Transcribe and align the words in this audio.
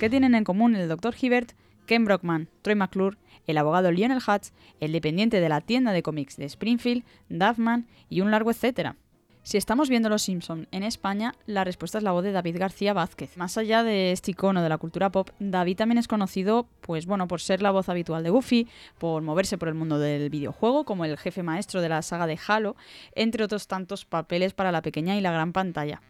¿Qué 0.00 0.08
tienen 0.08 0.34
en 0.34 0.44
común 0.44 0.76
el 0.76 0.88
Dr. 0.88 1.14
Hibbert, 1.20 1.52
Ken 1.84 2.06
Brockman, 2.06 2.48
Troy 2.62 2.74
McClure, 2.74 3.18
el 3.46 3.58
abogado 3.58 3.92
Lionel 3.92 4.22
Hutz, 4.26 4.54
el 4.80 4.92
dependiente 4.92 5.42
de 5.42 5.48
la 5.50 5.60
tienda 5.60 5.92
de 5.92 6.02
cómics 6.02 6.38
de 6.38 6.46
Springfield, 6.46 7.04
Duffman 7.28 7.86
y 8.08 8.22
un 8.22 8.30
largo 8.30 8.50
etcétera? 8.50 8.96
Si 9.42 9.58
estamos 9.58 9.90
viendo 9.90 10.08
Los 10.08 10.22
Simpson 10.22 10.68
en 10.70 10.84
España, 10.84 11.34
la 11.44 11.64
respuesta 11.64 11.98
es 11.98 12.04
la 12.04 12.12
voz 12.12 12.24
de 12.24 12.32
David 12.32 12.56
García 12.58 12.94
Vázquez. 12.94 13.36
Más 13.36 13.58
allá 13.58 13.82
de 13.82 14.12
este 14.12 14.30
icono 14.30 14.62
de 14.62 14.70
la 14.70 14.78
cultura 14.78 15.10
pop, 15.10 15.28
David 15.38 15.76
también 15.76 15.98
es 15.98 16.08
conocido, 16.08 16.66
pues 16.80 17.04
bueno, 17.04 17.28
por 17.28 17.42
ser 17.42 17.60
la 17.60 17.70
voz 17.70 17.90
habitual 17.90 18.22
de 18.22 18.30
Goofy, 18.30 18.68
por 18.98 19.20
moverse 19.20 19.58
por 19.58 19.68
el 19.68 19.74
mundo 19.74 19.98
del 19.98 20.30
videojuego, 20.30 20.86
como 20.86 21.04
el 21.04 21.18
jefe 21.18 21.42
maestro 21.42 21.82
de 21.82 21.90
la 21.90 22.00
saga 22.00 22.26
de 22.26 22.38
Halo, 22.48 22.74
entre 23.14 23.44
otros 23.44 23.66
tantos 23.66 24.06
papeles 24.06 24.54
para 24.54 24.72
la 24.72 24.80
pequeña 24.80 25.18
y 25.18 25.20
la 25.20 25.32
gran 25.32 25.52
pantalla. 25.52 26.00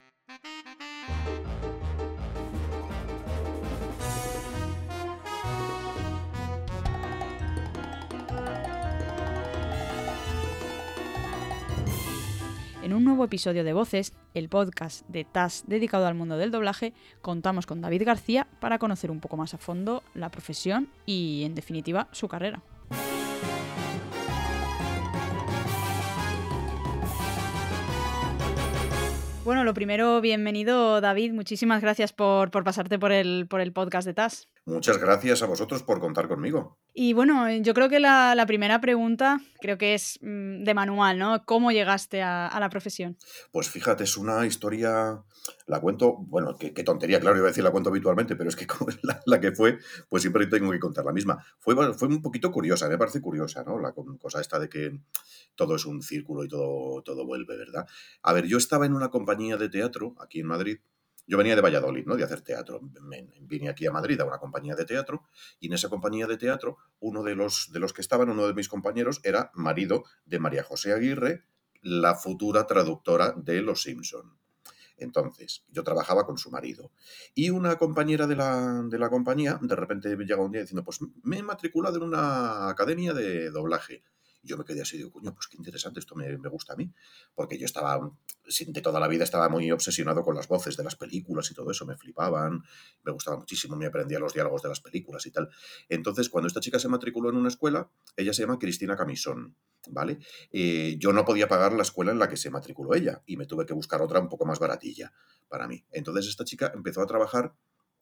En 12.90 12.96
un 12.96 13.04
nuevo 13.04 13.22
episodio 13.22 13.62
de 13.62 13.72
Voces, 13.72 14.14
el 14.34 14.48
podcast 14.48 15.06
de 15.06 15.22
TAS 15.22 15.62
dedicado 15.68 16.08
al 16.08 16.16
mundo 16.16 16.36
del 16.36 16.50
doblaje, 16.50 16.92
contamos 17.22 17.64
con 17.64 17.80
David 17.80 18.02
García 18.04 18.48
para 18.58 18.80
conocer 18.80 19.12
un 19.12 19.20
poco 19.20 19.36
más 19.36 19.54
a 19.54 19.58
fondo 19.58 20.02
la 20.12 20.28
profesión 20.32 20.88
y, 21.06 21.44
en 21.44 21.54
definitiva, 21.54 22.08
su 22.10 22.26
carrera. 22.26 22.64
Bueno, 29.42 29.64
lo 29.64 29.72
primero, 29.72 30.20
bienvenido 30.20 31.00
David, 31.00 31.32
muchísimas 31.32 31.80
gracias 31.80 32.12
por, 32.12 32.50
por 32.50 32.62
pasarte 32.62 32.98
por 32.98 33.10
el, 33.10 33.46
por 33.48 33.62
el 33.62 33.72
podcast 33.72 34.06
de 34.06 34.12
TAS. 34.12 34.48
Muchas 34.66 34.98
gracias 34.98 35.42
a 35.42 35.46
vosotros 35.46 35.82
por 35.82 35.98
contar 35.98 36.28
conmigo. 36.28 36.78
Y 36.92 37.14
bueno, 37.14 37.50
yo 37.50 37.72
creo 37.72 37.88
que 37.88 37.98
la, 37.98 38.34
la 38.34 38.44
primera 38.44 38.80
pregunta 38.80 39.40
creo 39.60 39.78
que 39.78 39.94
es 39.94 40.18
mm, 40.20 40.64
de 40.64 40.74
manual, 40.74 41.18
¿no? 41.18 41.42
¿Cómo 41.46 41.72
llegaste 41.72 42.20
a, 42.20 42.46
a, 42.46 42.60
la 42.60 42.68
profesión? 42.68 43.16
Pues 43.50 43.70
fíjate, 43.70 44.04
es 44.04 44.18
una 44.18 44.44
historia, 44.46 45.24
la 45.66 45.80
cuento, 45.80 46.16
bueno, 46.18 46.56
qué, 46.58 46.74
qué 46.74 46.84
tontería, 46.84 47.18
claro, 47.18 47.38
iba 47.38 47.46
a 47.46 47.50
decir 47.50 47.64
la 47.64 47.70
cuento 47.70 47.88
habitualmente, 47.88 48.36
pero 48.36 48.50
es 48.50 48.56
que 48.56 48.66
como 48.68 48.90
es 48.90 48.98
la, 49.02 49.20
la, 49.24 49.40
que 49.40 49.52
fue, 49.52 49.78
pues 50.10 50.22
siempre 50.22 50.46
tengo 50.46 50.70
que 50.70 50.78
contar 50.78 51.06
la 51.06 51.12
misma. 51.12 51.42
Fue, 51.58 51.74
fue 51.94 52.08
un 52.08 52.20
poquito 52.20 52.52
curiosa, 52.52 52.88
me 52.88 52.98
parece 52.98 53.22
curiosa, 53.22 53.64
¿no? 53.64 53.78
La 53.78 53.92
cosa 53.92 54.40
esta 54.40 54.58
de 54.58 54.68
que 54.68 55.00
todo 55.54 55.76
es 55.76 55.86
un 55.86 56.02
círculo 56.02 56.44
y 56.44 56.48
todo, 56.48 57.02
todo 57.02 57.24
vuelve, 57.24 57.56
¿verdad? 57.56 57.86
A 58.22 58.32
ver, 58.34 58.46
yo 58.46 58.58
estaba 58.58 58.84
en 58.84 58.92
una 58.92 59.08
compañía 59.08 59.29
de 59.38 59.68
teatro 59.68 60.14
aquí 60.20 60.40
en 60.40 60.46
Madrid, 60.46 60.78
yo 61.26 61.38
venía 61.38 61.54
de 61.54 61.62
Valladolid, 61.62 62.04
¿no? 62.06 62.16
De 62.16 62.24
hacer 62.24 62.40
teatro. 62.40 62.80
vine 63.42 63.68
aquí 63.68 63.86
a 63.86 63.92
Madrid 63.92 64.20
a 64.20 64.24
una 64.24 64.38
compañía 64.38 64.74
de 64.74 64.84
teatro 64.84 65.28
y 65.60 65.68
en 65.68 65.74
esa 65.74 65.88
compañía 65.88 66.26
de 66.26 66.36
teatro 66.36 66.78
uno 66.98 67.22
de 67.22 67.36
los, 67.36 67.70
de 67.72 67.78
los 67.78 67.92
que 67.92 68.00
estaban, 68.00 68.30
uno 68.30 68.48
de 68.48 68.54
mis 68.54 68.68
compañeros, 68.68 69.20
era 69.22 69.52
marido 69.54 70.04
de 70.24 70.40
María 70.40 70.64
José 70.64 70.92
Aguirre, 70.92 71.44
la 71.82 72.16
futura 72.16 72.66
traductora 72.66 73.32
de 73.36 73.62
Los 73.62 73.82
Simpson. 73.82 74.36
Entonces, 74.96 75.64
yo 75.70 75.84
trabajaba 75.84 76.26
con 76.26 76.36
su 76.36 76.50
marido. 76.50 76.90
Y 77.34 77.50
una 77.50 77.76
compañera 77.76 78.26
de 78.26 78.36
la, 78.36 78.82
de 78.84 78.98
la 78.98 79.08
compañía, 79.08 79.58
de 79.62 79.76
repente 79.76 80.14
llega 80.16 80.42
un 80.42 80.52
día 80.52 80.62
diciendo, 80.62 80.84
pues 80.84 80.98
me 81.22 81.38
he 81.38 81.42
matriculado 81.42 81.96
en 81.96 82.02
una 82.02 82.68
academia 82.68 83.14
de 83.14 83.50
doblaje. 83.50 84.02
Yo 84.42 84.56
me 84.56 84.64
quedé 84.64 84.82
así, 84.82 84.96
digo, 84.96 85.10
coño, 85.10 85.34
pues 85.34 85.46
qué 85.48 85.56
interesante, 85.56 86.00
esto 86.00 86.14
me, 86.14 86.38
me, 86.38 86.48
gusta 86.48 86.72
a 86.72 86.76
mí. 86.76 86.90
Porque 87.34 87.58
yo 87.58 87.66
estaba, 87.66 88.10
de 88.66 88.80
toda 88.80 89.00
la 89.00 89.08
vida 89.08 89.24
estaba 89.24 89.48
muy 89.48 89.70
obsesionado 89.70 90.22
con 90.22 90.34
las 90.34 90.48
voces 90.48 90.76
de 90.76 90.84
las 90.84 90.96
películas 90.96 91.50
y 91.50 91.54
todo 91.54 91.70
eso, 91.70 91.84
me 91.86 91.96
flipaban, 91.96 92.62
me 93.02 93.12
gustaba 93.12 93.36
muchísimo, 93.36 93.76
me 93.76 93.86
aprendía 93.86 94.18
los 94.18 94.32
diálogos 94.32 94.62
de 94.62 94.68
las 94.68 94.80
películas 94.80 95.26
y 95.26 95.30
tal. 95.30 95.50
Entonces, 95.88 96.28
cuando 96.28 96.48
esta 96.48 96.60
chica 96.60 96.78
se 96.78 96.88
matriculó 96.88 97.30
en 97.30 97.36
una 97.36 97.48
escuela, 97.48 97.90
ella 98.16 98.32
se 98.32 98.42
llama 98.42 98.58
Cristina 98.58 98.96
Camisón, 98.96 99.56
¿vale? 99.88 100.18
Eh, 100.52 100.96
yo 100.98 101.12
no 101.12 101.24
podía 101.24 101.48
pagar 101.48 101.72
la 101.72 101.82
escuela 101.82 102.12
en 102.12 102.18
la 102.18 102.28
que 102.28 102.36
se 102.36 102.50
matriculó 102.50 102.94
ella 102.94 103.22
y 103.26 103.36
me 103.36 103.46
tuve 103.46 103.66
que 103.66 103.74
buscar 103.74 104.00
otra 104.02 104.20
un 104.20 104.28
poco 104.28 104.46
más 104.46 104.58
baratilla 104.58 105.12
para 105.48 105.68
mí. 105.68 105.84
Entonces, 105.90 106.26
esta 106.26 106.44
chica 106.44 106.72
empezó 106.74 107.02
a 107.02 107.06
trabajar 107.06 107.54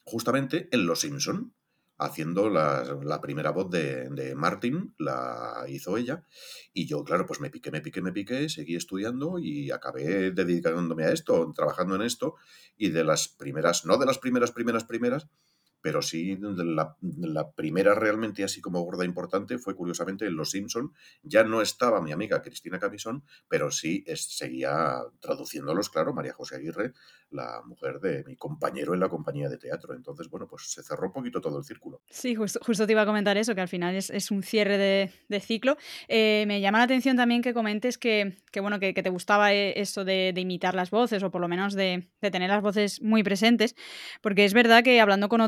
justamente 0.05 0.69
en 0.73 0.87
Los 0.87 1.01
Simpson 1.01 1.53
haciendo 1.99 2.49
la, 2.49 2.99
la 3.03 3.21
primera 3.21 3.51
voz 3.51 3.71
de, 3.71 4.09
de, 4.11 4.35
Martin, 4.35 4.95
la 4.99 5.65
hizo 5.69 5.97
ella, 5.97 6.23
y 6.73 6.87
yo, 6.87 7.05
claro, 7.05 7.27
pues 7.27 7.41
me 7.41 7.51
piqué, 7.51 7.71
me 7.71 7.81
piqué, 7.81 8.01
me 8.01 8.13
piqué, 8.13 8.49
seguí 8.49 8.77
estudiando 8.77 9.39
y 9.39 9.71
acabé 9.71 10.31
dedicándome 10.31 11.05
a 11.05 11.13
esto, 11.13 11.53
trabajando 11.55 11.97
en 11.97 12.03
esto, 12.03 12.37
y 12.77 12.91
de 12.91 13.05
las 13.05 13.29
primeras, 13.29 13.85
no 13.85 13.99
de 13.99 14.07
las 14.07 14.19
primeras, 14.19 14.53
primeras, 14.53 14.85
primeras, 14.85 15.29
pero 15.81 16.03
sí 16.03 16.39
la, 16.41 16.97
primera 17.55 17.95
realmente 17.95 18.45
así 18.45 18.61
como 18.61 18.81
gorda 18.83 19.05
importante 19.05 19.59
fue 19.59 19.75
curiosamente 19.75 20.27
en 20.27 20.37
Los 20.37 20.51
Simpson. 20.51 20.93
Ya 21.23 21.45
no 21.45 21.63
estaba 21.63 22.01
mi 22.01 22.13
amiga 22.13 22.43
Cristina 22.43 22.79
Camisón, 22.79 23.25
pero 23.49 23.71
sí 23.71 24.05
es, 24.07 24.37
seguía 24.37 25.03
traduciéndolos, 25.21 25.91
claro, 25.91 26.13
María 26.13 26.33
José 26.33 26.57
Aguirre, 26.57 26.93
la 27.31 27.63
mujer 27.65 28.01
de 28.01 28.25
mi 28.25 28.37
compañero 28.37 28.95
en 28.95 29.01
la 29.01 29.09
compañía 29.09 29.49
de 29.49 29.59
teatro. 29.59 29.95
Entonces, 29.95 30.29
bueno, 30.29 30.47
pues 30.49 30.71
se 30.71 30.83
cerró 30.83 31.09
un 31.09 31.13
poquito 31.13 31.41
todo 31.41 31.59
el 31.59 31.65
círculo. 31.65 32.01
Sí, 32.11 32.35
justo, 32.35 32.61
justo 32.65 32.87
te 32.87 32.93
iba 32.93 33.03
a 33.03 33.07
comentar 33.07 33.37
eso, 33.37 33.55
que 33.55 33.61
al 33.61 33.69
final 33.69 33.95
es, 33.95 34.11
es 34.11 34.31
un 34.31 34.43
cierre 34.43 34.79
de, 34.79 35.41
ciclo. 35.41 35.77
Eh, 36.09 36.45
me 36.49 36.61
llama 36.61 36.79
la 36.79 36.85
atención 36.85 37.17
también 37.17 37.43
que 37.43 37.55
comentes 37.55 37.99
que, 37.99 38.39
que 38.51 38.61
bueno, 38.61 38.81
que, 38.81 38.93
te 38.93 39.11
gustaba 39.11 39.53
eso 39.53 40.05
de, 40.05 40.33
de, 40.35 40.41
imitar 40.41 40.75
las 40.75 40.91
voces, 40.91 41.23
o 41.23 41.31
por 41.31 41.41
lo 41.41 41.49
menos 41.49 41.75
de, 41.75 42.09
de 42.21 42.31
tener 42.31 42.51
las 42.51 42.63
voces 42.63 43.01
muy 43.03 43.23
presentes, 43.23 43.77
porque 44.21 44.45
es 44.45 44.55
verdad 44.55 44.83
que 44.83 45.01
hablando 45.01 45.29
con 45.29 45.41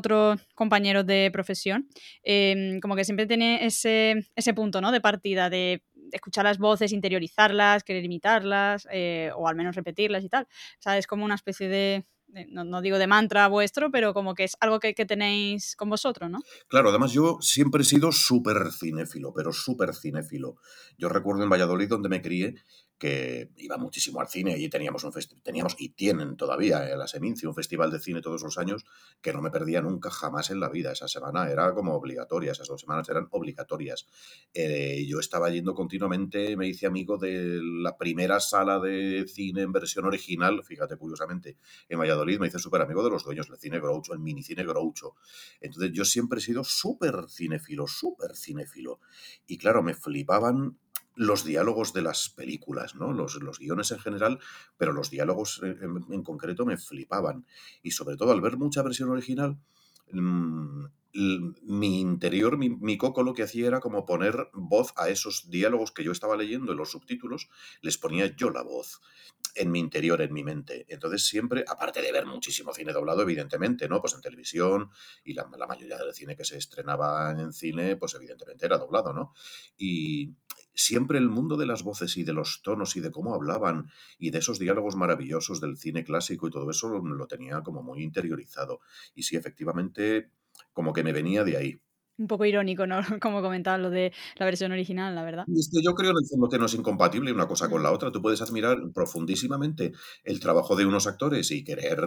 compañeros 0.55 1.07
de 1.07 1.31
profesión, 1.33 1.89
eh, 2.23 2.79
como 2.83 2.97
que 2.97 3.05
siempre 3.05 3.27
tiene 3.27 3.65
ese, 3.65 4.27
ese 4.37 4.55
punto 4.55 4.81
¿no? 4.81 4.93
de 4.93 5.01
partida 5.01 5.51
de 5.51 5.83
escuchar 6.13 6.45
las 6.45 6.59
voces, 6.59 6.93
interiorizarlas, 6.93 7.85
querer 7.85 8.05
imitarlas, 8.05 8.87
eh, 8.91 9.31
o 9.37 9.49
al 9.49 9.57
menos 9.57 9.77
repetirlas 9.77 10.25
y 10.25 10.29
tal. 10.29 10.47
O 10.87 10.91
es 10.91 11.07
como 11.07 11.25
una 11.25 11.35
especie 11.35 11.69
de, 11.69 12.05
no, 12.51 12.65
no, 12.65 12.81
digo 12.81 12.99
de 12.99 13.07
mantra 13.07 13.49
vuestro, 13.49 13.91
pero 13.91 14.15
como 14.15 14.35
que 14.35 14.45
es 14.45 14.57
algo 14.61 14.81
que, 14.81 14.95
que 14.95 15.07
tenéis 15.07 15.77
con 15.77 15.91
vosotros, 15.91 16.31
¿no? 16.31 16.41
Claro, 16.69 16.91
además 16.91 17.13
yo 17.13 17.39
siempre 17.41 17.83
he 17.83 17.85
sido 17.85 18.13
súper 18.13 18.73
cinéfilo, 18.73 19.33
pero 19.35 19.53
súper 19.53 19.95
cinéfilo. 19.95 20.57
Yo 20.99 21.09
recuerdo 21.09 21.43
en 21.43 21.51
Valladolid, 21.51 21.89
donde 21.89 22.09
me 22.09 22.23
crié, 22.23 22.55
que 23.01 23.51
iba 23.57 23.79
muchísimo 23.79 24.21
al 24.21 24.29
cine, 24.29 24.53
allí 24.53 24.69
teníamos 24.69 25.03
un 25.05 25.13
teníamos 25.43 25.75
y 25.79 25.89
tienen 25.89 26.37
todavía 26.37 26.87
eh, 26.87 26.97
la 26.99 27.09
Seminci, 27.09 27.47
un 27.47 27.55
festival 27.55 27.91
de 27.91 27.99
cine 27.99 28.21
todos 28.21 28.43
los 28.43 28.59
años 28.59 28.85
que 29.23 29.33
no 29.33 29.41
me 29.41 29.51
perdía 29.51 29.81
nunca 29.81 30.11
jamás 30.11 30.51
en 30.51 30.61
la 30.61 30.69
vida. 30.69 30.93
Esa 30.93 31.09
semana 31.09 31.51
era 31.51 31.73
como 31.73 31.95
obligatoria, 31.95 32.53
esas 32.53 32.69
dos 32.69 32.83
semanas 32.83 33.09
eran 33.09 33.27
obligatorias. 33.31 34.07
Eh, 34.53 35.07
yo 35.09 35.19
estaba 35.19 35.49
yendo 35.49 35.75
continuamente, 35.75 36.55
me 36.59 36.69
hice 36.69 36.87
amigo 36.87 37.17
de 37.17 37.59
la 37.63 37.97
primera 37.97 38.39
sala 38.39 38.79
de 38.79 39.25
cine 39.27 39.63
en 39.63 39.73
versión 39.73 40.05
original, 40.05 40.63
fíjate 40.63 40.99
curiosamente, 40.99 41.57
en 41.89 41.99
Valladolid 41.99 42.39
me 42.39 42.49
hice 42.49 42.59
súper 42.59 42.83
amigo 42.83 43.03
de 43.03 43.09
los 43.09 43.25
dueños 43.25 43.49
del 43.49 43.59
cine 43.59 43.81
Groucho, 43.81 44.13
el 44.13 44.19
minicine 44.19 44.63
Groucho. 44.63 45.15
Entonces 45.63 45.91
yo 45.93 46.05
siempre 46.05 46.41
he 46.41 46.43
sido 46.43 46.65
súper 46.65 47.31
cinéfilo, 47.31 47.87
súper 47.87 48.37
cinéfilo. 48.37 49.01
Y 49.47 49.57
claro, 49.57 49.83
me 49.83 49.95
flipaban 49.95 50.77
los 51.21 51.45
diálogos 51.45 51.93
de 51.93 52.01
las 52.01 52.31
películas, 52.31 52.95
¿no? 52.95 53.13
Los, 53.13 53.39
guiones 53.59 53.91
en 53.91 53.99
general, 53.99 54.39
pero 54.79 54.95
los 54.95 55.11
diálogos 55.11 55.61
en, 55.63 56.23
concreto 56.23 56.65
me 56.65 56.79
flipaban. 56.79 57.45
Y 57.83 57.91
sobre 57.91 58.17
todo 58.17 58.33
al 58.33 58.41
ver 58.41 58.57
mucha 58.57 58.83
versión 58.83 59.11
original, 59.11 59.59
mmm, 60.13 60.87
mi 61.13 62.01
interior, 62.01 62.57
mi, 62.57 62.71
mi, 62.71 62.97
coco 62.97 63.23
lo 63.23 63.35
que 63.35 63.43
hacía 63.43 63.67
era 63.67 63.81
como 63.81 64.07
poner 64.07 64.49
voz 64.55 64.95
a 64.97 65.11
esos 65.11 65.51
diálogos 65.51 65.93
que 65.93 66.05
yo 66.05 66.13
estaba 66.13 66.39
leyendo 66.39 66.73
en 66.73 66.79
los 66.79 66.93
subtítulos, 66.93 67.51
les 67.83 67.99
ponía 67.99 68.35
yo 68.35 68.49
la 68.49 68.63
voz 68.63 69.03
en 69.57 69.71
mi 69.71 69.79
interior, 69.79 70.23
en 70.23 70.33
mi 70.33 70.43
mente. 70.43 70.87
Entonces 70.89 71.27
siempre, 71.27 71.67
aparte 71.69 72.01
de 72.01 72.13
ver 72.13 72.25
muchísimo 72.25 72.73
cine 72.73 72.95
doblado, 72.95 73.21
evidentemente, 73.21 73.91
¿no? 73.91 74.01
Pues 74.01 74.15
en 74.15 74.23
televisión 74.23 74.89
y 75.23 75.35
la, 75.35 75.51
la 75.59 75.67
mayoría 75.67 75.99
del 75.99 76.15
cine 76.15 76.35
que 76.35 76.47
se 76.47 76.57
estrenaba 76.57 77.31
en 77.33 77.53
cine, 77.53 77.97
pues 77.97 78.15
evidentemente 78.15 78.65
era 78.65 78.79
doblado, 78.79 79.13
¿no? 79.13 79.35
Y, 79.77 80.35
siempre 80.75 81.19
el 81.19 81.29
mundo 81.29 81.57
de 81.57 81.67
las 81.67 81.83
voces 81.83 82.17
y 82.17 82.25
de 82.25 82.33
los 82.33 82.63
tonos 82.63 82.97
y 82.97 83.01
de 83.01 83.11
cómo 83.11 83.35
hablaban 83.35 83.91
y 84.19 84.31
de 84.31 84.39
esos 84.39 84.59
diálogos 84.59 84.97
maravillosos 84.97 85.61
del 85.61 85.77
cine 85.77 86.05
clásico 86.05 86.47
y 86.47 86.51
todo 86.51 86.71
eso 86.71 86.89
lo, 86.89 87.27
tenía 87.27 87.63
como 87.63 87.83
muy 87.83 88.03
interiorizado. 88.03 88.81
Y 89.15 89.25
sí, 89.25 89.37
efectivamente, 89.37 90.31
como 90.73 90.93
que 90.93 91.05
me 91.05 91.13
venía 91.13 91.45
de 91.45 91.57
ahí 91.57 91.81
un 92.21 92.27
poco 92.27 92.45
irónico, 92.45 92.87
¿no? 92.87 93.01
Como 93.21 93.43
comentaba 93.43 93.79
lo 93.79 93.91
de 93.91 94.13
la 94.37 94.47
versión 94.47 94.71
original, 94.73 95.15
la 95.15 95.25
verdad. 95.25 95.45
Es 95.57 95.71
que 95.73 95.83
yo 95.83 95.95
creo 95.95 96.11
en 96.11 96.19
el 96.19 96.29
fondo 96.29 96.49
que 96.49 96.59
no 96.59 96.67
es 96.67 96.75
incompatible 96.75 97.33
una 97.33 97.49
cosa 97.49 97.69
con 97.69 97.83
la 97.83 97.91
otra. 97.91 98.13
Tú 98.13 98.21
puedes 98.21 98.43
admirar 98.43 98.79
profundísimamente 98.95 99.93
el 100.25 100.39
trabajo 100.39 100.77
de 100.77 100.85
unos 100.85 101.07
actores 101.07 101.51
y 101.51 101.65
querer 101.65 101.99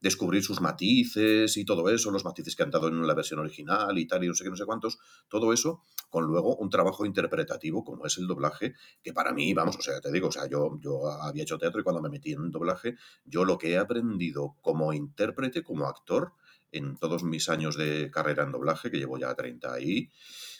descubrir 0.00 0.42
sus 0.42 0.60
matices 0.60 1.56
y 1.56 1.64
todo 1.64 1.88
eso, 1.88 2.10
los 2.10 2.24
matices 2.24 2.56
que 2.56 2.62
han 2.64 2.70
dado 2.70 2.88
en 2.88 3.06
la 3.06 3.14
versión 3.14 3.38
original 3.38 3.96
y 3.96 4.06
tal, 4.06 4.24
y 4.24 4.28
no 4.28 4.34
sé 4.34 4.44
qué, 4.44 4.50
no 4.50 4.56
sé 4.56 4.66
cuántos, 4.66 4.98
todo 5.28 5.52
eso, 5.52 5.82
con 6.08 6.24
luego 6.24 6.56
un 6.56 6.68
trabajo 6.68 7.06
interpretativo 7.06 7.84
como 7.84 8.06
es 8.06 8.18
el 8.18 8.26
doblaje, 8.26 8.74
que 9.02 9.12
para 9.12 9.32
mí, 9.32 9.54
vamos, 9.54 9.76
o 9.76 9.82
sea, 9.82 10.00
te 10.00 10.10
digo, 10.10 10.28
o 10.28 10.32
sea, 10.32 10.48
yo, 10.48 10.78
yo 10.80 11.08
había 11.08 11.44
hecho 11.44 11.58
teatro 11.58 11.80
y 11.80 11.84
cuando 11.84 12.02
me 12.02 12.08
metí 12.08 12.32
en 12.32 12.50
doblaje, 12.50 12.96
yo 13.24 13.44
lo 13.44 13.56
que 13.56 13.72
he 13.72 13.78
aprendido 13.78 14.56
como 14.60 14.92
intérprete, 14.92 15.62
como 15.62 15.86
actor, 15.86 16.32
en 16.72 16.96
todos 16.96 17.24
mis 17.24 17.48
años 17.48 17.76
de 17.76 18.10
carrera 18.10 18.44
en 18.44 18.52
doblaje, 18.52 18.90
que 18.90 18.98
llevo 18.98 19.18
ya 19.18 19.34
30 19.34 19.72
ahí, 19.72 20.10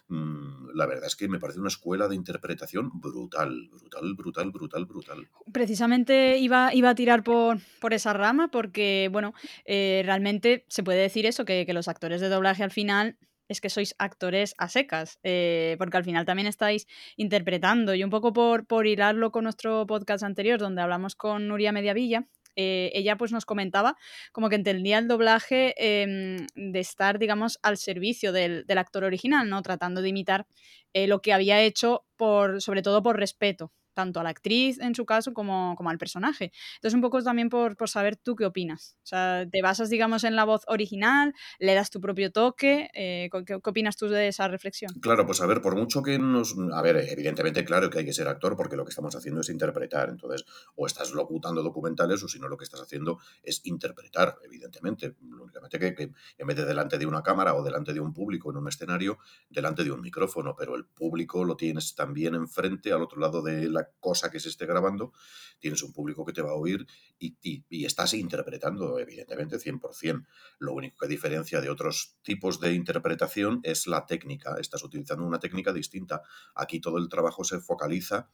mm, 0.09 0.71
la 0.75 0.87
verdad 0.87 1.07
es 1.07 1.17
que 1.17 1.29
me 1.29 1.39
parece 1.39 1.61
una 1.61 1.69
escuela 1.69 2.09
de 2.09 2.17
interpretación 2.17 2.91
brutal, 2.95 3.69
brutal, 3.71 4.15
brutal, 4.15 4.51
brutal, 4.51 4.85
brutal. 4.87 5.29
Precisamente 5.53 6.39
iba, 6.39 6.75
iba 6.75 6.91
a 6.91 6.95
tirar 6.95 7.23
por, 7.23 7.59
por 7.81 7.95
esa 7.95 8.13
rama 8.13 8.49
porque, 8.49 9.09
bueno, 9.13 9.35
eh, 9.65 10.03
realmente 10.05 10.65
se 10.69 10.83
puede 10.83 11.01
decir 11.01 11.27
eso, 11.27 11.45
que, 11.45 11.67
los 11.71 11.87
actores 11.87 12.21
de 12.21 12.29
doblaje 12.29 12.65
al 12.65 12.73
final 12.73 13.17
es 13.49 13.61
que 13.61 13.71
sois 13.71 13.95
actores 13.99 14.55
a 14.59 14.69
secas, 14.69 15.21
eh, 15.23 15.77
porque 15.79 15.97
al 15.97 16.05
final 16.05 16.25
también 16.25 16.49
estáis 16.49 16.87
interpretando. 17.17 17.95
Y 17.95 18.03
un 18.03 18.11
poco 18.11 18.33
por, 18.33 18.67
por 18.67 18.87
hilarlo 18.87 19.31
con 19.31 19.45
nuestro 19.45 19.87
podcast 19.87 20.25
anterior, 20.25 20.59
donde 20.59 20.83
hablamos 20.83 21.15
con 21.15 21.47
Nuria 21.47 21.71
Mediavilla, 21.73 22.27
eh, 22.57 22.91
ella 22.95 23.17
pues 23.17 23.33
nos 23.33 23.45
comentaba 23.45 23.97
como 24.33 24.49
que 24.49 24.57
entendía 24.57 24.99
el 24.99 25.09
doblaje 25.09 25.75
em, 25.77 26.47
de 26.55 26.81
estar, 26.81 27.19
digamos, 27.19 27.59
al 27.63 27.77
servicio 27.77 28.33
del, 28.33 28.65
del, 28.67 28.79
actor 28.79 29.05
original, 29.05 29.49
¿no? 29.49 29.63
Tratando 29.63 30.03
de 30.03 30.09
imitar 30.09 30.47
eh, 30.93 31.07
lo 31.07 31.23
que 31.23 31.33
había 31.33 31.61
hecho, 31.63 32.05
por, 32.17 32.61
sobre 32.63 32.83
todo 32.83 33.03
por 33.03 33.19
respeto 33.19 33.73
tanto 33.95 34.21
a 34.21 34.23
la 34.23 34.31
actriz 34.31 34.79
en 34.81 34.95
su 34.95 35.05
caso 35.05 35.33
como, 35.33 35.75
como 35.77 35.91
al 35.91 35.99
personaje. 35.99 36.53
Entonces, 36.77 36.95
un 36.95 37.01
poco 37.01 37.23
también 37.23 37.49
por, 37.49 37.77
por, 37.77 37.89
saber 37.89 38.17
tú 38.17 38.37
qué 38.37 38.47
opinas. 38.47 38.97
O 39.03 39.07
sea, 39.07 39.47
¿te 39.51 39.63
basas, 39.63 39.91
digamos, 39.91 40.25
en 40.25 40.37
la 40.37 40.45
voz 40.45 40.63
original? 40.69 41.35
¿Le 41.59 41.75
das 41.75 41.91
tu 41.91 42.01
propio 42.01 42.31
toque? 42.33 42.89
Eh, 42.95 43.29
¿qué, 43.31 43.45
¿qué, 43.45 43.71
opinas 43.71 43.97
tú 43.97 44.09
de 44.09 44.29
esa 44.29 44.49
reflexión? 44.49 44.93
Claro, 45.01 45.27
pues 45.27 45.41
a 45.41 45.47
ver, 45.47 45.61
por 45.61 45.77
mucho 45.77 46.03
que 46.03 46.19
nos... 46.19 46.57
A 46.73 46.83
ver, 46.83 46.97
evidentemente, 46.97 47.65
claro 47.65 47.91
que 47.91 47.99
hay 47.99 48.05
que 48.05 48.13
ser 48.13 48.29
actor 48.29 48.57
porque 48.57 48.77
lo 48.77 48.85
que 48.85 48.91
estamos 48.91 49.15
haciendo 49.15 49.41
es 49.41 49.49
interpretar. 49.51 50.09
Entonces, 50.09 50.45
o 50.77 50.87
estás 50.87 51.13
locutando 51.13 51.63
documentales 51.63 52.23
o 52.23 52.29
si 52.29 52.39
no, 52.39 52.49
lo 52.49 52.57
que 52.57 52.65
estás 52.65 52.81
haciendo 52.81 53.19
es 53.43 53.61
interpretar, 53.65 54.39
evidentemente. 54.45 55.17
Únicamente 55.21 55.79
que, 55.79 55.95
que 55.95 56.13
en 56.39 56.47
vez 56.47 56.57
de 56.57 56.65
delante 56.65 56.99
de 56.99 57.07
una 57.07 57.23
cámara 57.23 57.55
o 57.55 57.63
delante 57.63 57.93
de 57.93 58.01
un 58.01 58.15
público 58.15 58.51
en 58.51 58.57
un 58.57 58.69
escenario, 58.69 59.19
delante 59.49 59.85
de 59.85 59.91
un 59.91 60.01
micrófono, 60.01 60.55
pero 60.57 60.80
público 60.87 61.45
lo 61.45 61.57
tienes 61.57 61.95
también 61.95 62.35
enfrente, 62.35 62.93
al 62.93 63.03
otro 63.03 63.21
lado 63.21 63.43
de 63.43 63.69
la 63.69 63.89
cosa 64.01 64.31
que 64.31 64.41
se 64.41 64.49
esté 64.49 64.67
grabando, 64.67 65.13
tienes 65.59 65.83
un 65.83 65.93
público 65.93 66.25
que 66.25 66.33
te 66.33 66.43
va 66.43 66.51
a 66.51 66.55
oír 66.55 66.87
y, 67.19 67.37
y, 67.43 67.65
y 67.69 67.85
estás 67.85 68.15
interpretando, 68.15 68.99
evidentemente, 68.99 69.59
100%. 69.59 70.27
Lo 70.59 70.75
único 70.75 70.99
que 70.99 71.09
diferencia 71.09 71.61
de 71.61 71.71
otros 71.71 72.17
tipos 72.23 72.61
de 72.61 72.75
interpretación 72.75 73.61
es 73.63 73.87
la 73.87 74.07
técnica. 74.07 74.57
Estás 74.59 74.83
utilizando 74.85 75.25
una 75.25 75.41
técnica 75.41 75.73
distinta. 75.73 76.23
Aquí 76.55 76.81
todo 76.81 76.99
el 76.99 77.09
trabajo 77.09 77.45
se 77.45 77.61
focaliza 77.61 78.31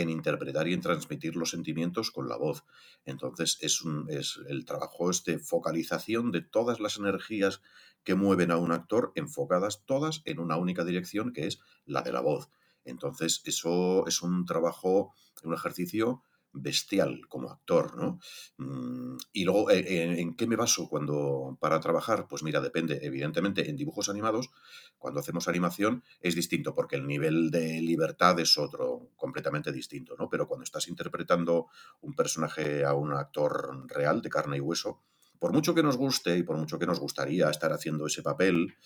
en 0.00 0.10
interpretar 0.10 0.68
y 0.68 0.74
en 0.74 0.80
transmitir 0.80 1.34
los 1.34 1.50
sentimientos 1.50 2.10
con 2.10 2.28
la 2.28 2.36
voz. 2.36 2.64
Entonces 3.04 3.58
es, 3.60 3.82
un, 3.82 4.06
es 4.08 4.38
el 4.48 4.64
trabajo 4.64 5.10
es 5.10 5.24
de 5.24 5.38
focalización 5.38 6.30
de 6.30 6.40
todas 6.40 6.78
las 6.78 6.98
energías 6.98 7.60
que 8.04 8.14
mueven 8.14 8.52
a 8.52 8.56
un 8.56 8.70
actor 8.70 9.12
enfocadas 9.16 9.84
todas 9.84 10.22
en 10.24 10.38
una 10.38 10.56
única 10.56 10.84
dirección 10.84 11.32
que 11.32 11.46
es 11.46 11.58
la 11.84 12.02
de 12.02 12.12
la 12.12 12.20
voz. 12.20 12.48
Entonces, 12.84 13.42
eso 13.44 14.06
es 14.06 14.22
un 14.22 14.46
trabajo, 14.46 15.12
un 15.42 15.52
ejercicio 15.52 16.22
bestial 16.52 17.20
como 17.28 17.50
actor, 17.50 17.96
¿no? 17.96 18.18
Mm, 18.56 19.16
y 19.32 19.44
luego, 19.44 19.70
¿en, 19.70 20.18
¿en, 20.18 20.34
qué 20.34 20.46
me 20.46 20.56
baso 20.56 20.88
cuando 20.88 21.56
para 21.60 21.80
trabajar? 21.80 22.26
Pues 22.28 22.42
mira, 22.42 22.60
depende. 22.60 23.00
Evidentemente, 23.02 23.68
en 23.68 23.76
dibujos 23.76 24.08
animados, 24.08 24.50
cuando 24.98 25.20
hacemos 25.20 25.48
animación, 25.48 26.02
es 26.20 26.34
distinto, 26.34 26.74
porque 26.74 26.96
el 26.96 27.06
nivel 27.06 27.50
de 27.50 27.80
libertad 27.80 28.38
es 28.40 28.58
otro, 28.58 29.10
completamente 29.16 29.72
distinto, 29.72 30.16
¿no? 30.18 30.28
Pero 30.28 30.46
cuando 30.46 30.64
estás 30.64 30.88
interpretando 30.88 31.66
un 32.00 32.14
personaje 32.14 32.84
a 32.84 32.94
un 32.94 33.12
actor 33.12 33.86
real, 33.88 34.22
de 34.22 34.30
carne 34.30 34.56
y 34.56 34.60
hueso, 34.60 35.02
por 35.38 35.52
mucho 35.52 35.74
que 35.74 35.82
nos 35.82 35.96
guste 35.96 36.36
y 36.36 36.42
por 36.42 36.56
mucho 36.56 36.78
que 36.78 36.86
nos 36.86 36.98
gustaría 36.98 37.48
estar 37.50 37.72
haciendo 37.72 38.06
ese 38.06 38.22
papel, 38.22 38.76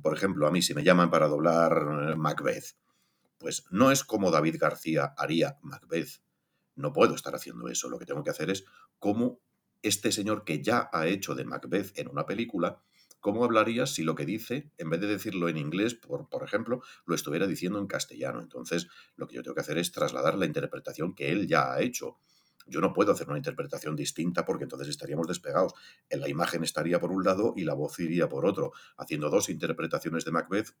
por 0.00 0.14
ejemplo, 0.14 0.46
a 0.46 0.50
mí 0.50 0.62
si 0.62 0.74
me 0.74 0.84
llaman 0.84 1.10
para 1.10 1.26
doblar 1.28 2.16
Macbeth, 2.16 2.76
pues 3.38 3.64
no 3.70 3.90
es 3.90 4.04
como 4.04 4.30
David 4.30 4.56
García 4.58 5.14
haría 5.16 5.58
Macbeth. 5.62 6.20
No 6.76 6.92
puedo 6.92 7.14
estar 7.14 7.34
haciendo 7.34 7.68
eso. 7.68 7.88
Lo 7.88 7.98
que 7.98 8.06
tengo 8.06 8.22
que 8.22 8.30
hacer 8.30 8.50
es 8.50 8.64
cómo 8.98 9.40
este 9.82 10.12
señor 10.12 10.44
que 10.44 10.62
ya 10.62 10.88
ha 10.92 11.06
hecho 11.06 11.34
de 11.34 11.44
Macbeth 11.44 11.98
en 11.98 12.08
una 12.08 12.26
película, 12.26 12.80
cómo 13.20 13.44
hablaría 13.44 13.86
si 13.86 14.04
lo 14.04 14.14
que 14.14 14.24
dice, 14.24 14.70
en 14.78 14.90
vez 14.90 15.00
de 15.00 15.06
decirlo 15.06 15.48
en 15.48 15.56
inglés, 15.56 15.94
por, 15.94 16.28
por 16.28 16.44
ejemplo, 16.44 16.82
lo 17.06 17.14
estuviera 17.14 17.46
diciendo 17.46 17.78
en 17.78 17.86
castellano. 17.86 18.40
Entonces, 18.40 18.88
lo 19.16 19.26
que 19.26 19.34
yo 19.34 19.42
tengo 19.42 19.54
que 19.54 19.62
hacer 19.62 19.78
es 19.78 19.90
trasladar 19.92 20.36
la 20.36 20.46
interpretación 20.46 21.14
que 21.14 21.30
él 21.32 21.46
ya 21.48 21.72
ha 21.72 21.80
hecho. 21.80 22.18
Yo 22.66 22.80
no 22.80 22.92
puedo 22.92 23.12
hacer 23.12 23.28
una 23.28 23.38
interpretación 23.38 23.94
distinta 23.94 24.44
porque 24.44 24.64
entonces 24.64 24.88
estaríamos 24.88 25.28
despegados. 25.28 25.72
La 26.10 26.28
imagen 26.28 26.64
estaría 26.64 26.98
por 26.98 27.12
un 27.12 27.24
lado 27.24 27.54
y 27.56 27.64
la 27.64 27.74
voz 27.74 27.98
iría 28.00 28.28
por 28.28 28.44
otro. 28.44 28.72
Haciendo 28.96 29.30
dos 29.30 29.48
interpretaciones 29.48 30.24
de 30.24 30.32
Macbeth, 30.32 30.74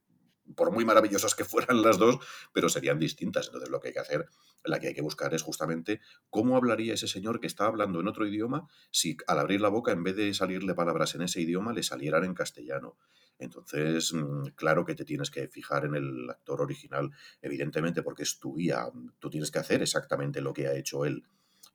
por 0.54 0.72
muy 0.72 0.84
maravillosas 0.84 1.34
que 1.34 1.44
fueran 1.44 1.82
las 1.82 1.98
dos, 1.98 2.18
pero 2.52 2.68
serían 2.68 2.98
distintas. 2.98 3.46
Entonces 3.46 3.70
lo 3.70 3.80
que 3.80 3.88
hay 3.88 3.94
que 3.94 4.00
hacer, 4.00 4.26
la 4.64 4.78
que 4.78 4.88
hay 4.88 4.94
que 4.94 5.02
buscar 5.02 5.34
es 5.34 5.42
justamente 5.42 6.00
cómo 6.30 6.56
hablaría 6.56 6.94
ese 6.94 7.08
señor 7.08 7.40
que 7.40 7.46
está 7.46 7.66
hablando 7.66 8.00
en 8.00 8.08
otro 8.08 8.26
idioma 8.26 8.68
si 8.90 9.16
al 9.26 9.38
abrir 9.38 9.60
la 9.60 9.68
boca, 9.68 9.92
en 9.92 10.02
vez 10.02 10.16
de 10.16 10.32
salirle 10.34 10.74
palabras 10.74 11.14
en 11.14 11.22
ese 11.22 11.40
idioma, 11.40 11.72
le 11.72 11.82
salieran 11.82 12.24
en 12.24 12.34
castellano. 12.34 12.96
Entonces, 13.38 14.14
mm, 14.14 14.48
claro 14.54 14.84
que 14.84 14.94
te 14.94 15.04
tienes 15.04 15.30
que 15.30 15.48
fijar 15.48 15.84
en 15.84 15.94
el 15.94 16.30
actor 16.30 16.62
original, 16.62 17.10
evidentemente, 17.42 18.02
porque 18.02 18.22
es 18.22 18.38
tu 18.38 18.54
guía. 18.54 18.86
Tú 19.18 19.28
tienes 19.28 19.50
que 19.50 19.58
hacer 19.58 19.82
exactamente 19.82 20.40
lo 20.40 20.52
que 20.52 20.68
ha 20.68 20.74
hecho 20.74 21.04
él 21.04 21.24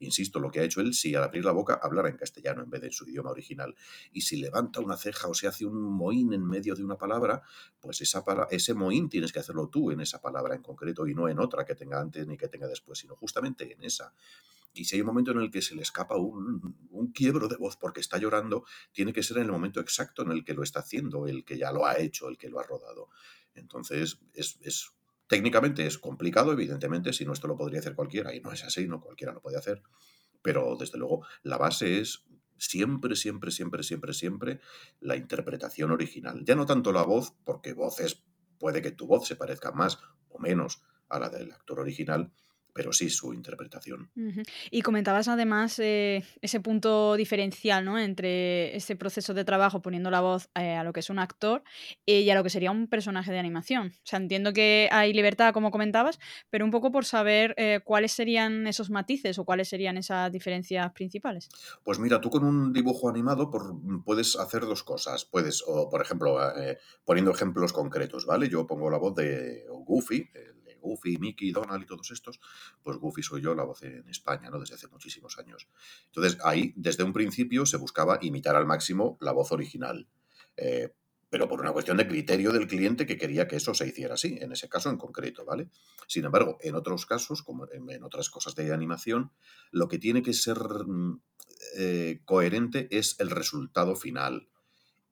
insisto, 0.01 0.39
lo 0.39 0.51
que 0.51 0.59
ha 0.59 0.63
hecho 0.63 0.81
él, 0.81 0.93
si 0.93 1.15
al 1.15 1.23
abrir 1.23 1.45
la 1.45 1.51
boca 1.51 1.79
hablara 1.81 2.09
en 2.09 2.17
castellano 2.17 2.63
en 2.63 2.69
vez 2.69 2.81
de 2.81 2.87
en 2.87 2.93
su 2.93 3.07
idioma 3.07 3.31
original. 3.31 3.75
Y 4.11 4.21
si 4.21 4.37
levanta 4.37 4.79
una 4.79 4.97
ceja 4.97 5.27
o 5.27 5.33
se 5.33 5.47
hace 5.47 5.65
un 5.65 5.81
mohín 5.81 6.33
en 6.33 6.45
medio 6.45 6.75
de 6.75 6.83
una 6.83 6.97
palabra, 6.97 7.41
pues 7.79 8.01
esa 8.01 8.23
para, 8.23 8.47
ese 8.51 8.73
mohín 8.73 9.09
tienes 9.09 9.31
que 9.31 9.39
hacerlo 9.39 9.69
tú 9.69 9.91
en 9.91 10.01
esa 10.01 10.21
palabra 10.21 10.55
en 10.55 10.61
concreto 10.61 11.07
y 11.07 11.13
no 11.13 11.29
en 11.29 11.39
otra 11.39 11.65
que 11.65 11.75
tenga 11.75 11.99
antes 11.99 12.27
ni 12.27 12.37
que 12.37 12.47
tenga 12.47 12.67
después, 12.67 12.99
sino 12.99 13.15
justamente 13.15 13.71
en 13.71 13.83
esa. 13.83 14.13
Y 14.73 14.85
si 14.85 14.95
hay 14.95 15.01
un 15.01 15.07
momento 15.07 15.31
en 15.31 15.39
el 15.39 15.51
que 15.51 15.61
se 15.61 15.75
le 15.75 15.81
escapa 15.81 16.15
un, 16.15 16.87
un, 16.91 17.11
quiebro 17.11 17.47
de 17.47 17.57
voz 17.57 17.75
porque 17.75 17.99
está 17.99 18.17
llorando, 18.17 18.63
tiene 18.93 19.11
que 19.11 19.21
ser 19.21 19.37
en 19.37 19.43
el 19.43 19.51
momento 19.51 19.81
exacto 19.81 20.21
en 20.21 20.31
el 20.31 20.45
que 20.45 20.53
lo 20.53 20.63
está 20.63 20.79
haciendo, 20.79 21.27
el 21.27 21.43
que 21.43 21.57
ya 21.57 21.71
lo 21.71 21.85
ha 21.85 21.97
hecho, 21.97 22.29
el 22.29 22.37
que 22.37 22.49
lo 22.49 22.59
ha 22.59 22.63
rodado. 22.63 23.09
Entonces, 23.53 24.19
es, 24.33 24.57
es 24.61 24.91
Técnicamente 25.31 25.85
es 25.85 25.97
complicado, 25.97 26.51
evidentemente, 26.51 27.13
si 27.13 27.23
no 27.23 27.31
esto 27.31 27.47
lo 27.47 27.55
podría 27.55 27.79
hacer 27.79 27.95
cualquiera, 27.95 28.35
y 28.35 28.41
no 28.41 28.51
es 28.51 28.65
así, 28.65 28.85
no 28.89 28.99
cualquiera 28.99 29.31
lo 29.31 29.39
puede 29.39 29.57
hacer, 29.57 29.81
pero 30.41 30.75
desde 30.77 30.97
luego 30.97 31.25
la 31.41 31.57
base 31.57 32.01
es 32.01 32.25
siempre, 32.57 33.15
siempre, 33.15 33.49
siempre, 33.49 33.81
siempre, 33.81 34.13
siempre 34.13 34.59
la 34.99 35.15
interpretación 35.15 35.91
original. 35.91 36.43
Ya 36.43 36.55
no 36.55 36.65
tanto 36.65 36.91
la 36.91 37.03
voz, 37.03 37.33
porque 37.45 37.71
voces, 37.71 38.25
puede 38.59 38.81
que 38.81 38.91
tu 38.91 39.07
voz 39.07 39.25
se 39.25 39.37
parezca 39.37 39.71
más 39.71 39.99
o 40.27 40.37
menos 40.37 40.83
a 41.07 41.17
la 41.17 41.29
del 41.29 41.53
actor 41.53 41.79
original, 41.79 42.33
pero 42.73 42.93
sí 42.93 43.09
su 43.09 43.33
interpretación. 43.33 44.11
Uh 44.15 44.21
-huh. 44.21 44.47
Y 44.69 44.81
comentabas 44.81 45.27
además 45.27 45.79
eh, 45.79 46.23
ese 46.41 46.59
punto 46.59 47.15
diferencial 47.15 47.85
¿no? 47.85 47.99
entre 47.99 48.75
ese 48.75 48.95
proceso 48.95 49.33
de 49.33 49.43
trabajo 49.43 49.81
poniendo 49.81 50.09
la 50.09 50.21
voz 50.21 50.49
eh, 50.55 50.75
a 50.75 50.83
lo 50.83 50.93
que 50.93 51.01
es 51.01 51.09
un 51.09 51.19
actor 51.19 51.63
eh, 52.05 52.21
y 52.21 52.29
a 52.29 52.35
lo 52.35 52.43
que 52.43 52.49
sería 52.49 52.71
un 52.71 52.87
personaje 52.87 53.31
de 53.31 53.39
animación. 53.39 53.87
O 53.87 54.05
sea, 54.05 54.19
entiendo 54.19 54.53
que 54.53 54.89
hay 54.91 55.13
libertad, 55.13 55.53
como 55.53 55.71
comentabas, 55.71 56.19
pero 56.49 56.65
un 56.65 56.71
poco 56.71 56.91
por 56.91 57.05
saber 57.05 57.55
cuáles 57.83 58.11
serían 58.11 58.67
esos 58.67 58.89
matices 58.89 59.37
o 59.37 59.45
cuáles 59.45 59.69
serían 59.69 59.97
esas 59.97 60.31
diferencias 60.31 60.91
principales. 60.93 61.49
Pues 61.83 61.99
mira, 61.99 62.19
tú 62.19 62.29
con 62.29 62.43
un 62.43 62.73
dibujo 62.73 63.09
animado 63.09 63.49
por, 63.49 63.75
puedes 64.03 64.35
hacer 64.35 64.61
dos 64.61 64.83
cosas. 64.83 65.25
Puedes, 65.25 65.63
o 65.67 65.89
por 65.89 66.01
ejemplo, 66.01 66.37
poniendo 67.05 67.31
ejemplos 67.31 67.73
concretos, 67.73 68.25
¿vale? 68.25 68.49
Yo 68.49 68.65
pongo 68.65 68.89
la 68.89 68.97
voz 68.97 69.15
de 69.15 69.65
Goofy, 69.85 70.29
Goofy, 70.81 71.17
Mickey, 71.17 71.51
Donald 71.51 71.83
y 71.83 71.85
todos 71.85 72.11
estos, 72.11 72.39
pues 72.83 72.97
Goofy 72.97 73.23
soy 73.23 73.41
yo 73.41 73.55
la 73.55 73.63
voz 73.63 73.83
en 73.83 74.07
España, 74.09 74.49
¿no? 74.49 74.59
Desde 74.59 74.75
hace 74.75 74.87
muchísimos 74.87 75.37
años. 75.37 75.67
Entonces, 76.07 76.37
ahí, 76.43 76.73
desde 76.75 77.03
un 77.03 77.13
principio, 77.13 77.65
se 77.65 77.77
buscaba 77.77 78.19
imitar 78.21 78.55
al 78.55 78.65
máximo 78.65 79.17
la 79.21 79.31
voz 79.31 79.51
original. 79.51 80.07
Eh, 80.57 80.93
pero 81.31 81.47
por 81.47 81.61
una 81.61 81.71
cuestión 81.71 81.95
de 81.95 82.09
criterio 82.09 82.51
del 82.51 82.67
cliente 82.67 83.05
que 83.05 83.17
quería 83.17 83.47
que 83.47 83.55
eso 83.55 83.73
se 83.73 83.87
hiciera 83.87 84.15
así, 84.15 84.37
en 84.41 84.51
ese 84.51 84.67
caso 84.67 84.89
en 84.89 84.97
concreto, 84.97 85.45
¿vale? 85.45 85.69
Sin 86.05 86.25
embargo, 86.25 86.57
en 86.59 86.75
otros 86.75 87.05
casos, 87.05 87.41
como 87.41 87.69
en, 87.71 88.03
otras 88.03 88.29
cosas 88.29 88.53
de 88.53 88.73
animación, 88.73 89.31
lo 89.71 89.87
que 89.87 89.97
tiene 89.97 90.21
que 90.21 90.33
ser 90.33 90.57
eh, 91.77 92.19
coherente 92.25 92.89
es 92.91 93.17
el 93.21 93.29
resultado 93.29 93.95
final. 93.95 94.49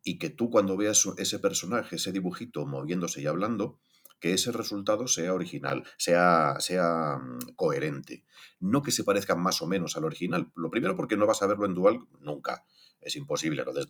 Y 0.03 0.17
que 0.17 0.29
tú 0.29 0.49
cuando 0.49 0.75
veas 0.75 1.07
ese 1.17 1.39
personaje, 1.39 1.95
ese 1.95 2.11
dibujito 2.11 2.65
moviéndose 2.65 3.21
y 3.21 3.25
hablando, 3.25 3.79
que 4.19 4.33
ese 4.33 4.51
resultado 4.51 5.07
sea 5.07 5.33
original, 5.33 5.83
sea, 5.97 6.55
sea 6.59 7.17
mm, 7.17 7.55
coherente. 7.55 8.25
No 8.59 8.81
que 8.83 8.91
se 8.91 9.03
parezca 9.03 9.35
más 9.35 9.61
o 9.61 9.67
menos 9.67 9.95
al 9.97 10.05
original. 10.05 10.51
Lo 10.55 10.69
primero 10.69 10.95
porque 10.95 11.17
no 11.17 11.25
vas 11.25 11.41
a 11.41 11.47
verlo 11.47 11.65
en 11.65 11.73
dual 11.73 11.99
nunca. 12.19 12.65
Es 13.01 13.15
imposible. 13.15 13.61
Entonces, 13.61 13.89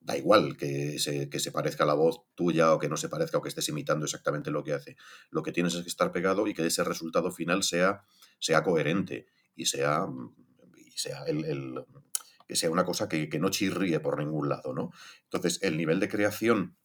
da 0.00 0.16
igual 0.16 0.56
que 0.56 0.98
se, 0.98 1.28
que 1.28 1.38
se 1.38 1.52
parezca 1.52 1.84
la 1.84 1.94
voz 1.94 2.22
tuya 2.34 2.72
o 2.72 2.78
que 2.78 2.88
no 2.88 2.96
se 2.96 3.08
parezca 3.08 3.38
o 3.38 3.42
que 3.42 3.50
estés 3.50 3.68
imitando 3.68 4.06
exactamente 4.06 4.50
lo 4.50 4.64
que 4.64 4.72
hace. 4.72 4.96
Lo 5.30 5.42
que 5.42 5.52
tienes 5.52 5.74
es 5.74 5.82
que 5.82 5.88
estar 5.88 6.10
pegado 6.10 6.46
y 6.46 6.54
que 6.54 6.66
ese 6.66 6.84
resultado 6.84 7.30
final 7.30 7.62
sea, 7.62 8.04
sea 8.38 8.62
coherente 8.62 9.26
y 9.54 9.66
sea, 9.66 10.06
y 10.74 10.92
sea 10.92 11.24
el, 11.24 11.44
el 11.44 11.84
que 12.48 12.56
sea 12.56 12.70
una 12.70 12.84
cosa 12.84 13.08
que, 13.08 13.28
que 13.28 13.38
no 13.38 13.50
chirríe 13.50 14.00
por 14.00 14.18
ningún 14.18 14.48
lado, 14.48 14.72
¿no? 14.72 14.90
Entonces, 15.24 15.62
el 15.62 15.76
nivel 15.76 16.00
de 16.00 16.08
creación 16.08 16.76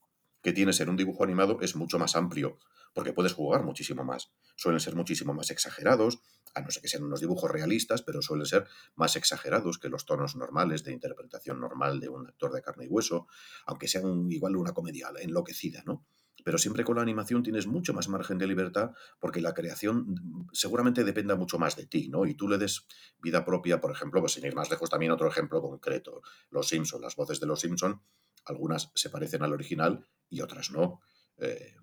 que 0.46 0.52
tienes 0.52 0.78
en 0.78 0.88
un 0.88 0.96
dibujo 0.96 1.24
animado 1.24 1.58
es 1.60 1.74
mucho 1.74 1.98
más 1.98 2.14
amplio, 2.14 2.60
porque 2.94 3.12
puedes 3.12 3.32
jugar 3.32 3.64
muchísimo 3.64 4.04
más. 4.04 4.30
Suelen 4.54 4.78
ser 4.78 4.94
muchísimo 4.94 5.34
más 5.34 5.50
exagerados, 5.50 6.20
a 6.54 6.60
no 6.60 6.70
ser 6.70 6.82
que 6.82 6.88
sean 6.88 7.02
unos 7.02 7.18
dibujos 7.18 7.50
realistas, 7.50 8.02
pero 8.02 8.22
suelen 8.22 8.46
ser 8.46 8.64
más 8.94 9.16
exagerados 9.16 9.80
que 9.80 9.88
los 9.88 10.06
tonos 10.06 10.36
normales 10.36 10.84
de 10.84 10.92
interpretación 10.92 11.58
normal 11.58 11.98
de 11.98 12.10
un 12.10 12.28
actor 12.28 12.52
de 12.52 12.62
carne 12.62 12.84
y 12.84 12.88
hueso, 12.88 13.26
aunque 13.66 13.88
sean 13.88 14.30
igual 14.30 14.54
una 14.54 14.70
comedia 14.70 15.08
enloquecida, 15.20 15.82
¿no? 15.84 16.06
Pero 16.44 16.58
siempre 16.58 16.84
con 16.84 16.94
la 16.94 17.02
animación 17.02 17.42
tienes 17.42 17.66
mucho 17.66 17.92
más 17.92 18.08
margen 18.08 18.38
de 18.38 18.46
libertad 18.46 18.92
porque 19.18 19.40
la 19.40 19.52
creación 19.52 20.14
seguramente 20.52 21.02
dependa 21.02 21.34
mucho 21.34 21.58
más 21.58 21.74
de 21.74 21.86
ti, 21.86 22.08
¿no? 22.08 22.24
Y 22.24 22.34
tú 22.34 22.46
le 22.46 22.56
des 22.56 22.86
vida 23.18 23.44
propia, 23.44 23.80
por 23.80 23.90
ejemplo, 23.90 24.20
pues 24.20 24.34
sin 24.34 24.46
ir 24.46 24.54
más 24.54 24.70
lejos 24.70 24.90
también 24.90 25.10
otro 25.10 25.26
ejemplo 25.26 25.60
concreto, 25.60 26.22
Los 26.50 26.68
Simpson, 26.68 27.02
las 27.02 27.16
voces 27.16 27.40
de 27.40 27.46
Los 27.46 27.58
Simpson, 27.58 28.00
algunas 28.46 28.90
se 28.94 29.10
parecen 29.10 29.42
al 29.42 29.52
original 29.52 30.06
y 30.30 30.40
otras 30.40 30.70
no. 30.70 31.00
Eh, 31.38 31.74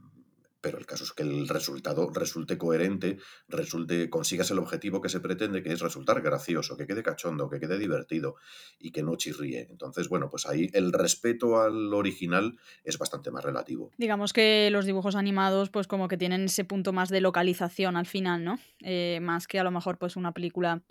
pero 0.63 0.77
el 0.77 0.86
caso 0.86 1.03
es 1.03 1.12
que 1.12 1.24
el 1.24 1.50
resultado 1.50 2.10
resulte 2.13 2.58
coherente, 2.58 3.17
resulte, 3.50 4.10
consigas 4.10 4.50
el 4.50 4.60
objetivo 4.60 5.01
que 5.01 5.10
se 5.10 5.20
pretende, 5.20 5.62
que 5.62 5.74
es 5.74 5.82
resultar 5.82 6.22
gracioso, 6.22 6.77
que 6.77 6.88
quede 6.88 7.03
cachondo, 7.03 7.50
que 7.50 7.60
quede 7.60 7.77
divertido 7.77 8.36
y 8.79 8.91
que 8.91 9.03
no 9.03 9.17
chirríe. 9.17 9.67
Entonces, 9.70 10.08
bueno, 10.08 10.29
pues 10.29 10.46
ahí 10.46 10.70
el 10.72 10.93
respeto 10.93 11.60
al 11.60 11.93
original 11.93 12.58
es 12.86 12.98
bastante 12.98 13.29
más 13.29 13.43
relativo. 13.43 13.91
Digamos 13.98 14.32
que 14.32 14.70
los 14.72 14.86
dibujos 14.86 15.17
animados, 15.17 15.70
pues 15.70 15.88
como 15.88 16.08
que 16.08 16.15
tienen 16.15 16.46
ese 16.46 16.63
punto 16.63 16.93
más 16.93 17.10
de 17.10 17.20
localización 17.20 17.98
al 17.98 18.05
final, 18.05 18.46
¿no? 18.46 18.58
Eh, 18.79 19.20
más 19.22 19.48
que 19.48 19.60
a 19.60 19.65
lo 19.65 19.72
mejor 19.72 19.98
pues 19.98 20.15
una 20.15 20.32
película 20.32 20.82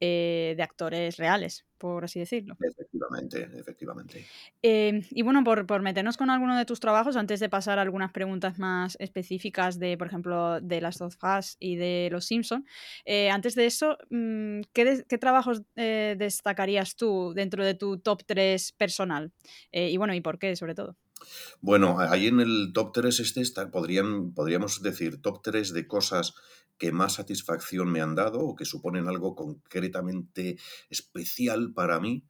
eh, 0.00 0.54
de 0.56 0.62
actores 0.62 1.18
reales 1.18 1.66
por 1.80 2.04
así 2.04 2.20
decirlo. 2.20 2.56
Efectivamente, 2.60 3.48
efectivamente. 3.58 4.26
Em, 4.60 5.02
y 5.10 5.22
bueno, 5.22 5.42
por, 5.42 5.66
por, 5.66 5.80
meternos 5.80 6.18
con 6.18 6.28
alguno 6.28 6.56
de 6.56 6.66
tus 6.66 6.78
trabajos, 6.78 7.16
antes 7.16 7.40
de 7.40 7.48
pasar 7.48 7.78
a 7.78 7.82
algunas 7.82 8.12
preguntas 8.12 8.58
más 8.58 8.96
específicas 9.00 9.78
de, 9.78 9.96
por 9.96 10.06
ejemplo, 10.06 10.60
de 10.60 10.82
las 10.82 10.98
dos 10.98 11.16
Us 11.22 11.56
y 11.58 11.76
de 11.76 12.08
Los 12.12 12.26
Simpson, 12.26 12.66
eh, 13.06 13.30
antes 13.30 13.54
de 13.54 13.64
eso, 13.64 13.96
mm, 14.10 14.60
¿qué, 14.74 15.04
qué 15.08 15.18
trabajos 15.18 15.62
eh, 15.76 16.16
destacarías 16.18 16.96
tú 16.96 17.32
dentro 17.34 17.64
de 17.64 17.74
tu 17.74 17.98
top 17.98 18.24
3 18.26 18.72
personal? 18.72 19.32
Eh, 19.72 19.88
y 19.90 19.96
bueno, 19.96 20.12
¿y 20.14 20.20
por 20.20 20.38
qué, 20.38 20.54
sobre 20.56 20.74
todo? 20.74 20.96
Bueno, 21.60 21.98
ahí 21.98 22.26
en 22.26 22.40
el 22.40 22.72
top 22.72 22.92
3 22.92 23.20
este 23.20 23.40
está, 23.40 23.70
podrían, 23.70 24.32
podríamos 24.32 24.82
decir 24.82 25.20
top 25.20 25.42
3 25.42 25.72
de 25.72 25.86
cosas 25.86 26.34
que 26.78 26.92
más 26.92 27.14
satisfacción 27.14 27.92
me 27.92 28.00
han 28.00 28.14
dado 28.14 28.40
o 28.40 28.56
que 28.56 28.64
suponen 28.64 29.06
algo 29.06 29.34
concretamente 29.34 30.56
especial 30.88 31.72
para 31.74 32.00
mí. 32.00 32.24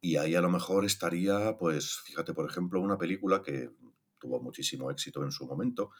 Y 0.00 0.16
ahí 0.16 0.34
a 0.34 0.40
lo 0.40 0.48
mejor 0.48 0.86
estaría, 0.86 1.58
pues, 1.58 1.98
fíjate, 2.04 2.32
por 2.32 2.48
ejemplo, 2.48 2.80
una 2.80 2.96
película 2.96 3.42
que 3.42 3.70
tuvo 4.18 4.40
muchísimo 4.40 4.90
éxito 4.90 5.22
en 5.22 5.32
su 5.32 5.46
momento, 5.46 5.90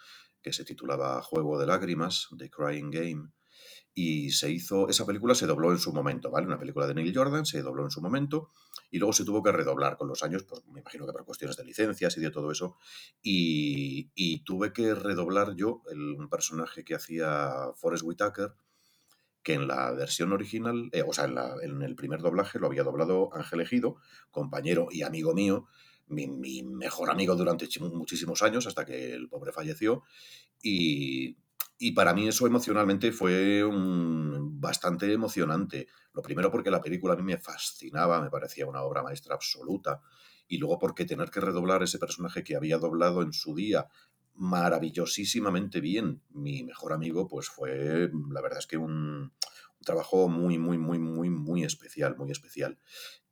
que 0.40 0.54
se 0.54 0.64
titulaba 0.64 1.20
Juego 1.22 1.58
de 1.58 1.66
Lágrimas, 1.66 2.28
The 2.38 2.48
Crying 2.48 2.90
Game, 2.90 3.30
y 3.92 4.30
se 4.30 4.50
hizo, 4.50 4.88
esa 4.88 5.04
película 5.04 5.34
se 5.34 5.46
dobló 5.46 5.72
en 5.72 5.78
su 5.78 5.92
momento, 5.92 6.30
¿vale? 6.30 6.46
Una 6.46 6.58
película 6.58 6.86
de 6.86 6.94
Neil 6.94 7.12
Jordan 7.14 7.44
se 7.44 7.60
dobló 7.60 7.84
en 7.84 7.90
su 7.90 8.00
momento 8.00 8.50
y 8.90 8.98
luego 8.98 9.12
se 9.12 9.24
tuvo 9.24 9.42
que 9.42 9.52
redoblar 9.52 9.96
con 9.96 10.08
los 10.08 10.22
años, 10.22 10.44
pues 10.44 10.66
me 10.66 10.80
imagino 10.80 11.06
que 11.06 11.12
por 11.12 11.24
cuestiones 11.24 11.56
de 11.56 11.64
licencias 11.64 12.16
y 12.16 12.20
de 12.20 12.30
todo 12.30 12.50
eso, 12.50 12.76
y, 13.22 14.10
y 14.14 14.42
tuve 14.44 14.72
que 14.72 14.94
redoblar 14.94 15.54
yo 15.54 15.82
el, 15.90 15.98
un 15.98 16.28
personaje 16.28 16.84
que 16.84 16.94
hacía 16.94 17.50
Forrest 17.76 18.04
Whitaker, 18.04 18.54
que 19.42 19.54
en 19.54 19.68
la 19.68 19.92
versión 19.92 20.32
original, 20.32 20.90
eh, 20.92 21.02
o 21.06 21.12
sea, 21.12 21.24
en, 21.24 21.34
la, 21.34 21.54
en, 21.62 21.82
el 21.82 21.94
primer 21.94 22.20
doblaje 22.20 22.58
lo 22.58 22.66
había 22.66 22.82
doblado 22.82 23.34
Ángel 23.34 23.60
Ejido, 23.60 23.96
compañero 24.30 24.88
y 24.90 25.02
amigo 25.02 25.34
mío, 25.34 25.66
mi, 26.08 26.26
mi 26.26 26.62
mejor 26.62 27.10
amigo 27.10 27.36
durante 27.36 27.68
muchísimos 27.80 28.42
años, 28.42 28.66
hasta 28.66 28.84
que 28.84 29.14
el 29.14 29.28
pobre 29.28 29.52
falleció, 29.52 30.02
y 30.62 31.36
y 31.82 31.92
para 31.92 32.12
mí 32.12 32.28
eso 32.28 32.46
emocionalmente 32.46 33.10
fue 33.10 33.64
bastante 33.64 35.10
emocionante. 35.10 35.86
Lo 36.12 36.20
primero 36.20 36.50
porque 36.50 36.70
la 36.70 36.82
película 36.82 37.14
a 37.14 37.16
mí 37.16 37.22
me 37.22 37.38
fascinaba, 37.38 38.20
me 38.20 38.28
parecía 38.28 38.66
una 38.66 38.82
obra 38.82 39.02
maestra 39.02 39.34
absoluta. 39.34 40.02
Y 40.46 40.58
luego 40.58 40.78
porque 40.78 41.06
tener 41.06 41.30
que 41.30 41.40
redoblar 41.40 41.82
ese 41.82 41.98
personaje 41.98 42.44
que 42.44 42.54
había 42.54 42.76
doblado 42.76 43.22
en 43.22 43.32
su 43.32 43.54
día 43.54 43.88
maravillosísimamente 44.34 45.80
bien, 45.80 46.20
mi 46.28 46.62
mejor 46.64 46.92
amigo, 46.92 47.26
pues 47.26 47.48
fue, 47.48 48.10
la 48.30 48.42
verdad 48.42 48.58
es 48.58 48.66
que 48.66 48.76
un, 48.76 48.92
un 48.92 49.82
trabajo 49.82 50.28
muy, 50.28 50.58
muy, 50.58 50.76
muy, 50.76 50.98
muy, 50.98 51.30
muy 51.30 51.64
especial, 51.64 52.14
muy 52.18 52.30
especial. 52.30 52.78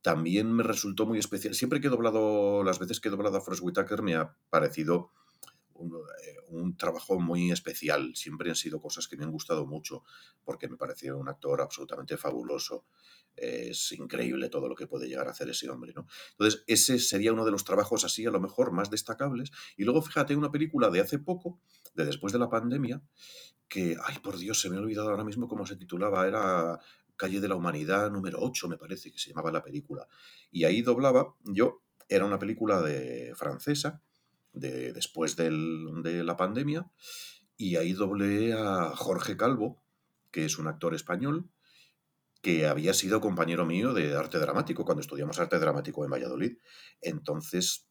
También 0.01 0.51
me 0.51 0.63
resultó 0.63 1.05
muy 1.05 1.19
especial. 1.19 1.53
Siempre 1.53 1.81
que 1.81 1.85
he 1.85 1.91
doblado, 1.91 2.63
las 2.63 2.79
veces 2.79 2.99
que 2.99 3.09
he 3.09 3.11
doblado 3.11 3.37
a 3.37 3.41
Forrest 3.41 3.63
Whitaker 3.63 4.01
me 4.01 4.15
ha 4.15 4.35
parecido 4.49 5.11
eh, 5.81 6.37
un, 6.49 6.75
trabajo 6.77 7.19
muy 7.19 7.51
especial. 7.51 8.15
Siempre 8.15 8.49
han 8.49 8.55
sido 8.55 8.81
cosas 8.81 9.07
que 9.07 9.17
me 9.17 9.23
han 9.23 9.31
gustado 9.31 9.65
mucho, 9.65 10.03
porque 10.43 10.67
me 10.67 10.77
pareció 10.77 11.17
un 11.17 11.29
actor 11.29 11.61
absolutamente 11.61 12.17
fabuloso. 12.17 12.85
Es 13.35 13.91
increíble 13.93 14.49
todo 14.49 14.67
lo 14.67 14.75
que 14.75 14.87
puede 14.87 15.07
llegar 15.07 15.27
a 15.27 15.31
hacer 15.31 15.49
ese 15.49 15.69
hombre, 15.69 15.93
¿no? 15.95 16.07
Entonces, 16.31 16.63
ese 16.67 16.99
sería 16.99 17.31
uno 17.31 17.45
de 17.45 17.51
los 17.51 17.63
trabajos 17.63 18.03
así, 18.03 18.25
a 18.25 18.31
lo 18.31 18.39
mejor, 18.39 18.71
más 18.71 18.89
destacables. 18.89 19.51
Y 19.77 19.83
luego, 19.83 20.01
fíjate, 20.01 20.35
una 20.35 20.51
película 20.51 20.89
de 20.89 20.99
hace 20.99 21.19
poco, 21.19 21.59
de 21.95 22.05
después 22.05 22.33
de 22.33 22.39
la 22.39 22.49
pandemia, 22.49 23.01
que, 23.67 23.95
ay, 24.03 24.19
por 24.19 24.37
Dios, 24.37 24.59
se 24.59 24.69
me 24.69 24.77
ha 24.77 24.79
olvidado 24.79 25.09
ahora 25.09 25.23
mismo 25.23 25.47
cómo 25.47 25.65
se 25.65 25.75
titulaba, 25.75 26.27
era 26.27 26.79
Calle 27.15 27.41
de 27.41 27.49
la 27.49 27.55
Humanidad 27.55 28.09
número 28.09 28.39
8, 28.41 28.67
me 28.67 28.77
parece 28.77 29.11
que 29.11 29.19
se 29.19 29.29
llamaba 29.29 29.51
la 29.51 29.61
película. 29.61 30.07
Y 30.51 30.63
ahí 30.63 30.81
doblaba, 30.81 31.35
yo, 31.43 31.83
era 32.07 32.25
una 32.25 32.39
película 32.39 32.81
de 32.81 33.33
francesa, 33.35 34.01
de, 34.53 34.93
después 34.93 35.35
del, 35.35 36.01
de 36.03 36.23
la 36.23 36.37
pandemia, 36.37 36.91
y 37.57 37.75
ahí 37.75 37.93
doblé 37.93 38.53
a 38.53 38.95
Jorge 38.95 39.37
Calvo, 39.37 39.81
que 40.31 40.45
es 40.45 40.57
un 40.57 40.67
actor 40.67 40.93
español, 40.93 41.49
que 42.41 42.67
había 42.67 42.93
sido 42.93 43.19
compañero 43.19 43.65
mío 43.65 43.93
de 43.93 44.15
arte 44.15 44.39
dramático 44.39 44.85
cuando 44.85 45.01
estudiamos 45.01 45.39
arte 45.39 45.59
dramático 45.59 46.05
en 46.05 46.11
Valladolid. 46.11 46.57
Entonces 47.01 47.89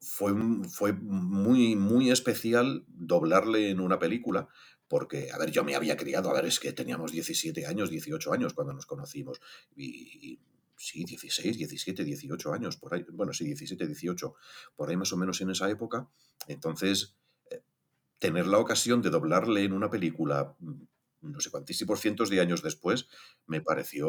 fue, 0.00 0.32
fue 0.70 0.92
muy, 0.92 1.76
muy 1.76 2.10
especial 2.10 2.84
doblarle 2.88 3.70
en 3.70 3.80
una 3.80 3.98
película, 3.98 4.48
porque, 4.88 5.30
a 5.32 5.38
ver, 5.38 5.50
yo 5.50 5.64
me 5.64 5.74
había 5.74 5.96
criado, 5.96 6.30
a 6.30 6.34
ver, 6.34 6.44
es 6.46 6.60
que 6.60 6.72
teníamos 6.72 7.10
17 7.12 7.66
años, 7.66 7.90
18 7.90 8.32
años 8.32 8.54
cuando 8.54 8.72
nos 8.72 8.86
conocimos, 8.86 9.40
y, 9.76 10.38
sí, 10.84 11.04
16, 11.04 11.56
17, 11.56 12.04
18 12.04 12.52
años, 12.52 12.76
por 12.76 12.94
ahí, 12.94 13.04
bueno, 13.12 13.32
sí, 13.32 13.44
17, 13.44 13.86
18, 13.86 14.34
por 14.76 14.90
ahí 14.90 14.96
más 14.96 15.12
o 15.12 15.16
menos 15.16 15.40
en 15.40 15.50
esa 15.50 15.68
época. 15.70 16.08
Entonces, 16.46 17.16
eh, 17.50 17.62
tener 18.18 18.46
la 18.46 18.58
ocasión 18.58 19.02
de 19.02 19.10
doblarle 19.10 19.64
en 19.64 19.72
una 19.72 19.90
película, 19.90 20.54
mm, 20.58 20.82
no 21.22 21.40
sé 21.40 21.50
cuantísimos 21.50 22.00
cientos 22.00 22.28
de 22.30 22.40
años 22.40 22.62
después, 22.62 23.08
me 23.46 23.60
pareció 23.60 24.08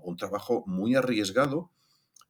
un 0.00 0.16
trabajo 0.16 0.64
muy 0.66 0.94
arriesgado, 0.94 1.70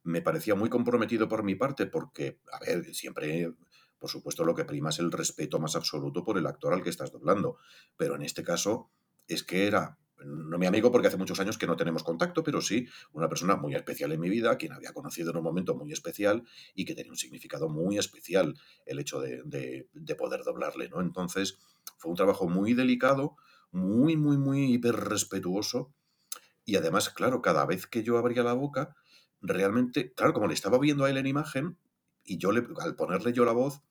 me 0.02 0.22
parecía 0.22 0.54
muy 0.54 0.68
comprometido 0.68 1.28
por 1.28 1.44
mi 1.44 1.54
parte, 1.54 1.86
porque, 1.86 2.40
a 2.52 2.58
ver, 2.58 2.94
siempre 2.94 3.54
por 4.00 4.08
supuesto, 4.08 4.44
lo 4.44 4.54
que 4.54 4.64
prima 4.64 4.88
es 4.88 4.98
el 4.98 5.12
respeto 5.12 5.60
más 5.60 5.76
absoluto 5.76 6.24
por 6.24 6.38
el 6.38 6.46
actor 6.46 6.72
al 6.72 6.82
que 6.82 6.88
estás 6.88 7.12
doblando. 7.12 7.58
Pero 7.98 8.16
en 8.16 8.22
este 8.22 8.42
caso 8.42 8.90
es 9.28 9.44
que 9.44 9.66
era 9.66 9.98
no 10.24 10.58
mi 10.58 10.66
amigo 10.66 10.90
porque 10.90 11.08
hace 11.08 11.16
muchos 11.16 11.40
años 11.40 11.58
que 11.58 11.66
no 11.66 11.76
tenemos 11.76 12.02
contacto, 12.02 12.42
pero 12.42 12.60
sí 12.60 12.86
una 13.12 13.28
persona 13.28 13.56
muy 13.56 13.74
especial 13.74 14.12
en 14.12 14.20
mi 14.20 14.28
vida, 14.28 14.56
quien 14.56 14.72
había 14.72 14.92
conocido 14.92 15.30
en 15.30 15.38
un 15.38 15.44
momento 15.44 15.74
muy 15.74 15.92
especial 15.92 16.44
y 16.74 16.84
que 16.84 16.94
tenía 16.94 17.12
un 17.12 17.18
significado 17.18 17.68
muy 17.68 17.98
especial 17.98 18.54
el 18.86 18.98
hecho 18.98 19.20
de, 19.20 19.42
de, 19.44 20.14
poder 20.14 20.42
doblarle, 20.44 20.88
¿no? 20.88 21.00
Entonces 21.00 21.58
fue 21.96 22.10
un 22.10 22.16
trabajo 22.16 22.48
muy 22.48 22.74
delicado, 22.74 23.36
muy, 23.70 24.16
muy, 24.16 24.36
muy 24.36 24.74
hiper 24.74 24.94
respetuoso 24.94 25.94
y 26.64 26.76
además, 26.76 27.10
claro, 27.10 27.40
cada 27.42 27.64
vez 27.64 27.86
que 27.86 28.02
yo 28.02 28.18
abría 28.18 28.42
la 28.42 28.52
boca, 28.52 28.94
realmente, 29.40 30.12
claro, 30.12 30.32
como 30.32 30.46
le 30.46 30.54
estaba 30.54 30.78
viendo 30.78 31.04
a 31.04 31.10
él 31.10 31.16
en 31.16 31.26
imagen 31.26 31.78
y 32.24 32.38
yo 32.38 32.52
le, 32.52 32.66
al 32.80 32.96
ponerle 32.96 33.32
yo 33.32 33.44
la 33.44 33.52
voz, 33.52 33.82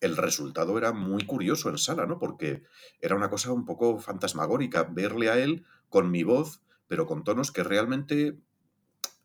el 0.00 0.16
resultado 0.16 0.78
era 0.78 0.92
muy 0.92 1.24
curioso 1.26 1.68
en 1.68 1.78
sala, 1.78 2.06
¿no? 2.06 2.18
Porque 2.18 2.62
era 3.00 3.16
una 3.16 3.30
cosa 3.30 3.52
un 3.52 3.64
poco 3.64 3.98
fantasmagórica 3.98 4.84
verle 4.84 5.30
a 5.30 5.38
él 5.38 5.64
con 5.88 6.10
mi 6.10 6.22
voz, 6.22 6.62
pero 6.88 7.06
con 7.06 7.24
tonos 7.24 7.52
que 7.52 7.62
realmente 7.62 8.38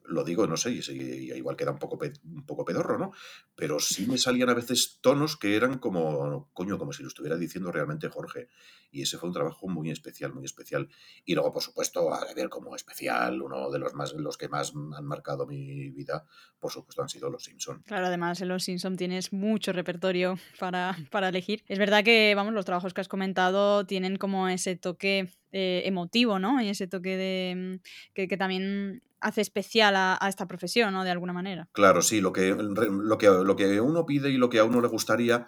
lo 0.08 0.24
digo, 0.24 0.48
no 0.48 0.58
sé, 0.58 0.72
igual 0.72 1.56
queda 1.56 1.72
un 1.72 1.80
poco, 1.80 2.00
un 2.24 2.46
poco 2.46 2.66
pedorro, 2.66 2.98
¿no? 2.98 3.12
Pero 3.56 3.80
sí 3.80 4.06
me 4.08 4.18
salían 4.18 4.50
a 4.50 4.54
veces 4.54 5.00
tonos 5.02 5.38
que 5.38 5.56
eran 5.56 5.80
como, 5.80 6.50
coño, 6.54 6.78
como 6.78 6.94
si 6.94 7.04
lo 7.04 7.10
estuviera 7.10 7.38
diciendo 7.38 7.72
realmente 7.72 8.10
Jorge. 8.10 8.50
Y 8.92 9.02
ese 9.02 9.18
fue 9.18 9.28
un 9.28 9.34
trabajo 9.34 9.68
muy 9.68 9.92
especial, 9.92 10.34
muy 10.34 10.46
especial. 10.46 10.88
Y 11.26 11.34
luego, 11.34 11.52
por 11.52 11.62
supuesto, 11.62 12.14
a 12.14 12.34
ver, 12.34 12.50
como 12.50 12.76
especial, 12.76 13.42
uno 13.42 13.70
de 13.70 13.80
los 13.80 13.94
más, 13.94 14.14
los 14.14 14.38
que 14.38 14.48
más 14.48 14.74
han 14.96 15.06
marcado 15.06 15.46
mi 15.46 15.90
vida, 15.90 16.26
por 16.60 16.72
supuesto, 16.72 17.02
han 17.02 17.10
sido 17.10 17.30
Los 17.30 17.44
Simpson. 17.44 17.82
Claro, 17.86 18.08
además 18.08 18.40
en 18.42 18.48
Los 18.48 18.64
Simpson 18.64 18.96
tienes 18.96 19.34
mucho 19.34 19.74
repertorio 19.74 20.40
para, 20.60 20.96
para 21.12 21.30
elegir. 21.30 21.64
Es 21.68 21.80
verdad 21.80 22.04
que, 22.04 22.34
vamos, 22.36 22.54
los 22.54 22.66
trabajos 22.66 22.94
que 22.94 23.02
has 23.02 23.10
comentado 23.10 23.86
tienen 23.86 24.18
como 24.18 24.48
ese 24.48 24.76
toque 24.76 25.30
eh, 25.52 25.84
emotivo, 25.86 26.40
¿no? 26.40 26.62
Y 26.62 26.70
ese 26.70 26.88
toque 26.88 27.18
de 27.18 27.80
que, 28.14 28.28
que 28.28 28.38
también 28.38 29.04
hace 29.26 29.42
especial 29.42 29.96
a, 29.96 30.20
esta 30.28 30.48
profesión, 30.48 30.94
¿no? 30.94 31.04
De 31.04 31.10
alguna 31.10 31.34
manera. 31.34 31.68
Claro, 31.74 32.02
sí, 32.02 32.22
lo 32.22 32.32
que, 32.32 32.56
lo, 32.56 33.18
que, 33.18 33.28
lo 33.28 33.56
que 33.56 33.82
uno 33.82 34.06
pide 34.06 34.30
y 34.30 34.38
lo 34.38 34.50
que 34.50 34.60
a 34.60 34.64
uno 34.64 34.82
le 34.82 34.88
gustaría 34.88 35.48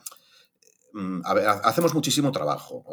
mm, 0.93 1.21
a 1.23 1.33
ver, 1.35 1.47
hacemos 1.47 1.93
muchísimo 1.93 2.31
trabajo. 2.31 2.83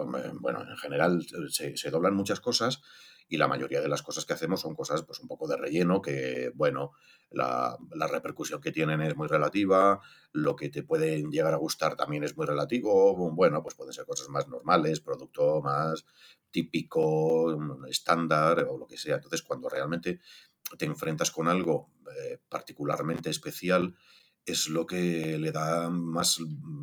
Bueno, 0.40 0.60
en 0.62 0.76
general 0.76 1.24
se, 1.48 1.76
se, 1.76 1.90
doblan 1.90 2.14
muchas 2.14 2.40
cosas 2.40 2.82
y 3.28 3.38
la 3.38 3.48
mayoría 3.48 3.80
de 3.80 3.88
las 3.88 4.02
cosas 4.02 4.26
que 4.26 4.34
hacemos 4.34 4.60
son 4.60 4.74
cosas 4.74 5.02
pues 5.02 5.20
un 5.20 5.28
poco 5.28 5.48
de 5.48 5.56
relleno 5.56 6.02
que, 6.02 6.52
bueno, 6.54 6.92
la, 7.30 7.76
repercusión 8.10 8.60
que 8.60 8.72
tienen 8.72 9.00
es 9.00 9.16
muy 9.16 9.28
relativa, 9.28 10.00
lo 10.32 10.56
que 10.56 10.68
te 10.68 10.82
puede 10.82 11.22
llegar 11.30 11.54
a 11.54 11.58
gustar 11.58 11.96
también 11.96 12.24
es 12.24 12.36
muy 12.36 12.46
relativo, 12.46 13.30
bueno, 13.32 13.62
pues 13.62 13.74
pueden 13.74 13.92
ser 13.92 14.04
cosas 14.04 14.28
más 14.28 14.48
normales, 14.48 15.00
producto 15.00 15.60
más 15.62 16.04
típico, 16.50 17.58
estándar 17.88 18.66
o 18.68 18.78
lo 18.78 18.86
que 18.86 18.96
sea. 18.96 19.16
Entonces, 19.16 19.42
cuando 19.42 19.68
realmente 19.68 20.20
te 20.78 20.84
enfrentas 20.84 21.30
con 21.30 21.48
algo 21.48 21.90
eh, 22.18 22.38
particularmente 22.48 23.30
especial, 23.30 23.94
es 24.46 24.68
lo 24.68 24.86
que 24.86 25.38
le 25.38 25.52
da 25.52 25.88
más 25.88 26.38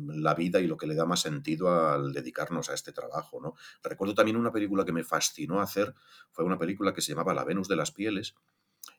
la 0.08 0.34
vida 0.34 0.60
y 0.60 0.66
lo 0.66 0.76
que 0.76 0.86
le 0.86 0.96
da 0.96 1.04
más 1.04 1.20
sentido 1.20 1.70
al 1.70 2.12
dedicarnos 2.12 2.68
a 2.70 2.74
este 2.74 2.92
trabajo, 2.92 3.40
¿no? 3.40 3.54
Recuerdo 3.82 4.14
también 4.14 4.36
una 4.36 4.50
película 4.50 4.84
que 4.84 4.92
me 4.92 5.04
fascinó 5.04 5.60
hacer, 5.60 5.94
fue 6.32 6.44
una 6.44 6.58
película 6.58 6.92
que 6.92 7.00
se 7.00 7.12
llamaba 7.12 7.34
La 7.34 7.44
Venus 7.44 7.68
de 7.68 7.76
las 7.76 7.92
Pieles, 7.92 8.34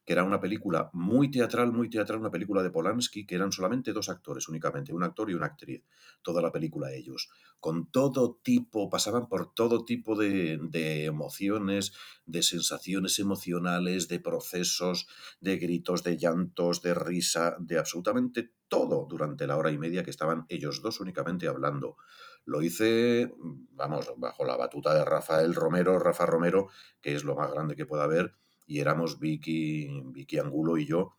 que 0.05 0.13
era 0.13 0.23
una 0.23 0.39
película 0.39 0.89
muy 0.93 1.31
teatral, 1.31 1.71
muy 1.71 1.89
teatral, 1.89 2.19
una 2.19 2.31
película 2.31 2.61
de 2.61 2.71
Polanski, 2.71 3.25
que 3.25 3.35
eran 3.35 3.51
solamente 3.51 3.93
dos 3.93 4.09
actores 4.09 4.49
únicamente, 4.49 4.93
un 4.93 5.03
actor 5.03 5.29
y 5.29 5.33
una 5.33 5.47
actriz, 5.47 5.83
toda 6.21 6.41
la 6.41 6.51
película 6.51 6.91
ellos, 6.91 7.29
con 7.59 7.89
todo 7.89 8.39
tipo, 8.43 8.89
pasaban 8.89 9.27
por 9.27 9.53
todo 9.53 9.85
tipo 9.85 10.15
de, 10.15 10.59
de 10.61 11.05
emociones, 11.05 11.93
de 12.25 12.43
sensaciones 12.43 13.19
emocionales, 13.19 14.07
de 14.07 14.19
procesos, 14.19 15.07
de 15.39 15.57
gritos, 15.57 16.03
de 16.03 16.17
llantos, 16.17 16.81
de 16.81 16.93
risa, 16.93 17.55
de 17.59 17.77
absolutamente 17.77 18.51
todo 18.67 19.05
durante 19.07 19.45
la 19.45 19.55
hora 19.55 19.71
y 19.71 19.77
media 19.77 20.03
que 20.03 20.09
estaban 20.09 20.45
ellos 20.49 20.81
dos 20.81 20.99
únicamente 20.99 21.47
hablando. 21.47 21.95
Lo 22.43 22.61
hice, 22.61 23.31
vamos, 23.71 24.11
bajo 24.17 24.43
la 24.45 24.57
batuta 24.57 24.93
de 24.93 25.05
Rafael 25.05 25.53
Romero, 25.53 25.99
Rafa 25.99 26.25
Romero, 26.25 26.69
que 26.99 27.15
es 27.15 27.23
lo 27.23 27.35
más 27.35 27.51
grande 27.51 27.75
que 27.75 27.85
pueda 27.85 28.03
haber, 28.03 28.35
y 28.65 28.79
éramos 28.79 29.19
Vicky, 29.19 29.89
Vicky 30.05 30.39
Angulo 30.39 30.77
y 30.77 30.85
yo, 30.85 31.15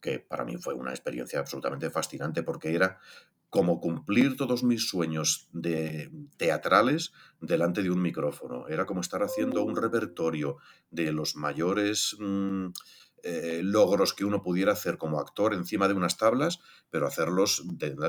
que 0.00 0.18
para 0.18 0.44
mí 0.44 0.56
fue 0.56 0.74
una 0.74 0.90
experiencia 0.90 1.38
absolutamente 1.38 1.90
fascinante 1.90 2.42
porque 2.42 2.74
era 2.74 2.98
como 3.50 3.80
cumplir 3.80 4.36
todos 4.36 4.62
mis 4.62 4.88
sueños 4.88 5.48
de 5.52 6.10
teatrales 6.36 7.12
delante 7.40 7.82
de 7.82 7.90
un 7.90 8.00
micrófono. 8.00 8.68
Era 8.68 8.86
como 8.86 9.00
estar 9.00 9.22
haciendo 9.24 9.64
un 9.64 9.76
repertorio 9.76 10.58
de 10.90 11.12
los 11.12 11.34
mayores 11.34 12.16
mm, 12.20 12.68
eh, 13.22 13.60
logros 13.62 14.14
que 14.14 14.24
uno 14.24 14.42
pudiera 14.42 14.72
hacer 14.72 14.98
como 14.98 15.20
actor 15.20 15.54
encima 15.54 15.88
de 15.88 15.94
unas 15.94 16.16
tablas, 16.16 16.60
pero 16.90 17.06
hacerlos 17.06 17.64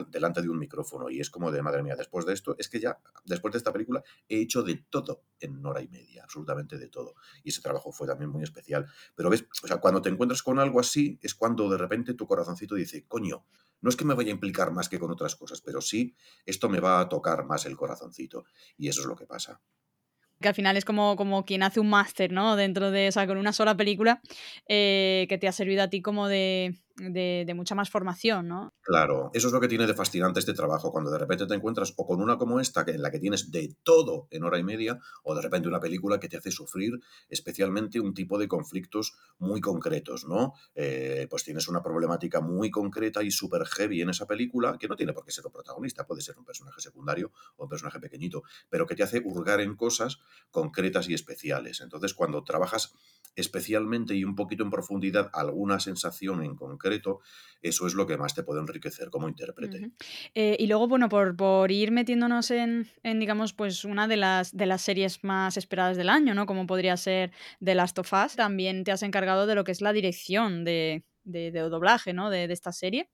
delante 0.10 0.42
de 0.42 0.50
un 0.50 0.58
micrófono. 0.58 1.10
Y 1.10 1.20
es 1.20 1.30
como 1.30 1.52
de, 1.52 1.62
madre 1.62 1.84
mía, 1.84 1.96
después 1.96 2.26
de 2.26 2.34
esto, 2.34 2.56
es 2.58 2.70
que 2.70 2.80
ya, 2.80 3.00
después 3.26 3.52
de 3.52 3.58
esta 3.58 3.72
película, 3.72 4.04
he 4.28 4.40
hecho 4.40 4.64
de 4.64 4.76
todo 4.90 5.24
en 5.40 5.66
hora 5.66 5.82
y 5.82 5.88
media, 5.88 6.24
absolutamente 6.24 6.78
de 6.78 6.88
todo. 6.88 7.16
Y 7.44 7.50
ese 7.50 7.62
trabajo 7.62 7.92
fue 7.92 8.08
también 8.08 8.30
muy 8.30 8.44
especial. 8.44 8.88
Pero 9.16 9.30
ves, 9.30 9.46
o 9.64 9.68
sea, 9.68 9.78
cuando 9.78 10.02
te 10.02 10.10
encuentras 10.10 10.44
con 10.44 10.60
algo 10.60 10.80
así, 10.80 11.20
es 11.22 11.36
cuando 11.36 11.70
de 11.70 11.78
repente 11.78 12.14
tu 12.14 12.28
corazoncito 12.28 12.76
dice, 12.76 13.06
coño, 13.08 13.46
no 13.82 13.90
es 13.90 13.96
que 13.96 14.06
me 14.06 14.14
vaya 14.14 14.30
a 14.30 14.34
implicar 14.34 14.72
más 14.72 14.90
que 14.90 15.00
con 15.00 15.12
otras 15.12 15.36
cosas, 15.36 15.62
pero 15.62 15.82
sí, 15.82 16.16
esto 16.46 16.70
me 16.70 16.80
va 16.80 17.00
a 17.00 17.10
tocar 17.10 17.46
más 17.46 17.66
el 17.66 17.76
corazoncito. 17.76 18.46
Y 18.78 18.88
eso 18.88 19.02
es 19.02 19.08
lo 19.08 19.16
que 19.16 19.26
pasa 19.26 19.62
que 20.42 20.50
al 20.50 20.56
final 20.56 20.78
es 20.78 20.86
como, 20.86 21.16
como 21.16 21.46
quien 21.46 21.64
hace 21.64 21.80
un 21.80 21.90
máster, 21.90 22.32
¿no? 22.32 22.56
Dentro 22.56 22.92
de, 22.92 23.08
o 23.10 23.12
sea, 23.12 23.28
con 23.28 23.38
una 23.38 23.54
sola 23.54 23.78
película 23.78 24.22
eh, 24.68 25.26
que 25.30 25.38
te 25.38 25.48
ha 25.48 25.52
servido 25.52 25.84
a 25.84 25.90
ti 25.90 26.02
como 26.02 26.28
de, 26.28 26.76
de, 27.10 27.52
mucha 27.56 27.76
más 27.76 27.90
formación, 27.90 28.48
¿no? 28.48 28.74
Claro, 28.82 29.32
eso 29.34 29.48
es 29.48 29.54
lo 29.54 29.60
que 29.60 29.68
tiene 29.68 29.88
de 29.88 29.94
fascinante 29.94 30.40
este 30.40 30.54
trabajo, 30.54 30.92
cuando 30.92 31.12
de 31.12 31.18
repente 31.18 31.46
te 31.46 31.54
encuentras 31.54 31.94
o 31.98 32.06
con 32.06 32.22
una 32.22 32.38
como 32.38 32.60
esta, 32.60 32.84
en 32.88 33.02
la 33.02 33.12
que 33.12 33.20
tienes 33.20 33.52
de 33.52 33.76
todo 33.84 34.28
en 34.32 34.44
hora 34.44 34.58
y 34.58 34.64
media, 34.64 35.00
o 35.24 35.36
de 35.36 35.42
repente 35.42 35.68
una 35.68 35.80
película 35.80 36.20
que 36.20 36.30
te 36.30 36.38
hace 36.38 36.52
sufrir 36.52 37.00
especialmente 37.30 38.00
un 38.00 38.14
tipo 38.14 38.38
de 38.38 38.48
conflictos 38.48 39.14
muy 39.40 39.62
concretos, 39.62 40.26
¿no? 40.28 40.54
Eh, 40.76 41.28
pues 41.30 41.44
tienes 41.44 41.68
una 41.68 41.82
problemática 41.82 42.42
muy 42.42 42.70
concreta 42.70 43.24
y 43.24 43.32
súper 43.32 43.66
heavy 43.66 44.02
en 44.02 44.10
esa 44.10 44.26
película, 44.26 44.78
que 44.78 44.88
no 44.88 44.96
tiene 44.96 45.14
por 45.14 45.26
qué 45.26 45.32
ser 45.32 45.46
un 45.46 45.52
protagonista, 45.52 46.06
puede 46.06 46.22
ser 46.22 46.38
un 46.38 46.46
personaje 46.46 46.82
secundario 46.82 47.32
o 47.58 47.64
un 47.64 47.70
personaje 47.70 48.00
pequeñito, 48.00 48.44
pero 48.70 48.86
que 48.86 48.96
te 48.96 49.04
hace 49.04 49.22
hurgar 49.24 49.62
en 49.62 49.76
cosas 49.76 50.20
concretas 50.50 51.10
y 51.10 51.14
especiales. 51.14 51.82
Entonces, 51.82 52.14
cuando 52.14 52.44
trabajas 52.44 52.94
especialmente 53.36 54.16
y 54.16 54.24
un 54.24 54.36
poquito 54.36 54.64
en 54.64 54.70
profundidad 54.70 55.30
alguna 55.34 55.80
sensación 55.80 56.44
en 56.44 56.56
concreto, 56.56 57.20
eso 57.62 57.88
es 57.88 57.94
lo 57.94 58.08
que 58.08 58.18
más 58.18 58.34
te 58.34 58.44
puede 58.44 58.60
enriquecer 58.60 59.10
como 59.10 59.30
intérprete. 59.30 59.92
Eh, 60.36 60.56
y 60.60 60.68
luego, 60.68 60.88
bueno, 60.88 61.10
por, 61.10 61.36
por 61.36 61.72
ir 61.72 61.92
metiéndonos 61.92 62.52
en, 62.52 62.90
en, 63.04 63.20
digamos, 63.20 63.54
pues 63.54 63.86
una 63.86 64.08
de 64.08 64.18
las, 64.18 64.56
de 64.56 64.66
las 64.66 64.82
series 64.82 65.24
más 65.24 65.58
esperadas 65.58 65.98
del 65.98 66.10
año, 66.10 66.34
¿no? 66.34 66.46
Como 66.46 66.68
podría 66.68 66.98
ser 66.98 67.32
The 67.64 67.76
Last 67.76 68.00
of 68.00 68.12
Us, 68.14 68.36
también 68.36 68.84
te 68.84 68.92
has 68.92 69.04
encargado 69.04 69.46
de 69.46 69.56
lo 69.56 69.64
que 69.64 69.72
es 69.72 69.82
la 69.82 69.94
dirección 69.94 70.64
de, 70.64 71.04
de, 71.24 71.52
doblaje 71.52 72.14
¿no? 72.14 72.30
de, 72.30 72.46
esta 72.52 72.72
serie. 72.72 73.10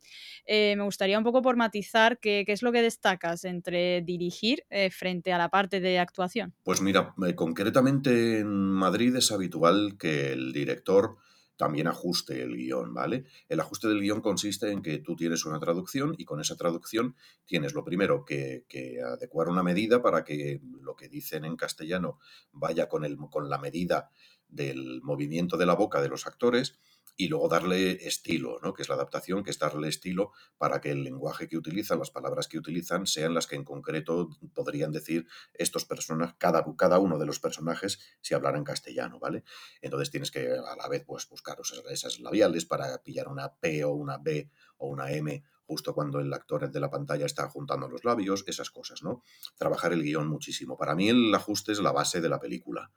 Eh, 0.46 0.76
me 0.76 0.84
gustaría 0.84 1.18
un 1.18 1.24
poco 1.24 1.42
por 1.42 1.56
matizar 1.56 2.20
qué, 2.20 2.46
es 2.48 2.62
lo 2.62 2.72
que 2.72 2.82
destacas 2.82 3.46
entre 3.46 4.02
dirigir 4.02 4.64
eh, 4.70 4.90
frente 4.90 5.34
a 5.34 5.38
la 5.38 5.50
parte 5.50 5.80
de 5.80 6.00
actuación. 6.00 6.54
Pues 6.64 6.82
mira, 6.82 7.14
eh, 7.26 7.36
concretamente 7.36 8.40
en 8.40 8.48
Madrid 8.50 9.16
es 9.16 9.32
habitual 9.32 9.98
que 9.98 10.32
el 10.34 10.54
director 10.54 11.18
también 11.58 11.88
ajuste 11.88 12.44
el 12.44 12.56
guion, 12.56 12.94
¿vale? 12.94 13.26
El 13.50 13.60
ajuste 13.60 13.88
del 13.88 14.00
guion 14.00 14.22
consiste 14.22 14.72
en 14.72 14.84
que 14.84 15.00
tú 15.00 15.16
tienes 15.16 15.44
una 15.44 15.60
traducción 15.60 16.14
y 16.16 16.24
con 16.24 16.40
esa 16.40 16.56
traducción 16.56 17.16
tienes 17.46 17.74
lo 17.74 17.84
primero 17.84 18.24
que, 18.24 18.66
que 18.70 19.02
adecuar 19.02 19.50
una 19.50 19.64
medida 19.64 20.02
para 20.04 20.24
que 20.24 20.62
lo 20.82 20.96
que 20.96 21.10
dicen 21.10 21.46
en 21.46 21.56
castellano 21.56 22.20
vaya 22.52 22.88
con, 22.88 23.04
el, 23.04 23.18
con 23.18 23.50
la 23.50 23.58
medida 23.58 24.12
del 24.48 25.02
movimiento 25.02 25.58
de 25.58 25.66
la 25.66 25.74
boca 25.74 26.00
de 26.00 26.10
los 26.10 26.28
actores 26.28 26.78
y 27.16 27.28
luego 27.28 27.48
darle 27.48 28.08
estilo, 28.08 28.60
¿no? 28.62 28.74
que 28.74 28.84
es 28.84 28.90
la 28.90 28.96
adaptación, 28.96 29.44
que 29.44 29.52
es 29.52 29.60
darle 29.60 29.88
estilo 29.88 30.32
para 30.58 30.82
que 30.82 30.92
el 30.92 31.04
lenguaje 31.04 31.48
que 31.48 31.58
utilizan, 31.58 32.00
las 32.00 32.12
palabras 32.12 32.48
que 32.48 32.58
utilizan, 32.58 33.08
sean 33.08 33.34
las 33.34 33.48
que 33.48 33.56
en 33.56 33.64
concreto 33.64 34.30
podrían 34.54 34.92
decir 34.92 35.28
estos 35.54 35.86
personajes, 35.86 36.36
cada, 36.38 36.66
cada 36.78 37.00
uno 37.00 37.18
de 37.18 37.26
los 37.26 37.40
personajes 37.40 38.00
si 38.22 38.34
hablaran 38.34 38.64
castellano, 38.64 39.20
¿vale? 39.20 39.44
Entonces 39.82 40.12
tienes 40.12 40.32
que 40.32 40.52
a 40.52 40.76
la 40.76 40.88
vez 40.90 41.04
pues, 41.06 41.28
buscar 41.30 41.58
esas 41.90 42.20
labiales 42.20 42.66
para 42.66 43.02
pillar 43.04 43.28
una 43.28 43.54
P 43.56 43.84
o 43.84 43.94
una 43.94 44.18
B 44.18 44.50
o 44.78 44.88
una 44.88 45.12
M 45.12 45.44
justo 45.68 45.94
cuando 45.94 46.20
el 46.22 46.34
actor 46.34 46.72
de 46.72 46.80
la 46.80 46.90
pantalla 46.90 47.26
está 47.26 47.50
juntando 47.50 47.90
los 47.90 48.06
labios, 48.06 48.46
esas 48.48 48.72
cosas, 48.72 49.04
¿no? 49.04 49.22
Trabajar 49.58 49.92
el 49.92 50.02
guion 50.02 50.28
muchísimo. 50.28 50.78
Para 50.78 50.96
mí 50.96 51.10
el 51.10 51.36
ajuste 51.36 51.74
es 51.74 51.80
la 51.80 51.92
base 51.92 52.22
de 52.22 52.30
la 52.30 52.40
película, 52.40 52.90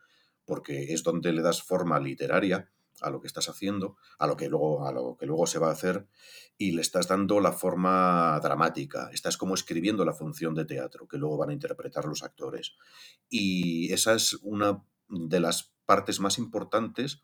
porque 0.45 0.93
es 0.93 1.03
donde 1.03 1.33
le 1.33 1.43
das 1.43 1.63
forma 1.63 1.99
literaria 1.99 2.71
a 3.01 3.11
lo 3.11 3.21
que 3.21 3.27
estás 3.27 3.49
haciendo, 3.49 3.97
a 4.19 4.27
lo 4.27 4.37
que 4.37 4.49
luego, 4.49 4.87
a 4.87 4.93
lo 4.93 5.17
que 5.17 5.27
luego 5.27 5.47
se 5.47 5.59
va 5.59 5.69
a 5.69 5.73
hacer, 5.73 6.07
y 6.59 6.73
le 6.73 6.83
estás 6.83 7.09
dando 7.09 7.41
la 7.41 7.53
forma 7.53 8.39
dramática. 8.43 9.11
Estás 9.13 9.37
como 9.37 9.55
escribiendo 9.55 10.05
la 10.05 10.13
función 10.13 10.55
de 10.55 10.65
teatro 10.65 11.09
que 11.09 11.19
luego 11.19 11.39
van 11.39 11.51
a 11.51 11.55
interpretar 11.55 12.05
los 12.05 12.23
actores. 12.23 12.77
Y 13.29 13.93
esa 13.93 14.15
es 14.15 14.35
una 14.43 14.85
de 15.09 15.41
las 15.41 15.73
partes 15.87 16.21
más 16.21 16.39
importantes 16.39 17.23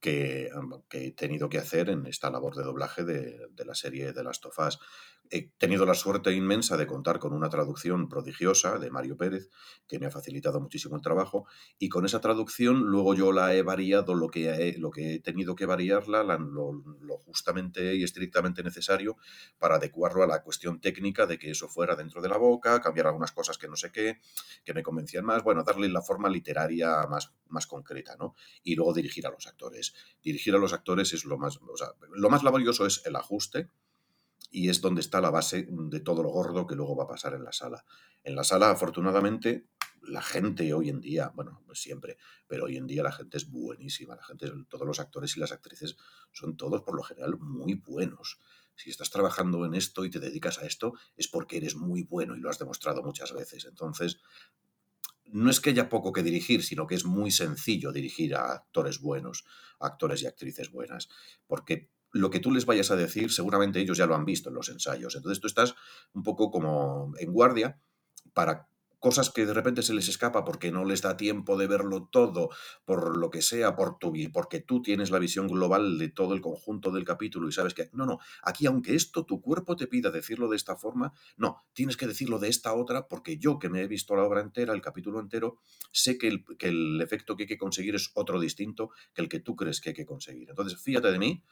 que, 0.00 0.50
he 0.92 1.10
tenido 1.12 1.48
que 1.48 1.58
hacer 1.58 1.90
en 1.90 2.06
esta 2.06 2.30
labor 2.30 2.54
de 2.54 2.62
doblaje 2.62 3.04
de, 3.04 3.48
de 3.50 3.64
la 3.64 3.74
serie 3.74 4.12
de 4.12 4.24
las 4.24 4.40
tofás 4.40 4.78
he 5.30 5.50
tenido 5.58 5.86
la 5.86 5.94
suerte 5.94 6.32
inmensa 6.32 6.76
de 6.76 6.86
contar 6.86 7.18
con 7.18 7.32
una 7.32 7.48
traducción 7.48 8.08
prodigiosa 8.08 8.78
de 8.78 8.90
Mario 8.90 9.16
Pérez, 9.16 9.50
que 9.86 9.98
me 9.98 10.06
ha 10.06 10.10
facilitado 10.10 10.60
muchísimo 10.60 10.96
el 10.96 11.02
trabajo, 11.02 11.46
y 11.78 11.88
con 11.88 12.04
esa 12.04 12.20
traducción 12.20 12.82
luego 12.82 13.14
yo 13.14 13.32
la 13.32 13.54
he 13.54 13.62
variado 13.62 14.14
lo 14.14 14.28
que 14.28 14.50
he, 14.50 14.78
lo 14.78 14.90
que 14.90 15.14
he 15.14 15.20
tenido 15.20 15.54
que 15.54 15.66
variarla, 15.66 16.22
lo, 16.22 16.82
justamente 17.24 17.94
y 17.94 18.04
estrictamente 18.04 18.62
necesario 18.62 19.16
para 19.58 19.76
adecuarlo 19.76 20.22
a 20.22 20.26
la 20.26 20.42
cuestión 20.42 20.80
técnica 20.80 21.26
de 21.26 21.38
que 21.38 21.50
eso 21.50 21.68
fuera 21.68 21.94
dentro 21.94 22.22
de 22.22 22.28
la 22.28 22.38
boca, 22.38 22.80
cambiar 22.80 23.08
algunas 23.08 23.32
cosas 23.32 23.58
que 23.58 23.68
no 23.68 23.76
sé 23.76 23.92
qué, 23.92 24.20
que 24.64 24.74
me 24.74 24.82
convencían 24.82 25.24
más, 25.24 25.42
bueno, 25.42 25.62
darle 25.62 25.88
la 25.88 26.02
forma 26.02 26.28
literaria 26.28 27.06
más, 27.08 27.32
más 27.48 27.66
concreta, 27.66 28.16
¿no? 28.16 28.34
Y 28.62 28.76
luego 28.76 28.94
dirigir 28.94 29.26
a 29.26 29.30
los 29.30 29.46
actores. 29.46 29.94
Dirigir 30.22 30.54
a 30.54 30.58
los 30.58 30.72
actores 30.72 31.12
es 31.12 31.24
lo 31.24 31.38
más, 31.38 31.58
lo 32.10 32.30
más 32.30 32.42
laborioso 32.42 32.86
es 32.86 33.02
el 33.04 33.16
ajuste, 33.16 33.68
y 34.50 34.68
es 34.68 34.80
donde 34.80 35.00
está 35.00 35.20
la 35.20 35.30
base 35.30 35.66
de 35.68 36.00
todo 36.00 36.22
lo 36.22 36.30
gordo 36.30 36.66
que 36.66 36.74
luego 36.74 36.96
va 36.96 37.04
a 37.04 37.08
pasar 37.08 37.34
en 37.34 37.44
la 37.44 37.52
sala. 37.52 37.84
En 38.24 38.34
la 38.34 38.44
sala, 38.44 38.70
afortunadamente, 38.70 39.66
la 40.02 40.22
gente 40.22 40.72
hoy 40.72 40.88
en 40.88 41.00
día, 41.00 41.32
bueno, 41.34 41.62
siempre, 41.74 42.16
pero 42.46 42.64
hoy 42.64 42.76
en 42.76 42.86
día 42.86 43.02
la 43.02 43.12
gente 43.12 43.36
es 43.36 43.50
buenísima, 43.50 44.16
la 44.16 44.24
gente, 44.24 44.50
todos 44.68 44.86
los 44.86 45.00
actores 45.00 45.36
y 45.36 45.40
las 45.40 45.52
actrices 45.52 45.96
son 46.32 46.56
todos 46.56 46.82
por 46.82 46.96
lo 46.96 47.02
general 47.02 47.38
muy 47.38 47.74
buenos. 47.74 48.40
Si 48.74 48.90
estás 48.90 49.10
trabajando 49.10 49.64
en 49.66 49.74
esto 49.74 50.04
y 50.04 50.10
te 50.10 50.20
dedicas 50.20 50.58
a 50.58 50.66
esto, 50.66 50.94
es 51.16 51.28
porque 51.28 51.56
eres 51.56 51.74
muy 51.74 52.04
bueno 52.04 52.36
y 52.36 52.40
lo 52.40 52.48
has 52.48 52.58
demostrado 52.58 53.02
muchas 53.02 53.32
veces. 53.32 53.64
Entonces, 53.64 54.20
no 55.26 55.50
es 55.50 55.60
que 55.60 55.70
haya 55.70 55.88
poco 55.88 56.12
que 56.12 56.22
dirigir, 56.22 56.62
sino 56.62 56.86
que 56.86 56.94
es 56.94 57.04
muy 57.04 57.30
sencillo 57.30 57.92
dirigir 57.92 58.34
a 58.34 58.52
actores 58.52 59.00
buenos, 59.00 59.44
actores 59.78 60.22
y 60.22 60.26
actrices 60.26 60.70
buenas, 60.70 61.08
porque 61.46 61.90
lo 62.12 62.30
que 62.30 62.40
tú 62.40 62.50
les 62.50 62.66
vayas 62.66 62.90
a 62.90 62.96
decir, 62.96 63.32
seguramente 63.32 63.80
ellos 63.80 63.98
ya 63.98 64.06
lo 64.06 64.14
han 64.14 64.24
visto 64.24 64.48
en 64.48 64.54
los 64.54 64.68
ensayos. 64.68 65.14
Entonces 65.14 65.40
tú 65.40 65.46
estás 65.46 65.74
un 66.12 66.22
poco 66.22 66.50
como 66.50 67.12
en 67.18 67.32
guardia 67.32 67.80
para 68.32 68.68
cosas 68.98 69.30
que 69.30 69.46
de 69.46 69.54
repente 69.54 69.82
se 69.82 69.94
les 69.94 70.08
escapa 70.08 70.44
porque 70.44 70.72
no 70.72 70.84
les 70.84 71.02
da 71.02 71.16
tiempo 71.16 71.56
de 71.56 71.66
verlo 71.66 72.08
todo, 72.10 72.50
por 72.84 73.16
lo 73.16 73.30
que 73.30 73.42
sea, 73.42 73.76
por 73.76 73.98
tu, 73.98 74.12
porque 74.32 74.60
tú 74.60 74.82
tienes 74.82 75.10
la 75.10 75.18
visión 75.18 75.48
global 75.48 75.98
de 75.98 76.08
todo 76.08 76.34
el 76.34 76.40
conjunto 76.40 76.90
del 76.90 77.04
capítulo 77.04 77.48
y 77.48 77.52
sabes 77.52 77.74
que, 77.74 77.90
no, 77.92 78.06
no, 78.06 78.18
aquí 78.42 78.66
aunque 78.66 78.94
esto 78.94 79.24
tu 79.24 79.40
cuerpo 79.40 79.76
te 79.76 79.86
pida 79.86 80.10
decirlo 80.10 80.48
de 80.48 80.56
esta 80.56 80.76
forma, 80.76 81.12
no, 81.36 81.64
tienes 81.72 81.96
que 81.96 82.06
decirlo 82.06 82.38
de 82.38 82.48
esta 82.48 82.74
otra 82.74 83.06
porque 83.06 83.38
yo 83.38 83.58
que 83.58 83.68
me 83.68 83.82
he 83.82 83.86
visto 83.86 84.16
la 84.16 84.24
obra 84.24 84.40
entera, 84.40 84.72
el 84.72 84.80
capítulo 84.80 85.20
entero, 85.20 85.58
sé 85.92 86.18
que 86.18 86.28
el, 86.28 86.44
que 86.58 86.68
el 86.68 87.00
efecto 87.00 87.36
que 87.36 87.44
hay 87.44 87.48
que 87.48 87.58
conseguir 87.58 87.94
es 87.94 88.10
otro 88.14 88.40
distinto 88.40 88.90
que 89.14 89.22
el 89.22 89.28
que 89.28 89.40
tú 89.40 89.54
crees 89.54 89.80
que 89.80 89.90
hay 89.90 89.94
que 89.94 90.06
conseguir. 90.06 90.50
Entonces, 90.50 90.80
fíjate 90.80 91.12
de 91.12 91.18
mí, 91.18 91.44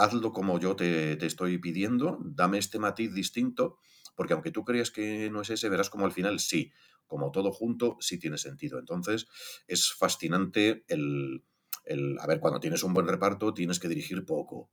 hazlo 0.00 0.32
como 0.32 0.58
yo 0.58 0.76
te, 0.76 1.16
te 1.16 1.26
estoy 1.26 1.58
pidiendo, 1.58 2.18
dame 2.24 2.58
este 2.58 2.78
matiz 2.78 3.12
distinto 3.14 3.78
porque 4.16 4.32
aunque 4.34 4.50
tú 4.50 4.64
creas 4.64 4.90
que 4.90 5.30
no 5.30 5.40
es 5.42 5.50
ese, 5.50 5.68
verás 5.68 5.88
como 5.90 6.04
al 6.04 6.12
final 6.12 6.40
sí, 6.40 6.72
como 7.06 7.30
todo 7.30 7.52
junto, 7.52 7.96
sí 8.00 8.18
tiene 8.18 8.38
sentido. 8.38 8.78
Entonces, 8.78 9.26
es 9.66 9.92
fascinante 9.92 10.84
el, 10.88 11.42
el, 11.84 12.18
a 12.18 12.26
ver, 12.26 12.40
cuando 12.40 12.60
tienes 12.60 12.82
un 12.82 12.92
buen 12.92 13.08
reparto, 13.08 13.54
tienes 13.54 13.80
que 13.80 13.88
dirigir 13.88 14.26
poco. 14.26 14.70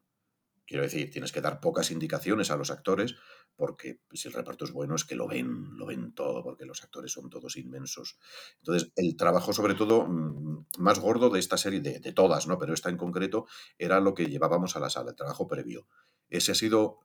Quiero 0.67 0.83
decir, 0.83 1.09
tienes 1.09 1.31
que 1.31 1.39
dar 1.39 1.61
pocas 1.61 1.91
indicaciones 1.91 2.51
a 2.51 2.57
los 2.57 2.71
actores, 2.71 3.15
porque 3.55 4.01
si 4.11 4.27
el 4.27 4.33
reparto 4.33 4.65
es 4.65 4.73
bueno 4.73 4.95
es 4.95 5.05
que 5.05 5.15
lo 5.15 5.25
ven, 5.25 5.77
lo 5.77 5.85
ven 5.85 6.13
todo, 6.13 6.43
porque 6.43 6.65
los 6.65 6.83
actores 6.83 7.13
son 7.13 7.29
todos 7.29 7.55
inmensos. 7.55 8.19
Entonces, 8.57 8.91
el 8.97 9.15
trabajo, 9.15 9.53
sobre 9.53 9.75
todo, 9.75 10.05
mm, 10.05 10.65
más 10.79 10.99
gordo 10.99 11.29
de 11.29 11.39
esta 11.39 11.57
serie, 11.57 11.79
de, 11.79 12.01
de 12.01 12.11
todas, 12.11 12.47
¿no? 12.47 12.59
Pero 12.59 12.73
esta 12.73 12.89
en 12.89 12.97
concreto, 12.97 13.47
era 13.77 14.01
lo 14.01 14.13
que 14.13 14.25
llevábamos 14.25 14.75
a 14.75 14.81
la 14.81 14.89
sala, 14.89 15.11
el 15.11 15.15
trabajo 15.15 15.47
previo. 15.47 15.87
Ese 16.29 16.51
ha 16.51 16.55
sido 16.55 16.99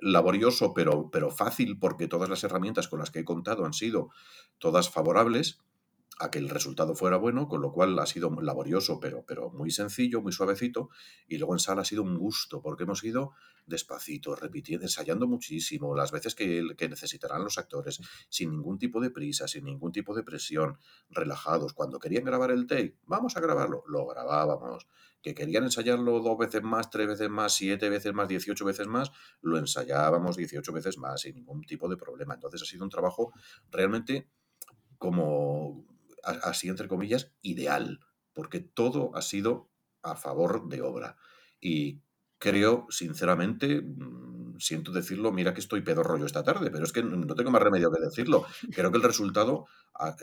laborioso, 0.00 0.72
pero, 0.72 1.10
pero 1.10 1.30
fácil, 1.30 1.78
porque 1.78 2.08
todas 2.08 2.30
las 2.30 2.42
herramientas 2.42 2.88
con 2.88 3.00
las 3.00 3.10
que 3.10 3.20
he 3.20 3.24
contado 3.24 3.66
han 3.66 3.74
sido 3.74 4.08
todas 4.58 4.88
favorables 4.88 5.60
a 6.18 6.30
que 6.30 6.38
el 6.38 6.48
resultado 6.48 6.94
fuera 6.94 7.16
bueno, 7.16 7.48
con 7.48 7.62
lo 7.62 7.72
cual 7.72 7.98
ha 7.98 8.06
sido 8.06 8.30
laborioso, 8.42 8.98
pero, 9.00 9.24
pero 9.26 9.50
muy 9.50 9.70
sencillo, 9.70 10.20
muy 10.20 10.32
suavecito, 10.32 10.90
y 11.28 11.38
luego 11.38 11.54
en 11.54 11.60
sala 11.60 11.82
ha 11.82 11.84
sido 11.84 12.02
un 12.02 12.18
gusto, 12.18 12.60
porque 12.60 12.82
hemos 12.82 13.04
ido 13.04 13.32
despacito, 13.66 14.34
repitiendo, 14.34 14.84
ensayando 14.84 15.28
muchísimo, 15.28 15.94
las 15.94 16.10
veces 16.10 16.34
que, 16.34 16.66
que 16.76 16.88
necesitarán 16.88 17.44
los 17.44 17.58
actores, 17.58 18.00
sin 18.28 18.50
ningún 18.50 18.78
tipo 18.78 19.00
de 19.00 19.10
prisa, 19.10 19.46
sin 19.46 19.64
ningún 19.64 19.92
tipo 19.92 20.14
de 20.14 20.24
presión, 20.24 20.78
relajados. 21.10 21.72
Cuando 21.74 21.98
querían 21.98 22.24
grabar 22.24 22.50
el 22.50 22.66
take, 22.66 22.96
vamos 23.04 23.36
a 23.36 23.40
grabarlo, 23.40 23.84
lo 23.86 24.06
grabábamos. 24.06 24.88
Que 25.20 25.34
querían 25.34 25.64
ensayarlo 25.64 26.20
dos 26.20 26.38
veces 26.38 26.62
más, 26.62 26.90
tres 26.90 27.08
veces 27.08 27.28
más, 27.28 27.52
siete 27.52 27.88
veces 27.90 28.12
más, 28.14 28.28
dieciocho 28.28 28.64
veces 28.64 28.86
más, 28.86 29.10
lo 29.42 29.58
ensayábamos 29.58 30.36
dieciocho 30.36 30.72
veces 30.72 30.96
más, 30.96 31.20
sin 31.20 31.34
ningún 31.34 31.62
tipo 31.64 31.88
de 31.88 31.96
problema. 31.96 32.34
Entonces 32.34 32.62
ha 32.62 32.64
sido 32.64 32.84
un 32.84 32.90
trabajo 32.90 33.32
realmente 33.70 34.28
como 34.96 35.84
así 36.30 36.68
entre 36.68 36.88
comillas, 36.88 37.32
ideal, 37.42 38.00
porque 38.32 38.60
todo 38.60 39.14
ha 39.16 39.22
sido 39.22 39.70
a 40.02 40.16
favor 40.16 40.68
de 40.68 40.82
obra. 40.82 41.16
Y 41.60 42.02
creo, 42.38 42.86
sinceramente, 42.90 43.82
mm, 43.82 44.37
siento 44.58 44.92
decirlo, 44.92 45.32
mira 45.32 45.54
que 45.54 45.60
estoy 45.60 45.82
pedo 45.82 46.02
rollo 46.02 46.26
esta 46.26 46.42
tarde, 46.42 46.70
pero 46.70 46.84
es 46.84 46.92
que 46.92 47.02
no 47.02 47.34
tengo 47.34 47.50
más 47.50 47.62
remedio 47.62 47.90
que 47.90 48.00
decirlo. 48.00 48.46
Creo 48.74 48.90
que 48.90 48.96
el 48.98 49.02
resultado, 49.02 49.66
a, 49.94 50.16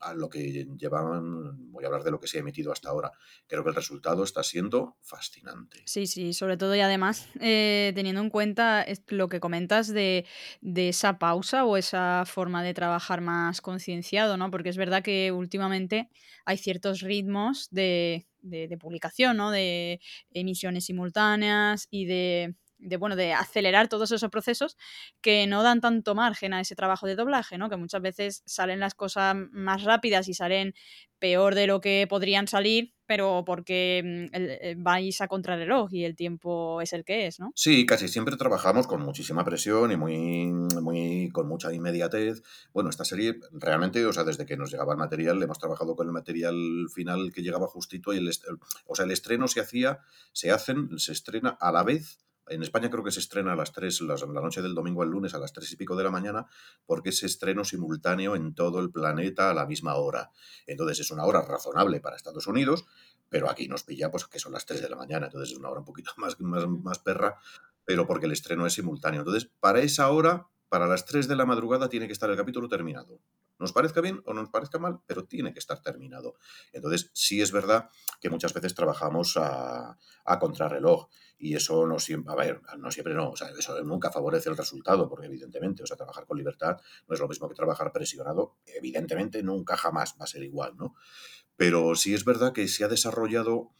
a, 0.00 0.14
lo 0.14 0.28
que 0.28 0.66
llevaban, 0.76 1.70
voy 1.70 1.84
a 1.84 1.86
hablar 1.88 2.02
de 2.02 2.10
lo 2.10 2.20
que 2.20 2.26
se 2.26 2.38
ha 2.38 2.40
emitido 2.40 2.72
hasta 2.72 2.90
ahora, 2.90 3.12
creo 3.46 3.62
que 3.62 3.70
el 3.70 3.76
resultado 3.76 4.24
está 4.24 4.42
siendo 4.42 4.96
fascinante. 5.02 5.82
Sí, 5.84 6.06
sí, 6.06 6.32
sobre 6.32 6.56
todo 6.56 6.74
y 6.74 6.80
además 6.80 7.28
eh, 7.40 7.92
teniendo 7.94 8.20
en 8.20 8.30
cuenta 8.30 8.84
lo 9.08 9.28
que 9.28 9.40
comentas 9.40 9.88
de, 9.88 10.26
de, 10.60 10.88
esa 10.88 11.18
pausa 11.18 11.64
o 11.64 11.76
esa 11.76 12.24
forma 12.26 12.62
de 12.62 12.74
trabajar 12.74 13.20
más 13.20 13.60
concienciado, 13.60 14.36
¿no? 14.36 14.50
Porque 14.50 14.70
es 14.70 14.76
verdad 14.76 15.02
que 15.02 15.30
últimamente 15.30 16.10
hay 16.44 16.56
ciertos 16.56 17.00
ritmos 17.00 17.68
de 17.70 18.26
de, 18.42 18.68
de 18.68 18.76
publicación, 18.76 19.36
¿no? 19.36 19.50
De 19.50 20.00
emisiones 20.32 20.84
simultáneas 20.86 21.88
y 21.90 22.06
de 22.06 22.54
de, 22.82 22.96
bueno, 22.96 23.16
de 23.16 23.32
acelerar 23.32 23.88
todos 23.88 24.10
esos 24.10 24.30
procesos 24.30 24.76
que 25.20 25.46
no 25.46 25.62
dan 25.62 25.80
tanto 25.80 26.14
margen 26.14 26.52
a 26.52 26.60
ese 26.60 26.74
trabajo 26.74 27.06
de 27.06 27.16
doblaje, 27.16 27.56
¿no? 27.58 27.70
Que 27.70 27.76
muchas 27.76 28.02
veces 28.02 28.42
salen 28.44 28.80
las 28.80 28.94
cosas 28.94 29.36
más 29.52 29.84
rápidas 29.84 30.28
y 30.28 30.34
salen 30.34 30.74
peor 31.18 31.54
de 31.54 31.68
lo 31.68 31.80
que 31.80 32.06
podrían 32.08 32.48
salir, 32.48 32.94
pero 33.06 33.44
porque 33.46 34.02
mm, 34.04 34.34
eh, 34.34 34.74
vais 34.76 35.20
a 35.20 35.28
contrarreloj 35.28 35.92
y 35.92 36.04
el 36.04 36.16
tiempo 36.16 36.80
es 36.80 36.92
el 36.92 37.04
que 37.04 37.28
es, 37.28 37.38
¿no? 37.38 37.52
Sí, 37.54 37.86
casi 37.86 38.08
siempre 38.08 38.36
trabajamos 38.36 38.88
con 38.88 39.02
muchísima 39.02 39.44
presión 39.44 39.92
y 39.92 39.96
muy, 39.96 40.48
muy 40.48 41.30
con 41.32 41.46
mucha 41.46 41.72
inmediatez. 41.72 42.42
Bueno, 42.72 42.90
esta 42.90 43.04
serie 43.04 43.38
realmente, 43.52 44.04
o 44.04 44.12
sea, 44.12 44.24
desde 44.24 44.46
que 44.46 44.56
nos 44.56 44.72
llegaba 44.72 44.94
el 44.94 44.98
material, 44.98 45.40
hemos 45.40 45.60
trabajado 45.60 45.94
con 45.94 46.08
el 46.08 46.12
material 46.12 46.56
final 46.92 47.32
que 47.32 47.42
llegaba 47.42 47.68
justito 47.68 48.12
y 48.12 48.16
el, 48.16 48.28
o 48.86 48.94
sea, 48.96 49.04
el 49.04 49.12
estreno 49.12 49.46
se 49.46 49.60
hacía, 49.60 50.00
se 50.32 50.50
hacen, 50.50 50.98
se 50.98 51.12
estrena 51.12 51.50
a 51.60 51.70
la 51.70 51.84
vez 51.84 52.18
en 52.48 52.62
España 52.62 52.90
creo 52.90 53.04
que 53.04 53.10
se 53.10 53.20
estrena 53.20 53.52
a 53.52 53.56
las 53.56 53.72
3, 53.72 54.02
la 54.02 54.16
noche 54.40 54.62
del 54.62 54.74
domingo 54.74 55.02
al 55.02 55.08
lunes 55.08 55.34
a 55.34 55.38
las 55.38 55.52
3 55.52 55.72
y 55.72 55.76
pico 55.76 55.96
de 55.96 56.04
la 56.04 56.10
mañana, 56.10 56.46
porque 56.86 57.10
es 57.10 57.22
estreno 57.22 57.64
simultáneo 57.64 58.36
en 58.36 58.54
todo 58.54 58.80
el 58.80 58.90
planeta 58.90 59.50
a 59.50 59.54
la 59.54 59.66
misma 59.66 59.94
hora. 59.94 60.30
Entonces 60.66 61.00
es 61.00 61.10
una 61.10 61.24
hora 61.24 61.42
razonable 61.42 62.00
para 62.00 62.16
Estados 62.16 62.46
Unidos, 62.46 62.84
pero 63.28 63.48
aquí 63.48 63.68
nos 63.68 63.84
pilla 63.84 64.10
pues 64.10 64.26
que 64.26 64.38
son 64.38 64.52
las 64.52 64.66
3 64.66 64.82
de 64.82 64.90
la 64.90 64.96
mañana, 64.96 65.26
entonces 65.26 65.52
es 65.52 65.58
una 65.58 65.70
hora 65.70 65.80
un 65.80 65.86
poquito 65.86 66.12
más, 66.18 66.38
más, 66.40 66.66
más 66.68 66.98
perra, 66.98 67.38
pero 67.84 68.06
porque 68.06 68.26
el 68.26 68.32
estreno 68.32 68.66
es 68.66 68.74
simultáneo. 68.74 69.20
Entonces, 69.20 69.50
para 69.60 69.80
esa 69.80 70.10
hora, 70.10 70.48
para 70.68 70.86
las 70.86 71.04
3 71.06 71.28
de 71.28 71.36
la 71.36 71.46
madrugada, 71.46 71.88
tiene 71.88 72.06
que 72.06 72.12
estar 72.12 72.30
el 72.30 72.36
capítulo 72.36 72.68
terminado. 72.68 73.20
Nos 73.58 73.72
parezca 73.72 74.00
bien 74.00 74.22
o 74.26 74.34
nos 74.34 74.48
parezca 74.50 74.78
mal, 74.78 75.00
pero 75.06 75.24
tiene 75.24 75.52
que 75.52 75.58
estar 75.58 75.80
terminado. 75.80 76.34
Entonces, 76.72 77.10
sí 77.12 77.40
es 77.40 77.52
verdad 77.52 77.90
que 78.20 78.30
muchas 78.30 78.52
veces 78.52 78.74
trabajamos 78.74 79.36
a, 79.36 79.98
contrarreloj 80.40 81.08
y 81.38 81.54
eso 81.54 81.86
no 81.86 81.98
siempre, 81.98 82.32
a 82.32 82.36
ver, 82.36 82.60
no 82.78 82.90
siempre 82.90 83.14
no, 83.14 83.30
o 83.30 83.36
sea, 83.36 83.48
eso 83.50 83.82
nunca 83.82 84.10
favorece 84.10 84.48
el 84.48 84.56
resultado, 84.56 85.08
porque 85.08 85.26
evidentemente, 85.26 85.82
o 85.82 85.86
sea, 85.86 85.96
trabajar 85.96 86.26
con 86.26 86.38
libertad 86.38 86.80
no 87.06 87.14
es 87.14 87.20
lo 87.20 87.28
mismo 87.28 87.48
que 87.48 87.54
trabajar 87.54 87.92
presionado, 87.92 88.56
evidentemente 88.66 89.42
nunca 89.42 89.76
jamás 89.76 90.14
va 90.20 90.24
a 90.24 90.28
ser 90.28 90.42
igual, 90.42 90.76
¿no? 90.76 90.94
Pero 91.56 91.94
sí 91.94 92.14
es 92.14 92.24
verdad 92.24 92.52
que 92.52 92.68
se 92.68 92.84
ha 92.84 92.88
desarrollado 92.88 93.72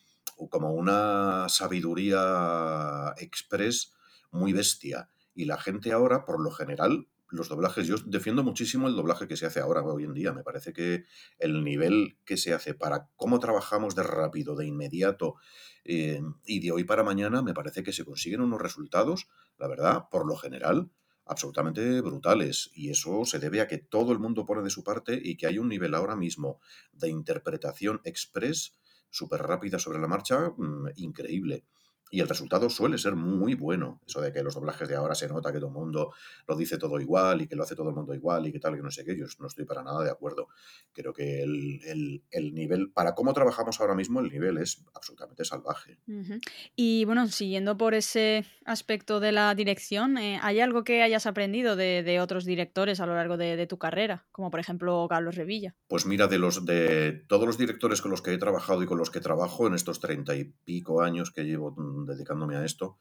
como 0.50 0.72
una 0.72 1.48
sabiduría 1.48 3.14
express 3.18 3.94
muy 4.30 4.52
bestia 4.52 5.08
y 5.34 5.44
la 5.44 5.58
gente 5.58 5.92
ahora, 5.92 6.24
por 6.24 6.42
lo 6.42 6.50
general, 6.50 7.08
los 7.32 7.48
doblajes, 7.48 7.86
yo 7.86 7.96
defiendo 8.04 8.44
muchísimo 8.44 8.88
el 8.88 8.94
doblaje 8.94 9.26
que 9.26 9.36
se 9.36 9.46
hace 9.46 9.60
ahora, 9.60 9.82
hoy 9.82 10.04
en 10.04 10.12
día. 10.12 10.32
Me 10.32 10.42
parece 10.42 10.72
que 10.72 11.04
el 11.38 11.64
nivel 11.64 12.18
que 12.24 12.36
se 12.36 12.52
hace 12.52 12.74
para 12.74 13.08
cómo 13.16 13.38
trabajamos 13.38 13.94
de 13.94 14.02
rápido, 14.02 14.54
de 14.54 14.66
inmediato 14.66 15.36
eh, 15.84 16.20
y 16.44 16.60
de 16.60 16.72
hoy 16.72 16.84
para 16.84 17.02
mañana, 17.02 17.42
me 17.42 17.54
parece 17.54 17.82
que 17.82 17.92
se 17.92 18.04
consiguen 18.04 18.42
unos 18.42 18.60
resultados, 18.60 19.28
la 19.58 19.66
verdad, 19.66 20.08
por 20.10 20.26
lo 20.26 20.36
general, 20.36 20.90
absolutamente 21.24 22.00
brutales. 22.02 22.70
Y 22.74 22.90
eso 22.90 23.24
se 23.24 23.38
debe 23.38 23.60
a 23.60 23.66
que 23.66 23.78
todo 23.78 24.12
el 24.12 24.18
mundo 24.18 24.44
pone 24.44 24.62
de 24.62 24.70
su 24.70 24.84
parte 24.84 25.18
y 25.22 25.36
que 25.36 25.46
hay 25.46 25.58
un 25.58 25.68
nivel 25.68 25.94
ahora 25.94 26.16
mismo 26.16 26.60
de 26.92 27.08
interpretación 27.08 28.00
express 28.04 28.78
súper 29.10 29.42
rápida 29.42 29.78
sobre 29.78 30.00
la 30.00 30.08
marcha, 30.08 30.52
mmm, 30.56 30.88
increíble 30.96 31.64
y 32.12 32.20
el 32.20 32.28
resultado 32.28 32.68
suele 32.68 32.98
ser 32.98 33.16
muy 33.16 33.54
bueno. 33.54 33.98
Eso 34.06 34.20
de 34.20 34.32
que 34.34 34.42
los 34.42 34.54
doblajes 34.54 34.86
de 34.86 34.94
ahora 34.96 35.14
se 35.14 35.26
nota 35.28 35.50
que 35.50 35.58
todo 35.58 35.68
el 35.68 35.74
mundo 35.74 36.12
lo 36.46 36.56
dice 36.56 36.76
todo 36.76 37.00
igual 37.00 37.40
y 37.40 37.46
que 37.48 37.56
lo 37.56 37.62
hace 37.62 37.74
todo 37.74 37.88
el 37.88 37.94
mundo 37.94 38.12
igual 38.14 38.46
y 38.46 38.52
que 38.52 38.60
tal, 38.60 38.76
que 38.76 38.82
no 38.82 38.90
sé 38.90 39.02
qué, 39.02 39.16
yo 39.16 39.24
no 39.38 39.46
estoy 39.46 39.64
para 39.64 39.82
nada 39.82 40.04
de 40.04 40.10
acuerdo. 40.10 40.48
Creo 40.92 41.14
que 41.14 41.42
el, 41.42 41.80
el, 41.86 42.22
el 42.30 42.52
nivel, 42.54 42.90
para 42.90 43.14
cómo 43.14 43.32
trabajamos 43.32 43.80
ahora 43.80 43.94
mismo, 43.94 44.20
el 44.20 44.30
nivel 44.30 44.58
es 44.58 44.84
absolutamente 44.94 45.42
salvaje. 45.46 45.98
Uh 46.06 46.12
-huh. 46.12 46.40
Y 46.76 47.06
bueno, 47.06 47.26
siguiendo 47.28 47.78
por 47.78 47.94
ese 47.94 48.44
aspecto 48.66 49.18
de 49.18 49.32
la 49.32 49.54
dirección, 49.54 50.18
eh, 50.18 50.38
¿hay 50.42 50.60
algo 50.60 50.84
que 50.84 51.02
hayas 51.02 51.24
aprendido 51.24 51.76
de, 51.76 52.02
de 52.02 52.20
otros 52.20 52.44
directores 52.44 53.00
a 53.00 53.06
lo 53.06 53.14
largo 53.14 53.38
de, 53.38 53.56
de, 53.56 53.66
tu 53.66 53.78
carrera? 53.78 54.26
Como 54.32 54.50
por 54.50 54.60
ejemplo 54.60 55.06
Carlos 55.08 55.34
Revilla. 55.36 55.74
Pues 55.88 56.04
mira, 56.04 56.26
de 56.26 56.38
los 56.38 56.66
de 56.66 57.24
todos 57.26 57.46
los 57.46 57.56
directores 57.56 58.02
con 58.02 58.10
los 58.10 58.20
que 58.20 58.34
he 58.34 58.38
trabajado 58.38 58.82
y 58.82 58.86
con 58.86 58.98
los 58.98 59.08
que 59.08 59.20
trabajo 59.20 59.66
en 59.66 59.72
estos 59.72 59.98
treinta 59.98 60.36
y 60.36 60.52
pico 60.66 61.00
años 61.00 61.30
que 61.30 61.44
llevo 61.44 61.74
dedicándome 62.06 62.56
a 62.56 62.64
esto, 62.64 62.98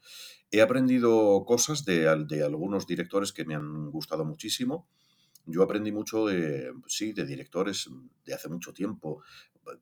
he 0.50 0.62
aprendido 0.62 1.44
cosas 1.46 1.86
de, 1.86 2.26
de, 2.28 2.44
algunos 2.44 2.86
directores 2.86 3.34
que 3.34 3.46
me 3.46 3.56
han 3.56 3.90
gustado 3.92 4.26
muchísimo. 4.26 4.88
Yo 5.46 5.64
aprendí 5.64 5.92
mucho 5.92 6.28
de, 6.28 6.72
sí, 6.88 7.14
de 7.14 7.26
directores 7.26 7.90
de 8.26 8.34
hace 8.34 8.50
mucho 8.50 8.74
tiempo. 8.74 9.24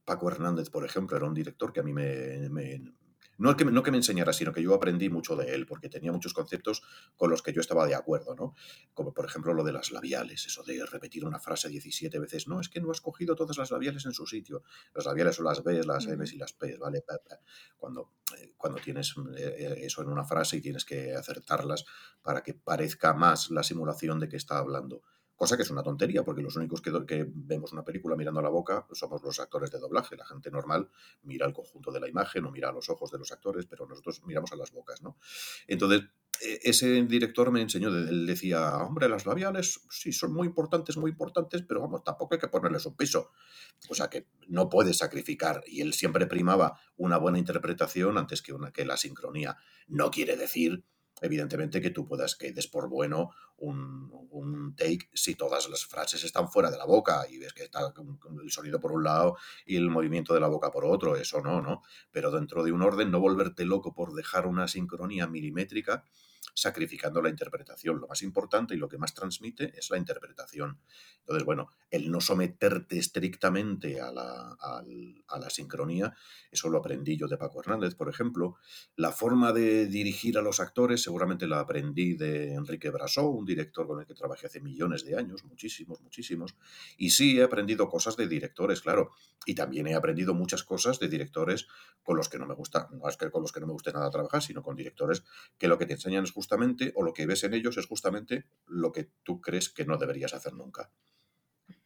Paco 0.05 0.29
Hernández, 0.29 0.69
por 0.69 0.85
ejemplo, 0.85 1.17
era 1.17 1.27
un 1.27 1.33
director 1.33 1.73
que 1.73 1.79
a 1.79 1.83
mí 1.83 1.93
me, 1.93 2.49
me, 2.49 2.93
no 3.39 3.55
que, 3.57 3.65
no 3.65 3.81
que 3.81 3.91
me 3.91 3.97
enseñara, 3.97 4.33
sino 4.33 4.53
que 4.53 4.61
yo 4.61 4.75
aprendí 4.75 5.09
mucho 5.09 5.35
de 5.35 5.55
él, 5.55 5.65
porque 5.65 5.89
tenía 5.89 6.11
muchos 6.11 6.33
conceptos 6.33 6.83
con 7.15 7.29
los 7.31 7.41
que 7.41 7.53
yo 7.53 7.61
estaba 7.61 7.87
de 7.87 7.95
acuerdo, 7.95 8.35
¿no? 8.35 8.53
Como 8.93 9.13
por 9.13 9.25
ejemplo 9.25 9.53
lo 9.53 9.63
de 9.63 9.71
las 9.71 9.91
labiales, 9.91 10.45
eso 10.45 10.63
de 10.63 10.85
repetir 10.85 11.25
una 11.25 11.39
frase 11.39 11.69
17 11.69 12.19
veces, 12.19 12.47
no, 12.47 12.59
es 12.59 12.69
que 12.69 12.81
no 12.81 12.91
has 12.91 13.01
cogido 13.01 13.35
todas 13.35 13.57
las 13.57 13.71
labiales 13.71 14.05
en 14.05 14.13
su 14.13 14.27
sitio. 14.27 14.63
Las 14.93 15.05
labiales 15.05 15.35
son 15.35 15.45
las 15.45 15.63
B, 15.63 15.83
las 15.83 16.05
M 16.05 16.23
y 16.31 16.37
las 16.37 16.53
P, 16.53 16.77
¿vale? 16.77 17.03
Cuando, 17.77 18.11
eh, 18.37 18.53
cuando 18.57 18.79
tienes 18.79 19.15
eh, 19.37 19.79
eso 19.81 20.01
en 20.01 20.09
una 20.09 20.25
frase 20.25 20.57
y 20.57 20.61
tienes 20.61 20.85
que 20.85 21.15
acertarlas 21.15 21.85
para 22.21 22.43
que 22.43 22.53
parezca 22.53 23.13
más 23.13 23.49
la 23.51 23.63
simulación 23.63 24.19
de 24.19 24.27
que 24.27 24.37
está 24.37 24.57
hablando. 24.57 25.01
Cosa 25.39 25.55
que 25.55 25.63
es 25.63 25.71
una 25.71 25.81
tontería, 25.81 26.21
porque 26.25 26.41
los 26.41 26.57
únicos 26.57 26.81
que, 26.81 26.91
vemos 27.33 27.71
una 27.71 27.85
película 27.85 28.17
mirando 28.17 28.41
a 28.41 28.43
la 28.43 28.49
boca 28.49 28.85
somos 28.91 29.23
los 29.23 29.39
actores 29.39 29.71
de 29.71 29.79
doblaje. 29.79 30.17
La 30.17 30.25
gente 30.25 30.51
normal 30.51 30.89
mira 31.21 31.47
el 31.47 31.53
conjunto 31.53 31.93
de 31.93 32.01
la 32.01 32.09
imagen 32.09 32.43
o 32.43 32.51
mira 32.51 32.73
los 32.73 32.89
ojos 32.89 33.09
de 33.09 33.19
los 33.19 33.31
actores, 33.31 33.65
pero 33.65 33.87
nosotros 33.87 34.21
miramos 34.25 34.51
a 34.51 34.57
las 34.57 34.73
bocas, 34.73 35.01
¿no? 35.01 35.15
Entonces, 35.65 36.01
e, 36.41 36.59
ese 36.63 37.03
director 37.03 37.51
me 37.51 37.61
enseñó, 37.61 37.87
él 37.87 38.27
decía, 38.27 38.79
hombre, 38.79 39.07
las 39.07 39.25
labiales 39.25 39.79
sí 39.89 40.11
son 40.11 40.33
muy 40.33 40.45
importantes, 40.45 40.97
muy 40.97 41.11
importantes, 41.11 41.61
pero 41.61 41.79
vamos, 41.79 42.03
tampoco 42.03 42.35
hay 42.35 42.41
que 42.41 42.49
ponerles 42.49 42.85
un 42.85 42.97
piso. 42.97 43.31
O 43.87 43.95
sea 43.95 44.09
que 44.09 44.27
no 44.49 44.67
puedes 44.67 44.97
sacrificar. 44.97 45.63
Y 45.67 45.79
él 45.79 45.93
siempre 45.93 46.27
primaba 46.27 46.77
una 46.97 47.17
buena 47.17 47.39
interpretación 47.39 48.17
antes 48.17 48.41
que, 48.41 48.51
una, 48.51 48.73
que 48.73 48.83
la 48.83 48.97
sincronía. 48.97 49.55
No 49.87 50.11
quiere 50.11 50.35
decir 50.35 50.83
evidentemente 51.21 51.81
que 51.81 51.89
tú 51.89 52.07
puedas 52.07 52.35
que 52.35 52.51
des 52.51 52.67
por 52.67 52.89
bueno 52.89 53.31
un, 53.57 54.11
un, 54.31 54.75
take 54.75 55.09
si 55.13 55.35
todas 55.35 55.69
las 55.69 55.85
frases 55.85 56.23
están 56.23 56.49
fuera 56.49 56.71
de 56.71 56.77
la 56.77 56.85
boca 56.85 57.25
y 57.29 57.37
ves 57.37 57.53
que 57.53 57.63
está 57.63 57.81
el 58.43 58.51
sonido 58.51 58.79
por 58.79 58.91
un 58.91 59.03
lado 59.03 59.37
y 59.65 59.75
el 59.75 59.89
movimiento 59.89 60.33
de 60.33 60.39
la 60.39 60.47
boca 60.47 60.71
por 60.71 60.85
otro, 60.85 61.15
eso 61.15 61.41
no, 61.41 61.61
¿no? 61.61 61.81
Pero 62.11 62.31
dentro 62.31 62.63
de 62.63 62.71
un 62.71 62.81
orden, 62.81 63.11
no 63.11 63.19
volverte 63.19 63.65
loco 63.65 63.93
por 63.93 64.13
dejar 64.13 64.47
una 64.47 64.67
sincronía 64.67 65.27
milimétrica 65.27 66.03
sacrificando 66.53 67.21
la 67.21 67.29
interpretación. 67.29 67.99
Lo 67.99 68.07
más 68.07 68.21
importante 68.21 68.75
y 68.75 68.77
lo 68.77 68.89
que 68.89 68.97
más 68.97 69.13
transmite 69.13 69.73
es 69.77 69.89
la 69.89 69.97
interpretación. 69.97 70.79
Entonces, 71.19 71.45
bueno, 71.45 71.69
el 71.91 72.11
no 72.11 72.21
someterte 72.21 72.97
estrictamente 72.97 74.01
a 74.01 74.11
la, 74.11 74.57
a 75.27 75.39
la 75.39 75.49
sincronía, 75.49 76.13
eso 76.51 76.69
lo 76.69 76.79
aprendí 76.79 77.17
yo 77.17 77.27
de 77.27 77.37
Paco 77.37 77.61
Hernández, 77.61 77.95
por 77.95 78.09
ejemplo. 78.09 78.57
La 78.95 79.11
forma 79.11 79.53
de 79.53 79.85
dirigir 79.87 80.37
a 80.37 80.41
los 80.41 80.59
actores 80.59 81.03
seguramente 81.03 81.47
la 81.47 81.59
aprendí 81.59 82.15
de 82.15 82.53
Enrique 82.53 82.89
Brasó, 82.89 83.27
un 83.29 83.45
director 83.45 83.87
con 83.87 83.99
el 83.99 84.05
que 84.05 84.13
trabajé 84.13 84.47
hace 84.47 84.59
millones 84.59 85.05
de 85.05 85.17
años, 85.17 85.43
muchísimos, 85.45 86.01
muchísimos. 86.01 86.55
Y 86.97 87.11
sí, 87.11 87.39
he 87.39 87.43
aprendido 87.43 87.89
cosas 87.89 88.17
de 88.17 88.27
directores, 88.27 88.81
claro. 88.81 89.11
Y 89.45 89.55
también 89.55 89.87
he 89.87 89.95
aprendido 89.95 90.33
muchas 90.33 90.63
cosas 90.63 90.99
de 90.99 91.07
directores 91.07 91.67
con 92.03 92.17
los 92.17 92.29
que 92.29 92.39
no 92.39 92.45
me 92.45 92.55
gusta, 92.55 92.89
no 92.91 93.07
es 93.07 93.17
que 93.17 93.29
con 93.29 93.41
los 93.41 93.51
que 93.51 93.59
no 93.59 93.67
me 93.67 93.73
guste 93.73 93.91
nada 93.91 94.09
trabajar, 94.09 94.41
sino 94.41 94.63
con 94.63 94.75
directores 94.75 95.23
que 95.57 95.67
lo 95.67 95.77
que 95.77 95.85
te 95.85 95.93
enseñan 95.93 96.25
es 96.29 96.33
justamente, 96.33 96.93
o 96.95 97.03
lo 97.03 97.13
que 97.13 97.25
ves 97.25 97.43
en 97.43 97.53
ellos 97.53 97.77
es 97.77 97.87
justamente 97.87 98.45
lo 98.65 98.91
que 98.91 99.11
tú 99.23 99.41
crees 99.41 99.69
que 99.69 99.85
no 99.85 99.97
deberías 99.97 100.33
hacer 100.33 100.53
nunca. 100.53 100.91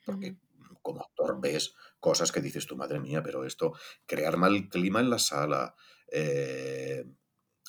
Porque 0.05 0.37
como 0.81 1.01
actor 1.01 1.39
ves 1.41 1.73
cosas 1.99 2.31
que 2.31 2.41
dices 2.41 2.67
tu 2.67 2.75
madre 2.75 2.99
mía, 2.99 3.23
pero 3.23 3.45
esto, 3.45 3.73
crear 4.05 4.37
mal 4.37 4.69
clima 4.69 4.99
en 4.99 5.09
la 5.09 5.19
sala, 5.19 5.75
eh, 6.11 7.05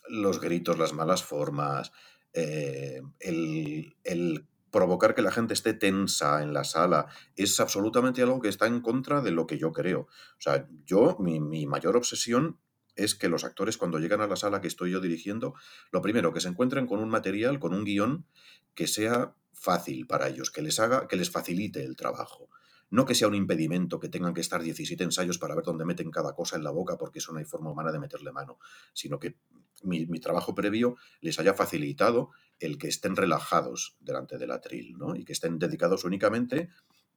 los 0.08 0.40
gritos, 0.40 0.78
las 0.78 0.92
malas 0.92 1.22
formas, 1.22 1.92
eh, 2.32 3.00
el, 3.20 3.96
el, 4.02 4.46
provocar 4.70 5.14
que 5.14 5.22
la 5.22 5.30
gente 5.30 5.54
esté 5.54 5.72
tensa 5.72 6.42
en 6.42 6.52
la 6.52 6.64
sala, 6.64 7.06
es 7.36 7.60
absolutamente 7.60 8.22
algo 8.22 8.40
que 8.40 8.48
está 8.48 8.66
en 8.66 8.80
contra 8.80 9.20
de 9.20 9.30
lo 9.30 9.46
que 9.46 9.56
yo 9.56 9.72
creo. 9.72 10.00
O 10.00 10.40
sea, 10.40 10.68
yo, 10.84 11.16
mi, 11.20 11.38
mi 11.38 11.64
mayor 11.64 11.96
obsesión 11.96 12.58
es 12.96 13.14
que 13.14 13.28
los 13.28 13.44
actores 13.44 13.76
cuando 13.76 13.98
llegan 13.98 14.20
a 14.20 14.26
la 14.26 14.36
sala 14.36 14.60
que 14.60 14.68
estoy 14.68 14.90
yo 14.90 15.00
dirigiendo, 15.00 15.54
lo 15.90 16.02
primero, 16.02 16.32
que 16.32 16.40
se 16.40 16.48
encuentren 16.48 16.86
con 16.86 17.00
un 17.00 17.08
material, 17.08 17.58
con 17.58 17.74
un 17.74 17.84
guion 17.84 18.26
que 18.74 18.86
sea 18.86 19.34
fácil 19.52 20.06
para 20.06 20.28
ellos, 20.28 20.50
que 20.50 20.62
les 20.62 20.78
haga, 20.78 21.08
que 21.08 21.16
les 21.16 21.30
facilite 21.30 21.82
el 21.84 21.96
trabajo. 21.96 22.50
No 22.90 23.06
que 23.06 23.14
sea 23.14 23.28
un 23.28 23.34
impedimento, 23.34 23.98
que 23.98 24.08
tengan 24.08 24.34
que 24.34 24.40
estar 24.40 24.62
17 24.62 25.02
ensayos 25.02 25.38
para 25.38 25.54
ver 25.54 25.64
dónde 25.64 25.84
meten 25.84 26.10
cada 26.10 26.34
cosa 26.34 26.56
en 26.56 26.64
la 26.64 26.70
boca, 26.70 26.96
porque 26.96 27.18
eso 27.18 27.32
no 27.32 27.38
hay 27.38 27.44
forma 27.44 27.70
humana 27.70 27.90
de 27.90 27.98
meterle 27.98 28.30
mano, 28.30 28.58
sino 28.92 29.18
que 29.18 29.36
mi, 29.82 30.06
trabajo 30.20 30.54
previo 30.54 30.96
les 31.20 31.38
haya 31.38 31.54
facilitado 31.54 32.30
el 32.60 32.78
que 32.78 32.88
estén 32.88 33.16
relajados 33.16 33.96
delante 34.00 34.38
del 34.38 34.52
atril, 34.52 34.96
¿no? 34.96 35.16
Y 35.16 35.24
que 35.24 35.32
estén 35.32 35.58
dedicados 35.58 36.04
únicamente 36.04 36.70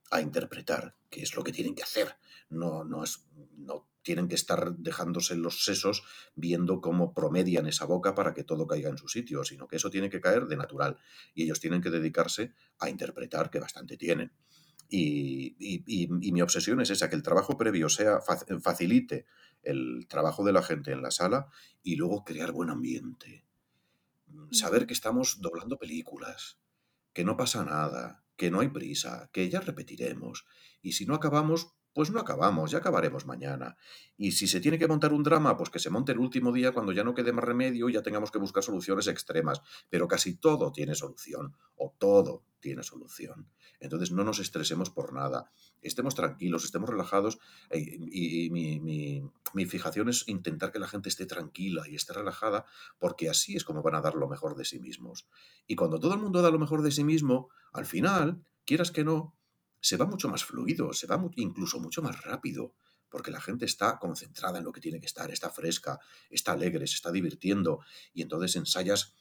a 0.09 0.21
interpretar, 0.21 0.95
que 1.09 1.21
es 1.21 1.35
lo 1.35 1.43
que 1.43 1.51
tienen 1.51 1.75
que 1.75 1.83
hacer. 1.83 2.15
No, 2.49 2.83
no, 2.83 3.03
es, 3.03 3.25
no 3.57 3.87
tienen 4.07 4.29
que 4.29 4.35
estar 4.35 4.73
dejándose 4.77 5.35
los 5.35 5.65
sesos 5.65 6.01
viendo 6.33 6.79
cómo 6.79 7.13
promedian 7.13 7.67
esa 7.67 7.83
boca 7.83 8.15
para 8.15 8.33
que 8.33 8.45
todo 8.45 8.65
caiga 8.65 8.89
en 8.89 8.97
su 8.97 9.09
sitio, 9.09 9.43
sino 9.43 9.67
que 9.67 9.75
eso 9.75 9.89
tiene 9.89 10.09
que 10.09 10.21
caer 10.21 10.45
de 10.45 10.55
natural. 10.55 10.97
Y 11.33 11.43
ellos 11.43 11.59
tienen 11.59 11.81
que 11.81 11.89
dedicarse 11.89 12.53
a 12.79 12.89
interpretar, 12.89 13.49
que 13.49 13.59
bastante 13.59 13.97
tienen. 13.97 14.31
Y, 14.87 15.57
y, 15.59 15.83
y, 15.85 16.31
mi 16.31 16.41
obsesión 16.41 16.79
es 16.79 16.89
esa, 16.89 17.09
que 17.09 17.17
el 17.17 17.21
trabajo 17.21 17.57
previo 17.57 17.89
sea 17.89 18.21
facilite 18.61 19.25
el 19.61 20.07
trabajo 20.07 20.45
de 20.45 20.53
la 20.53 20.63
gente 20.63 20.93
en 20.93 21.01
la 21.01 21.11
sala 21.11 21.49
y 21.83 21.97
luego 21.97 22.23
crear 22.23 22.53
buen 22.53 22.69
ambiente. 22.69 23.43
Saber 24.51 24.87
que 24.87 24.93
estamos 24.93 25.41
doblando 25.41 25.77
películas, 25.77 26.61
que 27.11 27.25
no 27.25 27.35
pasa 27.35 27.65
nada, 27.65 28.23
que 28.37 28.51
no 28.51 28.61
hay 28.61 28.69
prisa, 28.69 29.29
que 29.33 29.49
ya 29.49 29.59
repetiremos. 29.59 30.45
Y 30.81 30.93
si 30.93 31.05
no 31.05 31.13
acabamos, 31.13 31.73
pues 31.97 32.11
no 32.11 32.19
acabamos, 32.19 32.69
ya 32.69 32.77
acabaremos 32.77 33.25
mañana. 33.25 33.75
Y 34.17 34.33
si 34.33 34.45
se 34.45 34.61
tiene 34.61 34.77
que 34.77 34.87
montar 34.87 35.13
un 35.13 35.23
drama, 35.23 35.57
pues 35.57 35.71
que 35.71 35.79
se 35.79 35.89
monte 35.89 36.11
el 36.11 36.19
último 36.19 36.51
día 36.51 36.71
cuando 36.71 36.91
ya 36.91 37.03
no 37.03 37.15
quede 37.15 37.33
más 37.33 37.43
remedio 37.43 37.89
y 37.89 37.93
ya 37.93 38.03
tengamos 38.03 38.29
que 38.29 38.37
buscar 38.37 38.61
soluciones 38.61 39.07
extremas. 39.07 39.63
Pero 39.89 40.07
casi 40.07 40.35
todo 40.35 40.71
tiene 40.71 40.93
solución, 40.93 41.55
o 41.75 41.95
todo 41.97 42.43
tiene 42.59 42.83
solución. 42.83 43.49
Entonces 43.79 44.11
no 44.11 44.23
nos 44.23 44.37
estresemos 44.37 44.91
por 44.91 45.11
nada. 45.11 45.49
Estemos 45.81 46.13
tranquilos, 46.13 46.65
estemos 46.65 46.87
relajados. 46.87 47.39
Eh, 47.71 47.97
y, 48.11 48.51
mi, 48.51 48.79
mi, 48.79 49.65
fijación 49.65 50.07
es 50.09 50.27
intentar 50.27 50.71
que 50.71 50.77
la 50.77 50.87
gente 50.87 51.09
esté 51.09 51.25
tranquila 51.25 51.81
y 51.89 51.95
esté 51.95 52.13
relajada, 52.13 52.65
porque 52.99 53.27
así 53.27 53.55
es 53.55 53.63
como 53.63 53.81
van 53.81 53.95
a 53.95 54.01
dar 54.01 54.13
lo 54.13 54.29
mejor 54.29 54.55
de 54.55 54.65
sí 54.65 54.79
mismos. 54.79 55.27
Y 55.65 55.75
cuando 55.75 55.99
todo 55.99 56.13
el 56.13 56.21
mundo 56.21 56.43
da 56.43 56.51
lo 56.51 56.59
mejor 56.59 56.83
de 56.83 56.91
sí 56.91 57.03
mismo, 57.03 57.49
al 57.73 57.87
final, 57.87 58.45
quieras 58.65 58.91
que 58.91 59.03
no, 59.03 59.36
se 59.79 59.97
va 59.97 60.05
mucho 60.05 60.29
más 60.29 60.43
fluido, 60.43 60.93
se 60.93 61.07
va 61.07 61.23
incluso 61.35 61.79
mucho 61.79 62.01
más 62.01 62.21
rápido, 62.23 62.73
porque 63.09 63.31
la 63.31 63.41
gente 63.41 63.65
está 63.65 63.97
concentrada 63.99 64.59
en 64.59 64.65
lo 64.65 64.71
que 64.71 64.81
tiene 64.81 64.99
que 64.99 65.05
estar, 65.05 65.31
está 65.31 65.49
fresca, 65.49 65.99
está 66.29 66.53
alegre, 66.53 66.87
se 66.87 66.95
está 66.95 67.11
divirtiendo, 67.11 67.79
y 68.13 68.21
entonces 68.21 68.55
ensayas 68.55 69.13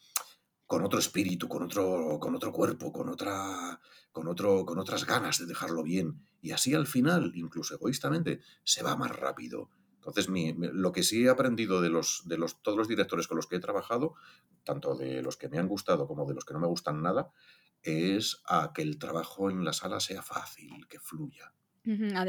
con 0.67 0.85
otro 0.85 0.99
espíritu, 0.99 1.49
con 1.49 1.63
otro, 1.63 2.19
con 2.21 2.35
otro 2.35 2.53
cuerpo, 2.53 2.93
con, 2.93 3.09
otra, 3.09 3.81
con, 4.11 4.27
otro, 4.27 4.67
con 4.67 4.79
otras 4.79 5.07
ganas 5.07 5.39
de 5.39 5.47
dejarlo 5.47 5.83
bien. 5.85 6.27
Y 6.43 6.51
así 6.51 6.75
al 6.75 6.87
final, 6.87 7.33
incluso 7.37 7.75
egoístamente, 7.75 8.41
se 8.65 8.83
va 8.83 8.97
más 8.97 9.15
rápido. 9.15 9.71
Entonces, 9.97 10.29
lo 10.29 10.93
que 10.93 11.03
sí 11.03 11.25
he 11.25 11.29
aprendido 11.29 11.81
de, 11.81 11.91
los, 11.91 12.23
de 12.27 12.39
los, 12.39 12.63
todos 12.63 12.79
los 12.79 12.89
directores 12.89 13.27
con 13.27 13.37
los 13.37 13.47
que 13.47 13.57
he 13.57 13.61
trabajado, 13.61 14.15
tanto 14.65 14.95
de 14.97 15.23
los 15.23 15.37
que 15.37 15.49
me 15.49 15.59
han 15.59 15.69
gustado 15.69 16.07
como 16.07 16.27
de 16.27 16.35
los 16.35 16.45
que 16.45 16.55
no 16.55 16.61
me 16.61 16.67
gustan 16.67 17.03
nada, 17.03 17.31
es 17.87 18.43
a 18.47 18.73
que 18.75 18.83
el 18.83 18.99
trabajo 18.99 19.51
en 19.51 19.65
la 19.65 19.73
sala 19.73 20.01
sea 20.01 20.23
fácil, 20.23 20.87
que 20.89 20.99
fluya. 20.99 21.53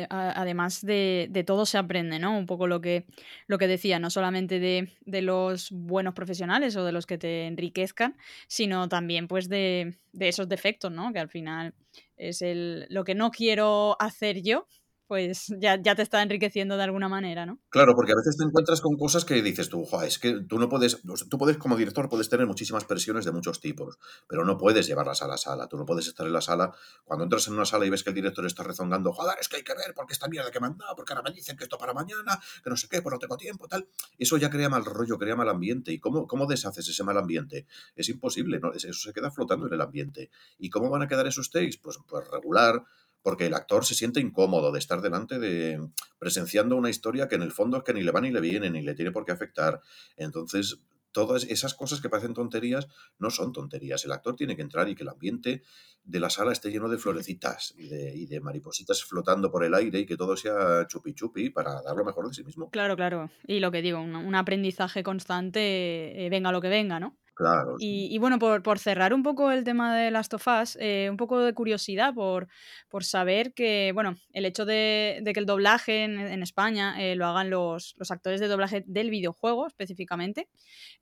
Además 0.09 0.85
de, 0.85 1.27
de, 1.31 1.43
todo 1.43 1.65
se 1.65 1.79
aprende, 1.79 2.19
¿no? 2.19 2.37
Un 2.37 2.45
poco 2.45 2.67
lo 2.67 2.79
que, 2.79 3.07
lo 3.47 3.57
que 3.57 3.67
decía, 3.67 3.97
no 3.97 4.11
solamente 4.11 4.59
de, 4.59 4.93
de, 5.01 5.21
los 5.23 5.71
buenos 5.71 6.13
profesionales 6.13 6.75
o 6.75 6.83
de 6.83 6.91
los 6.91 7.07
que 7.07 7.17
te 7.17 7.47
enriquezcan, 7.47 8.17
sino 8.47 8.87
también 8.87 9.27
pues 9.27 9.49
de, 9.49 9.97
de 10.13 10.27
esos 10.27 10.47
defectos, 10.47 10.91
¿no? 10.91 11.11
Que 11.11 11.19
al 11.19 11.29
final 11.29 11.73
es 12.17 12.43
el, 12.43 12.85
lo 12.89 13.03
que 13.03 13.15
no 13.15 13.31
quiero 13.31 13.99
hacer 13.99 14.43
yo, 14.43 14.67
pues 15.07 15.53
ya, 15.59 15.81
ya, 15.81 15.95
te 15.95 16.01
está 16.01 16.21
enriqueciendo 16.21 16.77
de 16.77 16.83
alguna 16.83 17.07
manera, 17.07 17.45
¿no? 17.45 17.59
Claro, 17.69 17.95
porque 17.95 18.11
a 18.11 18.15
veces 18.15 18.37
te 18.37 18.43
encuentras 18.43 18.81
con 18.81 18.97
cosas 18.97 19.25
que 19.25 19.41
dices 19.41 19.69
tú, 19.69 19.87
es 20.03 20.19
que 20.19 20.41
tú 20.47 20.59
no 20.59 20.69
puedes, 20.69 21.01
tú 21.29 21.37
puedes 21.37 21.57
como 21.57 21.75
director 21.75 22.09
puedes 22.09 22.29
tener 22.29 22.45
muchísimas 22.45 22.83
presiones 22.85 23.25
de 23.25 23.31
muchos 23.31 23.59
tipos, 23.59 23.97
pero 24.27 24.45
no 24.45 24.57
puedes 24.57 24.87
llevarlas 24.87 25.21
a 25.21 25.27
la 25.27 25.37
sala, 25.37 25.67
tú 25.67 25.77
no 25.77 25.85
puedes 25.85 26.07
estar 26.07 26.25
en 26.25 26.33
la 26.33 26.41
sala, 26.41 26.73
cuando 27.05 27.23
entras 27.23 27.47
en 27.47 27.53
una 27.53 27.65
sala 27.65 27.85
y 27.85 27.89
ves 27.89 28.03
que 28.03 28.09
el 28.09 28.15
director 28.15 28.45
está 28.45 28.63
rezongando, 28.63 29.13
joder, 29.13 29.37
es 29.39 29.47
que 29.47 29.57
hay 29.57 29.63
que 29.63 29.73
ver 29.73 29.93
porque 29.95 30.13
esta 30.13 30.27
mierda 30.27 30.51
que 30.51 30.59
me 30.59 30.67
han 30.67 30.77
dado, 30.77 30.95
porque 30.95 31.13
ahora 31.13 31.29
me 31.29 31.33
dicen 31.33 31.55
que 31.55 31.63
esto 31.63 31.77
para 31.77 31.93
mañana, 31.93 32.39
que 32.63 32.69
no 32.69 32.75
sé 32.75 32.87
qué, 32.89 33.01
pues 33.01 33.13
no 33.13 33.19
tengo 33.19 33.37
tiempo, 33.37 33.67
tal, 33.67 33.87
eso 34.17 34.37
ya 34.37 34.49
crea 34.49 34.69
mal 34.69 34.85
rollo, 34.85 35.17
crea 35.17 35.35
mal 35.35 35.49
ambiente, 35.49 35.91
¿y 35.91 35.99
cómo, 35.99 36.27
cómo 36.27 36.45
deshaces 36.45 36.87
ese 36.87 37.03
mal 37.03 37.17
ambiente? 37.17 37.65
Es 37.95 38.09
imposible, 38.09 38.59
¿no? 38.59 38.73
eso 38.73 38.93
se 38.93 39.13
queda 39.13 39.31
flotando 39.31 39.67
en 39.67 39.73
el 39.73 39.81
ambiente. 39.81 40.29
¿Y 40.57 40.69
cómo 40.69 40.89
van 40.89 41.01
a 41.01 41.07
quedar 41.07 41.27
esos 41.27 41.49
takes? 41.51 41.77
Pues, 41.81 41.97
pues 42.07 42.27
regular, 42.29 42.83
porque 43.21 43.47
el 43.47 43.53
actor 43.53 43.85
se 43.85 43.95
siente 43.95 44.19
incómodo 44.19 44.71
de 44.71 44.79
estar 44.79 45.01
delante 45.01 45.39
de 45.39 45.79
presenciando 46.17 46.75
una 46.75 46.89
historia 46.89 47.27
que 47.27 47.35
en 47.35 47.43
el 47.43 47.51
fondo 47.51 47.77
es 47.77 47.83
que 47.83 47.93
ni 47.93 48.01
le 48.01 48.11
va 48.11 48.21
ni 48.21 48.31
le 48.31 48.41
viene, 48.41 48.69
ni 48.69 48.81
le 48.81 48.95
tiene 48.95 49.11
por 49.11 49.25
qué 49.25 49.31
afectar. 49.31 49.81
Entonces, 50.15 50.79
todas 51.17 51.45
esas 51.45 51.73
cosas 51.73 51.99
que 51.99 52.09
parecen 52.09 52.35
tonterías 52.35 52.87
no 53.17 53.31
son 53.31 53.51
tonterías. 53.51 54.05
El 54.05 54.11
actor 54.11 54.35
tiene 54.35 54.55
que 54.55 54.61
entrar 54.61 54.87
y 54.87 54.93
que 54.93 55.01
el 55.01 55.09
ambiente 55.09 55.63
de 56.03 56.19
la 56.19 56.29
sala 56.29 56.51
esté 56.51 56.69
lleno 56.69 56.89
de 56.89 56.99
florecitas 56.99 57.73
y 57.75 57.87
de, 57.87 58.15
y 58.15 58.27
de 58.27 58.39
maripositas 58.39 59.03
flotando 59.03 59.49
por 59.49 59.63
el 59.63 59.73
aire 59.73 59.99
y 59.99 60.05
que 60.05 60.15
todo 60.15 60.37
sea 60.37 60.85
chupi 60.87 61.15
chupi 61.15 61.49
para 61.49 61.81
dar 61.81 61.95
lo 61.95 62.05
mejor 62.05 62.27
de 62.27 62.35
sí 62.35 62.43
mismo. 62.43 62.69
Claro, 62.69 62.95
claro. 62.95 63.31
Y 63.47 63.59
lo 63.59 63.71
que 63.71 63.81
digo, 63.81 63.99
un, 63.99 64.35
aprendizaje 64.35 65.01
constante, 65.01 66.23
eh, 66.23 66.29
venga 66.29 66.51
lo 66.51 66.61
que 66.61 66.69
venga, 66.69 66.99
¿no? 66.99 67.17
Claro. 67.37 67.75
Y, 67.77 68.07
y 68.09 68.17
bueno, 68.17 68.39
por, 68.39 68.63
por 68.63 68.79
cerrar 68.79 69.13
un 69.13 69.21
poco 69.21 69.51
el 69.51 69.63
tema 69.63 69.95
de 69.95 70.09
Last 70.09 70.33
of 70.33 70.47
Us, 70.47 70.75
eh, 70.81 71.07
un 71.11 71.17
poco 71.17 71.39
de 71.39 71.53
curiosidad 71.53 72.15
por, 72.15 72.47
por 72.89 73.03
saber 73.03 73.53
que, 73.53 73.91
bueno, 73.93 74.15
el 74.33 74.43
hecho 74.43 74.65
de, 74.65 75.19
de 75.21 75.33
que 75.33 75.39
el 75.39 75.45
doblaje 75.45 76.03
en, 76.03 76.17
en 76.17 76.41
España 76.41 76.99
eh, 76.99 77.15
lo 77.15 77.27
hagan 77.27 77.51
los, 77.51 77.93
los 77.99 78.09
actores 78.09 78.39
de 78.39 78.47
doblaje 78.47 78.83
del 78.87 79.11
videojuego 79.11 79.67
específicamente, 79.67 80.49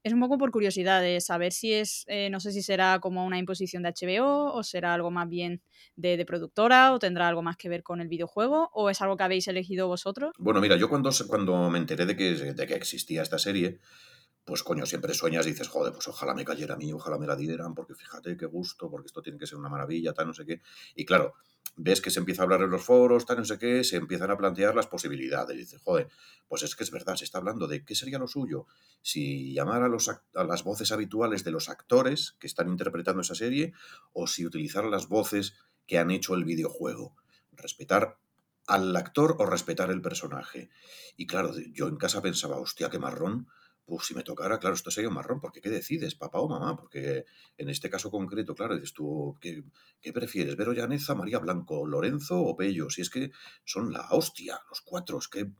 es 0.04 0.12
un 0.12 0.19
poco 0.19 0.38
por 0.38 0.52
curiosidad 0.52 1.02
de 1.02 1.21
saber 1.21 1.54
si 1.54 1.71
es, 1.71 2.04
eh, 2.08 2.30
no 2.30 2.41
sé 2.41 2.52
si 2.52 2.62
será 2.62 3.00
como 3.00 3.26
una 3.26 3.38
imposición 3.38 3.84
de 3.84 3.93
HBO 3.93 4.54
o 4.54 4.62
será 4.63 4.93
algo 4.93 5.12
más 5.12 5.30
bien 5.30 5.62
de, 5.95 6.17
de 6.17 6.26
productora 6.26 6.91
o 6.91 7.00
tendrá 7.00 7.30
algo 7.30 7.43
más 7.43 7.56
que 7.56 7.69
ver 7.69 7.82
con 7.82 8.02
el 8.02 8.10
videojuego 8.10 8.71
o 8.74 8.89
es 8.89 9.02
algo 9.02 9.15
que 9.15 9.24
habéis 9.24 9.48
elegido 9.48 9.88
vosotros. 9.88 10.34
Bueno, 10.38 10.60
mira, 10.60 10.76
yo 10.76 10.89
cuando, 10.89 11.12
cuando 11.28 11.69
me 11.69 11.78
enteré 11.78 12.06
de 12.06 12.17
que, 12.17 12.34
de 12.54 12.67
que 12.67 12.74
existía 12.74 13.21
esta 13.21 13.39
serie, 13.39 13.80
pues 14.45 14.62
coño, 14.62 14.86
siempre 14.86 15.13
sueñas 15.13 15.47
y 15.47 15.49
dices, 15.49 15.67
joder, 15.67 15.91
pues 15.91 16.08
ojalá 16.08 16.36
me 16.36 16.45
cayera 16.45 16.75
a 16.75 16.77
mí, 16.77 16.93
ojalá 16.93 17.17
me 17.17 17.25
la 17.25 17.36
dieran, 17.36 17.73
porque 17.73 17.95
fíjate 17.95 18.38
qué 18.38 18.45
gusto, 18.45 18.89
porque 18.91 19.08
esto 19.08 19.21
tiene 19.21 19.39
que 19.39 19.47
ser 19.47 19.58
una 19.58 19.69
maravilla, 19.69 20.13
tal, 20.13 20.27
no 20.27 20.34
sé 20.34 20.45
qué. 20.45 20.62
Y 20.95 21.03
claro, 21.03 21.34
ves 21.75 21.99
que 21.99 22.12
se 22.12 22.19
empieza 22.19 22.41
a 22.41 22.45
hablar 22.45 22.62
en 22.62 22.69
los 22.69 22.84
foros, 22.84 23.25
tal, 23.25 23.39
no 23.39 23.45
sé 23.45 23.58
qué, 23.58 23.84
se 23.84 23.97
empiezan 23.97 24.29
a 24.29 24.38
plantear 24.38 24.75
las 24.75 24.86
posibilidades. 24.86 25.55
Y 25.55 25.60
dices, 25.62 25.81
joder, 25.84 26.10
pues 26.47 26.62
es 26.62 26.75
que 26.75 26.84
es 26.84 26.91
verdad, 26.91 27.15
se 27.15 27.25
está 27.25 27.39
hablando 27.39 27.67
de 27.67 27.84
qué 27.84 27.95
sería 27.95 28.19
lo 28.19 28.27
suyo 28.27 28.67
si 29.01 29.51
llamar 29.53 29.81
a, 29.81 29.88
los, 29.88 30.10
a 30.10 30.43
las 30.43 30.63
voces 30.63 30.91
habituales 30.91 31.43
de 31.43 31.51
los 31.51 31.67
actores 31.67 32.36
que 32.39 32.45
están 32.45 32.69
interpretando 32.69 33.21
esa 33.21 33.36
serie 33.36 33.73
o 34.13 34.27
si 34.27 34.45
utilizar 34.45 34.86
las 34.86 35.10
voces 35.10 35.55
que 35.88 35.97
han 35.97 36.12
hecho 36.12 36.36
el 36.36 36.45
videojuego. 36.45 37.15
Respetar 37.51 38.19
al 38.67 38.95
actor 38.95 39.36
o 39.39 39.45
respetar 39.45 39.91
el 39.91 40.01
personaje. 40.01 40.69
Y 41.17 41.27
claro, 41.27 41.53
yo 41.73 41.88
en 41.88 41.97
casa 41.97 42.21
pensaba, 42.21 42.58
hostia, 42.58 42.89
qué 42.89 42.99
marrón. 42.99 43.47
Pues 43.86 44.08
si 44.08 44.15
me 44.15 44.24
tocara, 44.24 44.58
claro, 44.58 44.76
esto 44.76 44.89
sería 44.89 45.10
un 45.10 45.15
marrón, 45.15 45.39
porque 45.39 45.62
¿qué 45.62 45.69
decides, 45.69 46.15
papá 46.15 46.39
o 46.39 46.50
mamá? 46.50 46.76
Porque 46.76 47.26
en 47.58 47.69
este 47.69 47.88
caso 47.88 48.10
concreto, 48.10 48.56
claro, 48.56 48.74
dices 48.74 48.93
tú, 48.93 49.38
¿qué, 49.39 49.63
prefieres? 50.12 50.56
¿Vero 50.56 50.74
Llaneza, 50.74 51.13
María 51.13 51.38
Blanco, 51.38 51.86
Lorenzo 51.86 52.41
o 52.41 52.56
Pello? 52.56 52.89
Si 52.89 53.02
es 53.02 53.12
que 53.12 53.32
son 53.63 53.93
la 53.93 54.08
hostia, 54.10 54.60
los 54.69 54.82
cuatro, 54.82 55.19
es 55.19 55.28
que... 55.28 55.52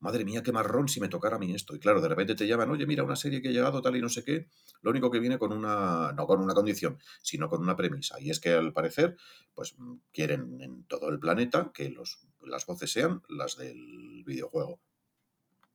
madre 0.00 0.24
mía, 0.24 0.42
qué 0.42 0.50
marrón 0.50 0.88
si 0.88 1.00
me 1.00 1.08
tocara 1.08 1.36
a 1.36 1.38
mí 1.38 1.54
esto. 1.54 1.76
Y 1.76 1.78
claro, 1.78 2.00
de 2.00 2.08
repente 2.08 2.34
te 2.34 2.48
llaman, 2.48 2.70
oye, 2.70 2.86
mira, 2.86 3.04
una 3.04 3.14
serie 3.14 3.40
que 3.40 3.50
ha 3.50 3.52
llegado 3.52 3.80
tal 3.82 3.94
y 3.96 4.00
no 4.00 4.08
sé 4.08 4.24
qué, 4.24 4.48
lo 4.80 4.90
único 4.90 5.10
que 5.12 5.20
viene 5.20 5.38
con 5.38 5.52
una, 5.52 6.12
no 6.12 6.26
con 6.26 6.40
una 6.40 6.54
condición, 6.54 6.98
sino 7.22 7.48
con 7.48 7.60
una 7.62 7.76
premisa. 7.76 8.20
Y 8.20 8.30
es 8.30 8.40
que 8.40 8.50
al 8.50 8.72
parecer, 8.72 9.16
pues 9.54 9.78
mm, 9.78 9.94
quieren 10.12 10.60
en 10.60 10.84
todo 10.86 11.08
el 11.08 11.20
planeta 11.20 11.70
que 11.72 11.88
los, 11.88 12.18
las 12.40 12.66
voces 12.66 12.90
sean 12.90 13.22
las 13.28 13.56
del 13.56 14.24
videojuego. 14.26 14.80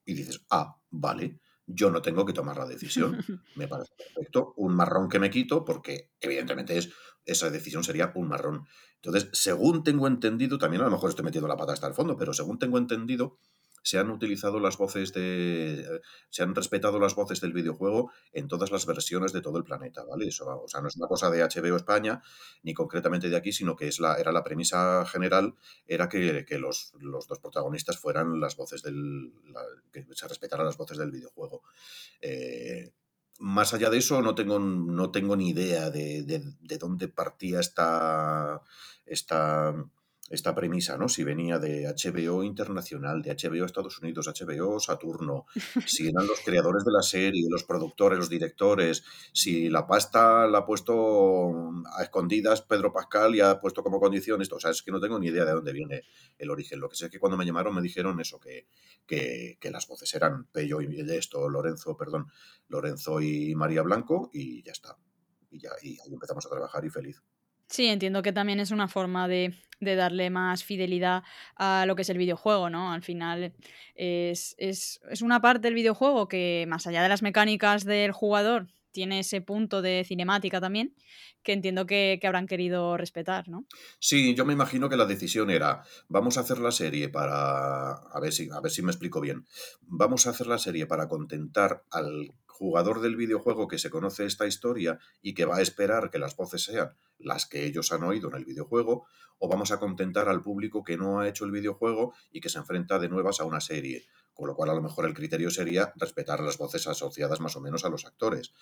Y 0.08 0.13
dices, 0.13 0.41
ah, 0.50 0.80
vale, 0.89 1.39
yo 1.67 1.91
no 1.91 2.02
tengo 2.02 2.26
que 2.26 2.34
tomar 2.34 2.58
la 2.58 2.65
decisión. 2.65 3.17
Me 3.56 3.67
parece 3.67 3.93
perfecto. 3.96 4.54
Un 4.56 4.74
marrón 4.74 5.10
que 5.10 5.20
me 5.20 5.30
quito, 5.30 5.65
porque 5.65 6.12
evidentemente 6.22 6.78
es, 6.78 6.89
esa 7.26 7.50
decisión 7.50 7.84
sería 7.84 8.13
un 8.15 8.30
marrón. 8.30 8.65
Entonces, 8.96 9.30
según 9.34 9.84
tengo 9.84 10.08
entendido, 10.08 10.58
también 10.58 10.82
a 10.82 10.86
lo 10.86 10.91
mejor 10.91 11.10
estoy 11.10 11.26
metiendo 11.26 11.48
la 11.48 11.58
pata 11.58 11.74
hasta 11.74 11.88
el 11.88 11.93
fondo, 11.93 12.15
pero 12.15 12.34
según 12.34 12.58
tengo 12.58 12.78
entendido, 12.78 13.38
se 13.84 13.98
han 14.00 14.10
utilizado 14.12 14.60
las 14.60 14.78
voces 14.78 15.13
de. 15.13 15.82
eh, 15.82 16.02
se 16.30 16.44
han 16.44 16.56
respetado 16.56 17.00
las 17.00 17.16
voces 17.16 17.42
del 17.42 17.54
videojuego 17.54 18.12
en 18.34 18.48
todas 18.48 18.72
las 18.72 18.86
versiones 18.86 19.34
de 19.34 19.42
todo 19.42 19.58
el 19.58 19.63
planeta, 19.63 20.04
¿vale? 20.06 20.28
Eso, 20.28 20.46
o 20.63 20.68
sea, 20.68 20.82
no 20.82 20.88
es 20.90 20.98
una 20.98 21.08
cosa 21.08 21.30
de 21.30 21.42
HBO 21.44 21.78
España, 21.78 22.22
ni 22.63 22.74
concretamente 22.74 23.30
de 23.30 23.38
aquí, 23.38 23.52
sino 23.52 23.76
que 23.76 23.88
es 23.88 24.00
la, 24.00 24.16
era 24.16 24.32
la 24.32 24.44
premisa 24.44 25.06
general, 25.06 25.56
era 25.88 26.10
que, 26.10 26.46
que 26.46 26.60
los, 26.60 26.94
los 27.00 27.28
dos 27.28 27.40
protagonistas 27.40 27.98
fueran 28.00 28.40
las 28.40 28.56
voces 28.56 28.82
del. 28.84 29.34
que 29.92 30.06
se 30.13 30.28
respetaran 30.28 30.66
las 30.66 30.78
voces 30.78 30.98
del 30.98 31.12
videojuego. 31.12 31.63
Eh, 32.22 32.92
más 33.40 33.74
allá 33.74 33.90
de 33.90 34.00
eso, 34.00 34.22
no 34.22 34.34
tengo, 34.36 34.58
no 34.60 35.12
tengo 35.12 35.36
ni 35.36 35.50
idea 35.50 35.90
de, 35.92 36.24
de- 36.24 36.54
de 36.60 36.78
dónde 36.78 37.08
partía 37.08 37.60
esta, 37.60 38.62
esta, 39.06 39.74
esta 40.30 40.54
premisa, 40.54 40.98
¿no? 40.98 41.10
Si 41.10 41.24
venía 41.24 41.60
de 41.60 41.88
HBO 41.88 42.44
Internacional, 42.44 43.22
de 43.22 43.36
HBO 43.36 43.66
Estados 43.66 44.00
Unidos, 44.00 44.28
HBO 44.28 44.80
Saturno, 44.80 45.46
si 45.86 46.08
eran 46.08 46.28
los 46.28 46.40
creadores 46.42 46.84
de 46.84 46.92
la 46.92 47.02
serie, 47.02 47.48
los 47.50 47.63
productores, 47.63 48.20
los 48.20 48.30
directores, 48.30 49.04
si 49.34 49.70
la 49.70 49.88
pasta 49.88 50.48
la 50.48 50.60
ha 50.60 50.66
puesto 50.66 51.72
a 51.98 52.04
escondidas 52.04 52.62
Pedro 52.62 52.92
Pascal 52.92 53.36
y 53.36 53.42
ha 53.42 53.60
puesto 53.60 53.84
como 53.84 54.00
condición 54.00 54.42
esto. 54.42 54.58
O 54.58 54.60
sea, 54.60 54.72
es 54.72 54.84
que 54.84 54.92
no 54.92 55.00
tengo 55.00 55.20
ni 55.20 55.28
idea 55.28 55.46
de 55.46 55.52
dónde 55.52 55.74
viene 55.74 56.04
el 56.38 56.50
origen. 56.50 56.80
Lo 56.80 56.90
que 56.90 56.96
sé 56.96 57.06
es 57.06 57.12
que 57.12 57.20
cuando 57.20 57.38
me 57.38 57.46
llamaron 57.46 57.74
me 57.74 57.82
dijeron 57.82 58.20
eso, 58.20 58.40
que, 58.40 58.68
que, 59.06 59.58
que 59.60 59.72
las 59.72 59.88
voces 59.88 60.13
eran 60.13 60.46
Pello 60.52 60.82
y 60.82 60.88
esto, 61.12 61.50
Lorenzo, 61.50 61.96
perdón, 61.96 62.28
Lorenzo 62.68 63.22
y 63.22 63.56
María 63.56 63.82
Blanco 63.82 64.30
y 64.34 64.63
ya 64.63 64.72
está. 64.72 64.98
Y 65.50 65.60
ya, 65.60 65.70
y 65.82 66.00
ahí 66.00 66.13
empezamos 66.13 66.46
a 66.46 66.50
trabajar 66.50 66.84
y 66.86 66.90
feliz. 66.90 67.22
Sí, 67.68 67.88
entiendo 67.88 68.22
que 68.22 68.32
también 68.32 68.60
es 68.60 68.72
una 68.72 68.88
forma 68.88 69.28
de, 69.28 69.54
de 69.80 69.96
darle 69.96 70.30
más 70.30 70.64
fidelidad 70.64 71.24
a 71.56 71.86
lo 71.86 71.96
que 71.96 72.02
es 72.02 72.10
el 72.10 72.18
videojuego, 72.18 72.70
¿no? 72.70 72.92
Al 72.92 73.04
final 73.04 73.54
es, 73.96 74.56
es, 74.58 75.00
es 75.10 75.22
una 75.22 75.42
parte 75.42 75.68
del 75.68 75.74
videojuego 75.74 76.28
que, 76.28 76.66
más 76.68 76.88
allá 76.88 77.04
de 77.04 77.10
las 77.10 77.22
mecánicas 77.22 77.84
del 77.86 78.12
jugador, 78.12 78.68
tiene 78.92 79.20
ese 79.20 79.42
punto 79.42 79.84
de 79.84 80.04
cinemática 80.08 80.60
también, 80.60 80.96
que 81.44 81.54
entiendo 81.54 81.86
que, 81.86 82.18
que 82.20 82.26
habrán 82.26 82.48
querido 82.48 82.98
respetar, 82.98 83.48
¿no? 83.48 83.68
Sí, 84.00 84.34
yo 84.34 84.44
me 84.44 84.54
imagino 84.54 84.90
que 84.90 84.98
la 84.98 85.06
decisión 85.06 85.52
era, 85.52 85.84
vamos 86.08 86.38
a 86.38 86.42
hacer 86.42 86.58
la 86.58 86.72
serie 86.72 87.10
para, 87.10 87.92
a 87.92 88.20
ver 88.20 88.34
si, 88.34 88.50
a 88.50 88.60
ver 88.60 88.72
si 88.72 88.82
me 88.82 88.92
explico 88.92 89.22
bien, 89.22 89.46
vamos 89.82 90.26
a 90.26 90.32
hacer 90.32 90.48
la 90.48 90.58
serie 90.58 90.88
para 90.88 91.08
contentar 91.08 91.84
al 91.92 92.32
jugador 92.58 93.02
del 93.02 93.15
videojuego 93.15 93.67
que 93.67 93.78
se 93.78 93.89
conoce 93.89 94.26
esta 94.26 94.48
historia 94.48 95.00
y 95.22 95.34
que 95.34 95.46
va 95.46 95.58
a 95.58 95.62
esperar 95.62 96.10
que 96.10 96.17
las 96.17 96.36
voces 96.36 96.63
sean 96.63 96.96
las 97.20 97.46
que 97.46 97.65
ellos 97.65 97.91
han 97.91 98.04
oído 98.04 98.30
en 98.30 98.36
el 98.36 98.46
videojuego, 98.46 99.06
o 99.39 99.48
vamos 99.48 99.72
a 99.72 99.80
contentar 99.80 100.28
al 100.30 100.41
público 100.41 100.84
que 100.84 100.98
no 100.98 101.20
ha 101.20 101.28
hecho 101.28 101.46
el 101.46 101.52
videojuego 101.52 102.13
y 102.32 102.41
que 102.41 102.50
se 102.50 102.58
enfrenta 102.58 102.98
de 102.98 103.10
nuevas 103.10 103.39
a 103.39 103.46
una 103.46 103.62
serie. 103.62 104.06
Con 104.34 104.48
lo 104.48 104.56
cual, 104.56 104.70
a 104.70 104.76
lo 104.76 104.82
mejor 104.82 105.06
el 105.06 105.15
criterio 105.15 105.50
sería 105.50 105.93
respetar 105.96 106.41
las 106.41 106.58
voces 106.58 106.88
asociadas 106.88 107.39
más 107.39 107.56
o 107.56 107.62
menos 107.62 107.86
a 107.86 107.89
los 107.89 108.06
actores. 108.06 108.54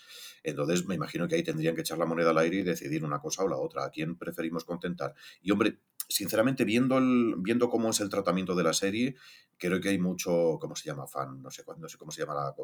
Entonces, 0.44 0.86
me 0.86 0.96
imagino 0.96 1.28
que 1.28 1.36
ahí 1.36 1.44
tendrían 1.44 1.76
que 1.76 1.82
echar 1.82 1.98
la 1.98 2.06
moneda 2.06 2.30
al 2.30 2.38
aire 2.38 2.58
y 2.58 2.64
decidir 2.64 3.04
una 3.04 3.20
cosa 3.20 3.44
o 3.44 3.50
la 3.50 3.58
otra. 3.58 3.86
¿A 3.86 3.90
quién 3.90 4.18
preferimos 4.18 4.64
contentar? 4.64 5.14
Y 5.42 5.52
hombre, 5.52 5.80
sinceramente, 6.08 6.66
viendo, 6.66 6.98
el, 6.98 7.36
viendo 7.40 7.70
cómo 7.70 7.90
es 7.90 8.00
el 8.00 8.10
tratamiento 8.10 8.56
de 8.56 8.64
la 8.64 8.74
serie, 8.74 9.16
creo 9.58 9.80
que 9.80 9.90
hay 9.90 10.00
mucho, 10.00 10.58
¿cómo 10.60 10.76
se 10.76 10.86
llama? 10.90 11.08
Fan, 11.08 11.42
no 11.42 11.50
sé, 11.52 11.64
no 11.78 11.88
sé 11.88 11.98
cómo 11.98 12.12
se 12.12 12.22
llama 12.22 12.34
la- 12.36 12.56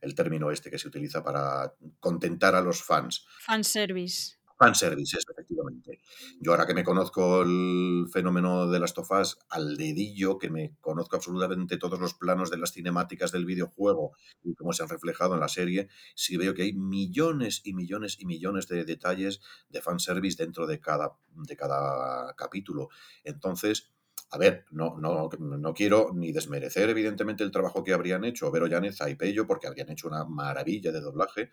el 0.00 0.14
término 0.14 0.50
este 0.50 0.70
que 0.70 0.78
se 0.78 0.88
utiliza 0.88 1.22
para 1.22 1.74
contentar 2.00 2.54
a 2.54 2.60
los 2.60 2.82
fans. 2.82 3.26
Fanservice. 3.40 4.36
Fanservice, 4.58 5.18
eso, 5.18 5.32
efectivamente. 5.32 6.00
Yo 6.40 6.52
ahora 6.52 6.66
que 6.66 6.74
me 6.74 6.84
conozco 6.84 7.42
el 7.42 8.06
fenómeno 8.12 8.68
de 8.68 8.78
las 8.78 8.94
tofas 8.94 9.38
al 9.50 9.76
dedillo, 9.76 10.38
que 10.38 10.50
me 10.50 10.76
conozco 10.80 11.16
absolutamente 11.16 11.76
todos 11.76 11.98
los 11.98 12.14
planos 12.14 12.50
de 12.50 12.58
las 12.58 12.72
cinemáticas 12.72 13.32
del 13.32 13.44
videojuego 13.44 14.12
y 14.42 14.54
cómo 14.54 14.72
se 14.72 14.82
han 14.82 14.88
reflejado 14.88 15.34
en 15.34 15.40
la 15.40 15.48
serie, 15.48 15.88
sí 16.14 16.36
veo 16.36 16.54
que 16.54 16.62
hay 16.62 16.72
millones 16.72 17.60
y 17.64 17.74
millones 17.74 18.16
y 18.20 18.26
millones 18.26 18.68
de 18.68 18.84
detalles 18.84 19.40
de 19.68 19.82
fanservice 19.82 20.42
dentro 20.42 20.66
de 20.66 20.80
cada, 20.80 21.12
de 21.34 21.56
cada 21.56 22.34
capítulo. 22.34 22.88
Entonces, 23.24 23.92
a 24.34 24.38
ver, 24.38 24.64
no, 24.70 24.96
no, 24.98 25.28
no 25.38 25.74
quiero 25.74 26.10
ni 26.14 26.32
desmerecer 26.32 26.88
evidentemente 26.88 27.44
el 27.44 27.50
trabajo 27.50 27.84
que 27.84 27.92
habrían 27.92 28.24
hecho 28.24 28.50
Vero 28.50 28.66
Llaneza 28.66 29.10
y 29.10 29.14
Pello, 29.14 29.46
porque 29.46 29.66
habrían 29.66 29.90
hecho 29.90 30.08
una 30.08 30.24
maravilla 30.24 30.90
de 30.90 31.02
doblaje, 31.02 31.50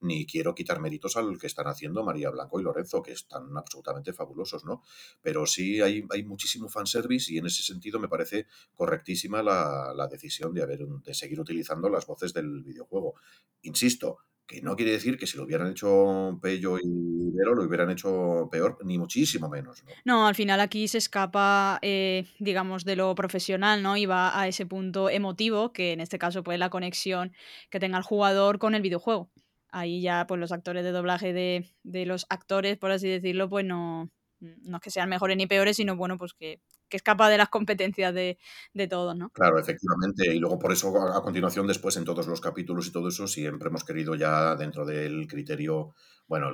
ni 0.00 0.24
quiero 0.24 0.54
quitar 0.54 0.80
méritos 0.80 1.18
al 1.18 1.38
que 1.38 1.46
están 1.46 1.66
haciendo 1.66 2.02
María 2.02 2.30
Blanco 2.30 2.58
y 2.58 2.62
Lorenzo, 2.62 3.02
que 3.02 3.12
están 3.12 3.54
absolutamente 3.54 4.14
fabulosos, 4.14 4.64
¿no? 4.64 4.82
Pero 5.20 5.44
sí 5.44 5.82
hay, 5.82 6.04
hay 6.08 6.24
muchísimo 6.24 6.70
fanservice 6.70 7.30
y 7.34 7.36
en 7.36 7.46
ese 7.46 7.62
sentido 7.62 8.00
me 8.00 8.08
parece 8.08 8.46
correctísima 8.72 9.42
la, 9.42 9.92
la 9.94 10.08
decisión 10.08 10.54
de, 10.54 10.62
haber, 10.62 10.86
de 10.86 11.12
seguir 11.12 11.38
utilizando 11.38 11.90
las 11.90 12.06
voces 12.06 12.32
del 12.32 12.62
videojuego. 12.62 13.14
Insisto, 13.60 14.20
que 14.46 14.60
no 14.60 14.76
quiere 14.76 14.92
decir 14.92 15.16
que 15.16 15.26
si 15.26 15.36
lo 15.36 15.44
hubieran 15.44 15.70
hecho 15.70 16.38
Pello 16.42 16.78
y 16.78 17.30
Vero 17.32 17.54
lo 17.54 17.64
hubieran 17.64 17.90
hecho 17.90 18.48
peor, 18.50 18.78
ni 18.84 18.98
muchísimo 18.98 19.48
menos, 19.48 19.84
¿no? 20.04 20.26
Al 20.26 20.34
final 20.34 20.60
aquí 20.60 20.88
se 20.88 20.98
escapa, 20.98 21.78
eh, 21.82 22.26
digamos, 22.38 22.84
de 22.84 22.96
lo 22.96 23.14
profesional, 23.14 23.82
¿no? 23.82 23.96
Y 23.96 24.06
va 24.06 24.38
a 24.38 24.48
ese 24.48 24.66
punto 24.66 25.08
emotivo, 25.08 25.72
que 25.72 25.92
en 25.92 26.00
este 26.00 26.18
caso, 26.18 26.42
pues, 26.42 26.58
la 26.58 26.70
conexión 26.70 27.32
que 27.70 27.80
tenga 27.80 27.98
el 27.98 28.04
jugador 28.04 28.58
con 28.58 28.74
el 28.74 28.82
videojuego. 28.82 29.30
Ahí 29.70 30.02
ya, 30.02 30.26
pues, 30.26 30.38
los 30.40 30.52
actores 30.52 30.84
de 30.84 30.92
doblaje 30.92 31.32
de, 31.32 31.70
de 31.82 32.06
los 32.06 32.26
actores, 32.28 32.76
por 32.76 32.90
así 32.90 33.08
decirlo, 33.08 33.48
pues 33.48 33.64
no, 33.64 34.10
no 34.40 34.76
es 34.76 34.82
que 34.82 34.90
sean 34.90 35.08
mejores 35.08 35.36
ni 35.36 35.46
peores, 35.46 35.76
sino, 35.76 35.96
bueno, 35.96 36.18
pues 36.18 36.34
que, 36.34 36.60
escapa 36.96 37.28
de 37.28 37.38
las 37.38 37.48
competencias 37.48 38.14
de, 38.14 38.38
todos, 38.88 39.16
¿no? 39.16 39.30
Claro, 39.30 39.58
efectivamente. 39.58 40.34
Y 40.34 40.38
luego 40.38 40.58
por 40.58 40.72
eso 40.72 40.96
a, 41.00 41.22
continuación, 41.22 41.66
después 41.66 41.96
en 41.96 42.04
todos 42.04 42.26
los 42.26 42.40
capítulos 42.40 42.86
y 42.86 42.92
todo 42.92 43.08
eso, 43.08 43.26
siempre 43.26 43.68
hemos 43.68 43.84
querido 43.84 44.14
ya 44.14 44.54
dentro 44.56 44.84
del 44.84 45.26
criterio, 45.26 45.94
bueno, 46.26 46.50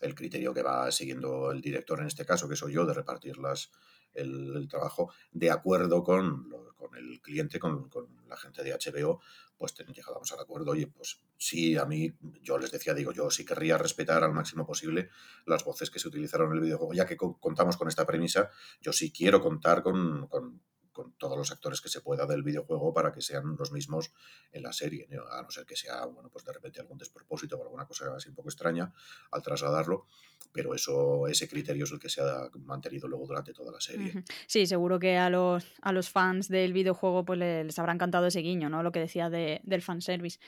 el, 0.00 0.14
criterio 0.14 0.54
que 0.54 0.62
va 0.62 0.90
siguiendo 0.92 1.50
el 1.50 1.60
director 1.60 2.00
en 2.00 2.06
este 2.06 2.24
caso, 2.24 2.48
que 2.48 2.56
soy 2.56 2.74
yo, 2.74 2.86
de 2.86 2.94
repartir 2.94 3.38
las, 3.38 3.70
el, 4.14 4.66
trabajo 4.68 5.12
de 5.32 5.50
acuerdo 5.50 6.02
con, 6.02 6.48
con 6.76 6.96
el 6.96 7.20
cliente, 7.20 7.58
con, 7.58 7.88
con, 7.88 8.06
la 8.28 8.36
gente 8.36 8.64
de 8.64 8.72
HBO, 8.72 9.20
pues 9.58 9.74
llegábamos 9.94 10.30
al 10.32 10.40
acuerdo. 10.40 10.74
y 10.74 10.86
pues 10.86 11.20
sí, 11.36 11.76
a 11.76 11.84
mí, 11.84 12.12
yo 12.42 12.58
les 12.58 12.70
decía, 12.70 12.94
digo, 12.94 13.12
yo 13.12 13.30
sí 13.30 13.44
querría 13.44 13.78
respetar 13.78 14.22
al 14.22 14.32
máximo 14.32 14.66
posible 14.66 15.10
las 15.46 15.64
voces 15.64 15.90
que 15.90 15.98
se 15.98 16.08
utilizaron 16.08 16.50
en 16.50 16.58
el 16.58 16.64
videojuego. 16.64 16.94
Ya 16.94 17.06
que 17.06 17.16
contamos 17.16 17.76
con 17.76 17.88
esta 17.88 18.06
premisa, 18.06 18.50
yo 18.80 18.92
sí 18.92 19.12
quiero 19.12 19.40
contar 19.40 19.82
con, 19.82 20.26
con 20.28 20.60
con 20.96 21.12
todos 21.18 21.36
los 21.36 21.52
actores 21.52 21.82
que 21.82 21.90
se 21.90 22.00
pueda 22.00 22.24
del 22.24 22.42
videojuego 22.42 22.94
para 22.94 23.12
que 23.12 23.20
sean 23.20 23.54
los 23.58 23.70
mismos 23.70 24.14
en 24.50 24.62
la 24.62 24.72
serie, 24.72 25.06
a 25.30 25.42
no 25.42 25.50
ser 25.50 25.66
que 25.66 25.76
sea, 25.76 26.06
bueno, 26.06 26.30
pues 26.30 26.42
de 26.46 26.54
repente 26.54 26.80
algún 26.80 26.96
despropósito 26.96 27.58
o 27.58 27.62
alguna 27.62 27.84
cosa 27.84 28.06
así 28.16 28.30
un 28.30 28.34
poco 28.34 28.48
extraña 28.48 28.90
al 29.30 29.42
trasladarlo, 29.42 30.06
pero 30.52 30.74
eso, 30.74 31.28
ese 31.28 31.50
criterio 31.50 31.84
es 31.84 31.92
el 31.92 31.98
que 31.98 32.08
se 32.08 32.22
ha 32.22 32.48
mantenido 32.60 33.08
luego 33.08 33.26
durante 33.26 33.52
toda 33.52 33.72
la 33.72 33.80
serie. 33.80 34.24
Sí, 34.46 34.66
seguro 34.66 34.98
que 34.98 35.18
a 35.18 35.28
los, 35.28 35.66
a 35.82 35.92
los 35.92 36.08
fans 36.08 36.48
del 36.48 36.72
videojuego 36.72 37.26
pues 37.26 37.38
les 37.38 37.78
habrá 37.78 37.92
encantado 37.92 38.26
ese 38.26 38.40
guiño, 38.40 38.70
¿no? 38.70 38.82
Lo 38.82 38.90
que 38.90 39.00
decía 39.00 39.28
de, 39.28 39.60
del 39.64 39.82
fanservice. 39.82 40.38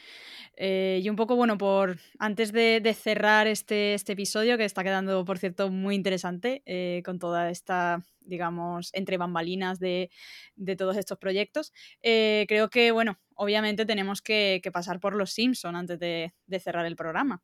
Eh, 0.57 1.01
y 1.03 1.11
un 1.11 1.17
poco, 1.17 1.37
bueno, 1.37 1.59
por 1.59 1.99
antes 2.19 2.53
de, 2.53 2.97
cerrar 2.99 3.47
este, 3.47 3.93
este 3.93 4.15
episodio, 4.15 4.57
que 4.57 4.65
está 4.65 4.83
quedando, 4.83 5.27
por 5.27 5.37
cierto, 5.37 5.69
muy 5.71 5.95
interesante, 5.95 6.63
eh, 6.65 7.03
con 7.05 7.19
toda 7.19 7.51
esta 7.51 8.03
digamos, 8.29 8.91
entre 8.93 9.17
bambalinas 9.17 9.79
de, 9.81 10.11
todos 10.77 10.97
estos 10.97 11.19
proyectos. 11.19 11.73
Eh, 12.03 12.45
creo 12.49 12.71
que, 12.71 12.93
bueno, 12.93 13.19
obviamente 13.35 13.87
tenemos 13.87 14.23
que, 14.23 14.61
pasar 14.73 15.01
por 15.01 15.17
los 15.17 15.33
Simpson 15.33 15.75
antes 15.77 15.99
de, 15.99 16.35
de 16.47 16.61
cerrar 16.61 16.87
el 16.87 16.95
programa. 16.95 17.43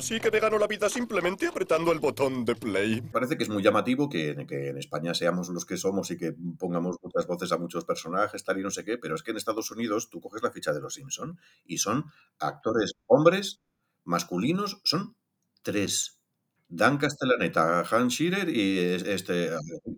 Así 0.00 0.18
que 0.18 0.30
me 0.30 0.40
gano 0.40 0.58
la 0.58 0.66
vida 0.66 0.88
simplemente 0.88 1.46
apretando 1.46 1.92
el 1.92 1.98
botón 1.98 2.46
de 2.46 2.54
play. 2.54 3.02
Parece 3.02 3.36
que 3.36 3.42
es 3.42 3.50
muy 3.50 3.62
llamativo 3.62 4.08
que, 4.08 4.30
en 4.30 4.78
España 4.78 5.12
seamos 5.12 5.50
los 5.50 5.66
que 5.66 5.76
somos 5.76 6.10
y 6.10 6.16
que 6.16 6.34
pongamos 6.58 6.96
muchas 7.02 7.26
voces 7.26 7.52
a 7.52 7.58
muchos 7.58 7.84
personajes, 7.84 8.42
tal 8.42 8.58
y 8.58 8.62
no 8.62 8.70
sé 8.70 8.82
qué, 8.82 8.96
pero 8.96 9.14
es 9.14 9.22
que 9.22 9.32
en 9.32 9.36
Estados 9.36 9.70
Unidos 9.70 10.08
tú 10.08 10.22
coges 10.22 10.42
la 10.42 10.50
ficha 10.52 10.72
de 10.72 10.80
los 10.80 10.94
Simpson 10.94 11.38
y 11.66 11.76
son 11.76 12.06
actores 12.38 12.94
hombres 13.08 13.60
masculinos, 14.04 14.80
son 14.84 15.16
tres. 15.60 16.18
Dan 16.66 16.96
Castellaneta, 16.96 17.80
Hans 17.80 18.14
Schirer 18.14 18.48
y 18.48 18.78
este 18.78 19.50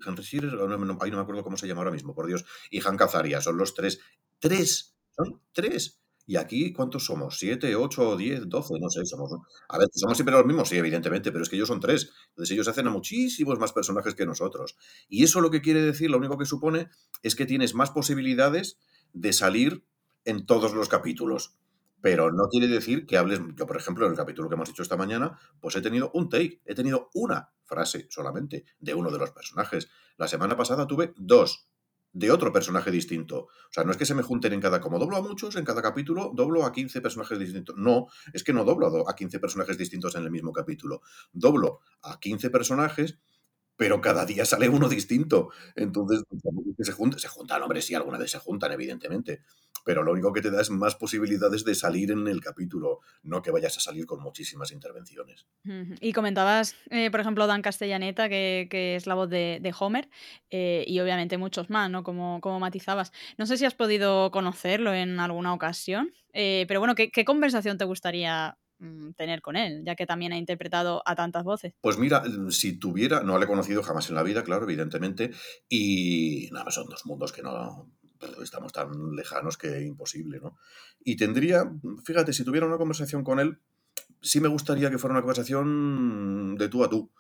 Henry 0.05 0.25
Schirer, 0.25 0.55
no, 0.55 0.67
no, 0.67 0.79
no 0.79 0.97
me 0.97 1.21
acuerdo 1.21 1.45
cómo 1.45 1.57
se 1.57 1.69
llama 1.69 1.83
ahora 1.83 1.93
mismo, 1.93 2.13
por 2.13 2.27
Dios, 2.27 2.45
y 2.73 2.85
Han 2.85 2.97
Cazaria, 2.97 3.41
son 3.41 3.57
los 3.57 3.73
tres. 3.73 4.01
¡Tres! 4.41 4.97
Son 5.17 5.41
tres. 5.53 6.02
Y 6.27 6.37
aquí, 6.37 6.73
¿cuántos 6.73 7.05
somos? 7.07 7.39
¿Siete, 7.39 7.75
ocho, 7.75 8.17
diez, 8.17 8.49
doce? 8.49 8.75
No 8.81 8.89
sé, 8.89 9.05
somos. 9.05 9.33
A 9.69 9.79
ver, 9.79 9.89
somos 9.93 10.17
siempre 10.17 10.35
los 10.35 10.47
mismos, 10.47 10.69
sí, 10.69 10.77
evidentemente, 10.77 11.33
pero 11.33 11.43
es 11.43 11.49
que 11.49 11.57
ellos 11.57 11.69
son 11.69 11.81
tres. 11.81 12.13
Entonces 12.31 12.53
ellos 12.53 12.69
hacen 12.69 12.87
a 12.87 12.91
muchísimos 12.91 13.59
más 13.59 13.73
personajes 13.73 14.15
que 14.15 14.25
nosotros. 14.25 14.77
Y 15.09 15.25
eso 15.25 15.41
lo 15.41 15.51
que 15.51 15.61
quiere 15.61 15.83
decir, 15.83 16.11
lo 16.11 16.19
único 16.19 16.39
que 16.39 16.45
supone, 16.45 16.89
es 17.23 17.35
que 17.35 17.47
tienes 17.47 17.75
más 17.75 17.91
posibilidades 17.91 18.79
de 19.13 19.33
salir 19.33 19.85
en 20.25 20.47
todos 20.47 20.75
los 20.75 20.89
capítulos. 20.89 21.57
Pero 22.01 22.33
no 22.33 22.49
quiere 22.49 22.67
decir 22.67 23.07
que 23.07 23.17
hables. 23.17 23.41
Yo, 23.57 23.67
por 23.67 23.77
ejemplo, 23.77 24.07
en 24.07 24.13
el 24.13 24.19
capítulo 24.19 24.49
que 24.49 24.55
hemos 24.55 24.69
hecho 24.71 24.83
esta 24.83 24.97
mañana, 24.97 25.39
pues 25.61 25.77
he 25.77 25.83
tenido 25.83 26.11
un 26.15 26.29
take, 26.29 26.61
he 26.65 26.75
tenido 26.75 27.11
una 27.15 27.53
frase 27.65 28.07
solamente 28.11 28.65
de 28.81 28.95
uno 28.95 29.11
de 29.11 29.19
los 29.19 29.31
personajes. 29.31 29.89
La 30.17 30.29
semana 30.29 30.57
pasada 30.57 30.87
tuve 30.87 31.15
dos 31.17 31.69
de 32.13 32.31
otro 32.31 32.53
personaje 32.53 32.91
distinto. 32.91 33.45
O 33.45 33.73
sea, 33.73 33.85
no 33.85 33.91
es 33.91 33.97
que 33.97 34.07
se 34.07 34.15
me 34.15 34.23
junten 34.23 34.53
en 34.53 34.61
cada, 34.61 34.81
como 34.81 34.99
doblo 34.99 35.17
a 35.17 35.23
muchos, 35.23 35.57
en 35.57 35.65
cada 35.65 35.83
capítulo 35.83 36.33
doblo 36.35 36.65
a 36.65 36.73
15 36.73 37.01
personajes 37.01 37.39
distintos. 37.39 37.77
No, 37.77 38.07
es 38.33 38.45
que 38.45 38.53
no 38.53 38.65
doblo 38.65 39.09
a 39.09 39.15
15 39.15 39.39
personajes 39.41 39.79
distintos 39.79 40.15
en 40.15 40.25
el 40.25 40.31
mismo 40.31 40.53
capítulo. 40.53 41.03
Doblo 41.33 41.81
a 42.03 42.19
15 42.21 42.51
personajes 42.51 43.19
pero 43.75 44.01
cada 44.01 44.25
día 44.25 44.45
sale 44.45 44.69
uno 44.69 44.89
distinto. 44.89 45.51
Entonces, 45.75 46.23
se, 46.79 46.93
juntan, 46.93 47.19
se 47.19 47.27
juntan, 47.27 47.63
hombre, 47.63 47.83
sí, 47.83 47.95
alguna 47.95 48.19
vez 48.19 48.31
se 48.31 48.39
juntan, 48.39 48.71
evidentemente, 48.71 49.43
pero 49.85 50.03
lo 50.03 50.13
único 50.13 50.33
que 50.33 50.41
te 50.41 50.51
da 50.51 50.61
es 50.61 50.71
más 50.71 50.95
posibilidades 50.95 51.65
de 51.65 51.75
salir 51.75 52.11
en 52.11 52.27
el 52.29 52.41
capítulo, 52.41 53.01
no 53.23 53.43
que 53.43 53.51
vayas 53.51 53.77
a 53.77 53.81
salir 53.81 54.07
con 54.07 54.21
muchísimas 54.21 54.73
intervenciones. 54.73 55.47
Y 56.01 56.13
comentabas, 56.13 56.77
eh, 56.91 57.11
por 57.11 57.21
ejemplo, 57.21 57.47
Dan 57.47 57.63
Castellaneta, 57.63 58.29
que, 58.29 58.97
es 58.97 59.07
la 59.07 59.15
voz 59.15 59.29
de, 59.29 59.75
Homer, 59.79 60.09
eh, 60.51 60.85
y 60.87 61.01
obviamente 61.01 61.39
muchos 61.39 61.71
más, 61.71 61.91
¿no? 61.91 62.03
Como, 62.03 62.41
como 62.41 62.61
matizabas. 62.61 63.13
No 63.39 63.47
sé 63.47 63.57
si 63.57 63.65
has 63.65 63.75
podido 63.75 64.31
conocerlo 64.31 64.93
en 64.93 65.21
alguna 65.21 65.55
ocasión, 65.55 66.13
eh, 66.33 66.65
pero 66.69 66.81
bueno, 66.81 66.95
¿qué, 66.95 67.11
¿qué 67.11 67.25
conversación 67.25 67.79
te 67.79 67.85
gustaría 67.85 68.57
Mm, 68.83 69.13
tener 69.13 69.43
con 69.43 69.55
él, 69.55 69.85
ya 69.87 69.95
que 69.95 70.07
también 70.07 70.33
ha 70.33 70.37
interpretado 70.37 71.05
a 71.07 71.15
tantas 71.15 71.45
voces. 71.45 71.73
Pues 71.81 71.99
mira, 71.99 72.21
mm, 72.21 72.51
si 72.51 72.81
tuviera, 72.81 73.23
no 73.23 73.39
le 73.39 73.45
he 73.45 73.49
conocido 73.49 73.81
jamás 73.81 74.09
en 74.09 74.17
la 74.17 74.25
vida, 74.25 74.43
claro, 74.43 74.65
evidentemente, 74.65 75.31
y 75.69 76.49
nada, 76.51 76.73
son 76.73 76.89
dos 76.89 77.07
mundos 77.07 77.31
que 77.31 77.43
no 77.43 77.93
estamos 78.43 78.73
tan 78.73 79.15
lejanos 79.15 79.57
que 79.57 79.83
imposible, 79.83 80.41
¿no? 80.41 80.57
Y 81.05 81.17
tendría, 81.17 81.71
fíjate, 82.05 82.33
si 82.33 82.45
tuviera 82.45 82.67
una 82.67 82.79
conversación 82.79 83.25
con 83.25 83.41
él, 83.41 83.59
sí 84.21 84.41
me 84.41 84.49
gustaría 84.49 84.91
que 84.91 84.99
fuera 84.99 85.13
una 85.13 85.23
conversación 85.23 86.57
de 86.57 86.69
tú 86.69 86.85
a 86.85 86.91
tú. 86.91 87.11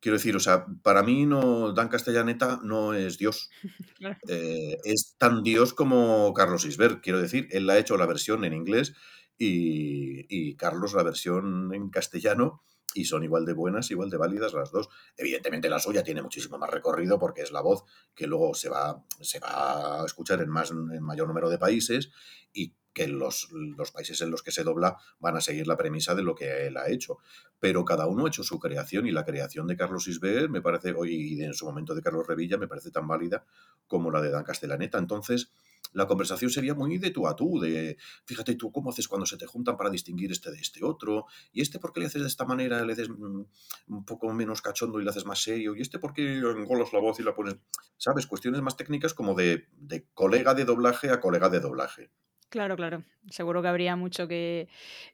Quiero 0.00 0.16
decir, 0.16 0.34
o 0.34 0.40
sea, 0.40 0.66
para 0.82 1.02
mí 1.02 1.26
no, 1.26 1.72
Dan 1.72 1.88
Castellaneta 1.88 2.60
no 2.62 2.94
es 2.94 3.18
Dios. 3.18 3.50
Eh, 4.28 4.78
es 4.84 5.16
tan 5.18 5.42
Dios 5.42 5.74
como 5.74 6.32
Carlos 6.32 6.64
Isber. 6.64 7.02
Quiero 7.02 7.20
decir, 7.20 7.48
él 7.50 7.68
ha 7.68 7.78
hecho 7.78 7.98
la 7.98 8.06
versión 8.06 8.44
en 8.44 8.54
inglés 8.54 8.94
y, 9.36 10.54
Carlos 10.56 10.94
la 10.94 11.02
versión 11.02 11.74
en 11.74 11.90
castellano 11.90 12.62
y 12.94 13.04
son 13.04 13.24
igual 13.24 13.44
de 13.44 13.52
buenas, 13.52 13.90
igual 13.90 14.10
de 14.10 14.16
válidas 14.16 14.52
las 14.52 14.70
dos. 14.70 14.88
Evidentemente 15.16 15.68
la 15.68 15.78
suya 15.78 16.02
tiene 16.02 16.22
muchísimo 16.22 16.58
más 16.58 16.70
recorrido 16.70 17.18
porque 17.18 17.42
es 17.42 17.52
la 17.52 17.60
voz 17.60 17.84
que 18.14 18.26
luego 18.26 18.54
se 18.54 18.68
va, 18.68 19.04
se 19.20 19.38
va 19.38 20.02
a 20.02 20.06
escuchar 20.06 20.40
en, 20.40 20.48
más, 20.48 20.70
en 20.70 21.02
mayor 21.02 21.28
número 21.28 21.48
de 21.50 21.58
países 21.58 22.10
y 22.52 22.74
que 22.92 23.06
los, 23.06 23.48
los, 23.52 23.92
países 23.92 24.20
en 24.20 24.30
los 24.30 24.42
que 24.42 24.50
se 24.50 24.64
dobla 24.64 24.96
van 25.20 25.36
a 25.36 25.40
seguir 25.40 25.66
la 25.66 25.76
premisa 25.76 26.14
de 26.14 26.22
lo 26.22 26.34
que 26.34 26.66
él 26.66 26.76
ha 26.76 26.88
hecho. 26.88 27.18
Pero 27.58 27.84
cada 27.84 28.06
uno 28.06 28.24
ha 28.24 28.28
hecho 28.28 28.42
su 28.42 28.58
creación 28.58 29.06
y 29.06 29.12
la 29.12 29.24
creación 29.24 29.66
de 29.66 29.76
Carlos 29.76 30.08
Isber 30.08 30.48
me 30.48 30.60
parece, 30.60 30.92
hoy 30.92 31.34
y 31.34 31.42
en 31.42 31.54
su 31.54 31.66
momento 31.66 31.94
de 31.94 32.02
Carlos 32.02 32.26
Revilla, 32.26 32.58
me 32.58 32.66
parece 32.66 32.90
tan 32.90 33.06
válida 33.06 33.44
como 33.86 34.10
la 34.10 34.20
de 34.20 34.30
Dan 34.30 34.44
Castellaneta. 34.44 34.98
Entonces, 34.98 35.50
la 35.92 36.06
conversación 36.06 36.50
sería 36.50 36.74
muy 36.74 36.98
de 36.98 37.10
tú 37.10 37.26
a 37.26 37.36
tú, 37.36 37.60
de 37.60 37.96
fíjate 38.24 38.54
tú 38.54 38.70
cómo 38.72 38.90
haces 38.90 39.08
cuando 39.08 39.26
se 39.26 39.36
te 39.36 39.46
juntan 39.46 39.76
para 39.76 39.90
distinguir 39.90 40.30
este 40.32 40.50
de 40.50 40.58
este 40.58 40.84
otro, 40.84 41.26
y 41.52 41.62
este 41.62 41.78
por 41.78 41.92
qué 41.92 42.00
le 42.00 42.06
haces 42.06 42.22
de 42.22 42.28
esta 42.28 42.44
manera, 42.44 42.84
le 42.84 42.92
haces 42.92 43.08
mm, 43.08 43.42
un 43.88 44.04
poco 44.04 44.32
menos 44.32 44.62
cachondo 44.62 45.00
y 45.00 45.04
le 45.04 45.10
haces 45.10 45.24
más 45.24 45.42
serio, 45.42 45.74
y 45.74 45.80
este 45.80 45.98
por 45.98 46.12
qué 46.12 46.38
engolas 46.38 46.92
la 46.92 47.00
voz 47.00 47.20
y 47.20 47.22
la 47.22 47.34
pones, 47.34 47.56
¿sabes? 47.96 48.26
Cuestiones 48.26 48.62
más 48.62 48.76
técnicas 48.76 49.14
como 49.14 49.34
de, 49.34 49.68
de 49.72 50.06
colega 50.14 50.54
de 50.54 50.64
doblaje 50.64 51.10
a 51.10 51.20
colega 51.20 51.48
de 51.48 51.60
doblaje. 51.60 52.10
Claro, 52.50 52.74
claro. 52.74 53.04
Seguro 53.30 53.62
que 53.62 53.68
habría 53.68 53.94
mucho 53.94 54.26
que, 54.26 54.68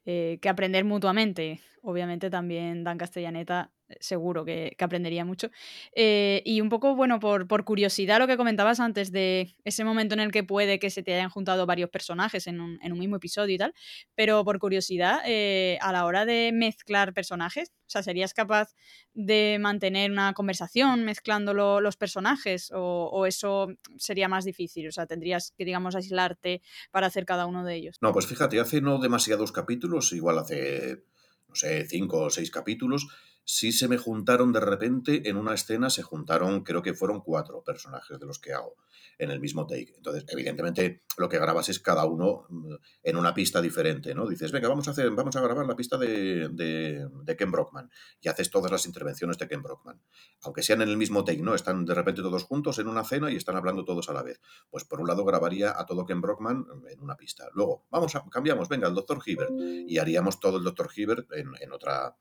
eh, 0.06 0.38
que 0.40 0.48
aprender 0.48 0.86
mutuamente. 0.86 1.60
Obviamente 1.82 2.30
también 2.30 2.82
Dan 2.82 2.96
Castellaneta 2.96 3.70
seguro 4.00 4.44
que, 4.44 4.76
aprendería 4.78 5.24
mucho. 5.24 5.50
Eh, 5.94 6.42
y 6.44 6.60
un 6.60 6.68
poco, 6.68 6.94
bueno, 6.94 7.18
por, 7.20 7.46
curiosidad 7.64 8.18
lo 8.18 8.26
que 8.26 8.36
comentabas 8.36 8.80
antes 8.80 9.12
de 9.12 9.54
ese 9.64 9.84
momento 9.84 10.14
en 10.14 10.20
el 10.20 10.32
que 10.32 10.44
puede 10.44 10.78
que 10.78 10.90
se 10.90 11.02
te 11.02 11.14
hayan 11.14 11.30
juntado 11.30 11.66
varios 11.66 11.90
personajes 11.90 12.46
en 12.46 12.60
un, 12.60 12.78
mismo 12.98 13.16
episodio 13.16 13.54
y 13.54 13.58
tal, 13.58 13.74
pero 14.14 14.44
por 14.44 14.58
curiosidad, 14.58 15.20
eh, 15.26 15.78
a 15.80 15.92
la 15.92 16.04
hora 16.04 16.24
de 16.24 16.50
mezclar 16.52 17.12
personajes, 17.12 17.72
o 17.86 17.88
sea, 17.88 18.02
¿serías 18.02 18.34
capaz 18.34 18.74
de 19.14 19.58
mantener 19.60 20.10
una 20.10 20.32
conversación 20.32 21.04
mezclando 21.04 21.54
los 21.54 21.96
personajes 21.96 22.72
o, 22.72 23.10
o, 23.12 23.26
eso 23.26 23.68
sería 23.96 24.28
más 24.28 24.44
difícil? 24.44 24.88
O 24.88 24.92
sea, 24.92 25.06
tendrías 25.06 25.52
que, 25.56 25.64
digamos, 25.64 25.94
aislarte 25.94 26.62
para 26.90 27.06
hacer 27.06 27.24
cada 27.24 27.46
uno 27.46 27.64
de 27.64 27.76
ellos. 27.76 27.96
No, 28.00 28.12
pues 28.12 28.26
fíjate, 28.26 28.58
hace 28.58 28.80
no 28.80 28.98
demasiados 28.98 29.52
capítulos, 29.52 30.12
igual 30.12 30.38
hace, 30.38 31.04
no 31.48 31.54
sé, 31.54 31.86
cinco 31.86 32.22
o 32.22 32.30
seis 32.30 32.50
capítulos, 32.50 33.06
sí 33.46 33.70
se 33.70 33.86
me 33.86 33.96
juntaron 33.96 34.52
de 34.52 34.58
repente 34.58 35.28
en 35.30 35.36
una 35.36 35.54
escena, 35.54 35.88
se 35.88 36.02
juntaron, 36.02 36.64
creo 36.64 36.82
que 36.82 36.94
fueron 36.94 37.20
cuatro 37.20 37.62
personajes 37.62 38.18
de 38.18 38.26
los 38.26 38.40
que 38.40 38.52
hago 38.52 38.74
en 39.18 39.30
el 39.30 39.38
mismo 39.38 39.66
take. 39.66 39.94
Entonces, 39.96 40.24
evidentemente, 40.28 41.04
lo 41.16 41.28
que 41.28 41.38
grabas 41.38 41.68
es 41.68 41.78
cada 41.78 42.04
uno 42.06 42.46
mm, 42.48 42.74
en 43.04 43.16
una 43.16 43.32
pista 43.32 43.62
diferente, 43.62 44.14
¿no? 44.16 44.26
Dices, 44.26 44.50
venga, 44.50 44.68
vamos 44.68 44.88
a 44.88 44.90
hacer, 44.90 45.08
vamos 45.12 45.36
a 45.36 45.40
grabar 45.40 45.64
la 45.64 45.76
pista 45.76 45.96
de, 45.96 46.48
de, 46.50 47.36
Ken 47.36 47.52
Brockman 47.52 47.88
y 48.20 48.28
haces 48.28 48.50
todas 48.50 48.72
las 48.72 48.84
intervenciones 48.84 49.38
de 49.38 49.46
Ken 49.46 49.62
Brockman. 49.62 50.02
Aunque 50.42 50.64
sean 50.64 50.82
en 50.82 50.88
el 50.88 50.96
mismo 50.96 51.24
take, 51.24 51.40
¿no? 51.40 51.54
Están 51.54 51.84
de 51.84 51.94
repente 51.94 52.22
todos 52.22 52.42
juntos 52.42 52.80
en 52.80 52.88
una 52.88 53.04
cena 53.04 53.30
y 53.30 53.36
están 53.36 53.54
hablando 53.54 53.84
todos 53.84 54.08
a 54.08 54.12
la 54.12 54.24
vez. 54.24 54.40
Pues 54.68 54.84
por 54.84 55.00
un 55.00 55.06
lado 55.06 55.24
grabaría 55.24 55.78
a 55.78 55.86
todo 55.86 56.04
Ken 56.04 56.20
Brockman 56.20 56.66
en 56.90 57.00
una 57.00 57.16
pista. 57.16 57.48
Luego, 57.54 57.86
vamos 57.90 58.16
a, 58.16 58.24
cambiamos, 58.28 58.68
venga, 58.68 58.88
el 58.88 58.94
Dr. 58.94 59.20
Hibbert 59.24 59.52
y 59.86 59.98
haríamos 59.98 60.40
todo 60.40 60.58
el 60.58 60.64
Dr. 60.64 60.90
Hibbert 60.94 61.32
en, 61.32 61.52
en 61.60 61.72
otra 61.72 62.16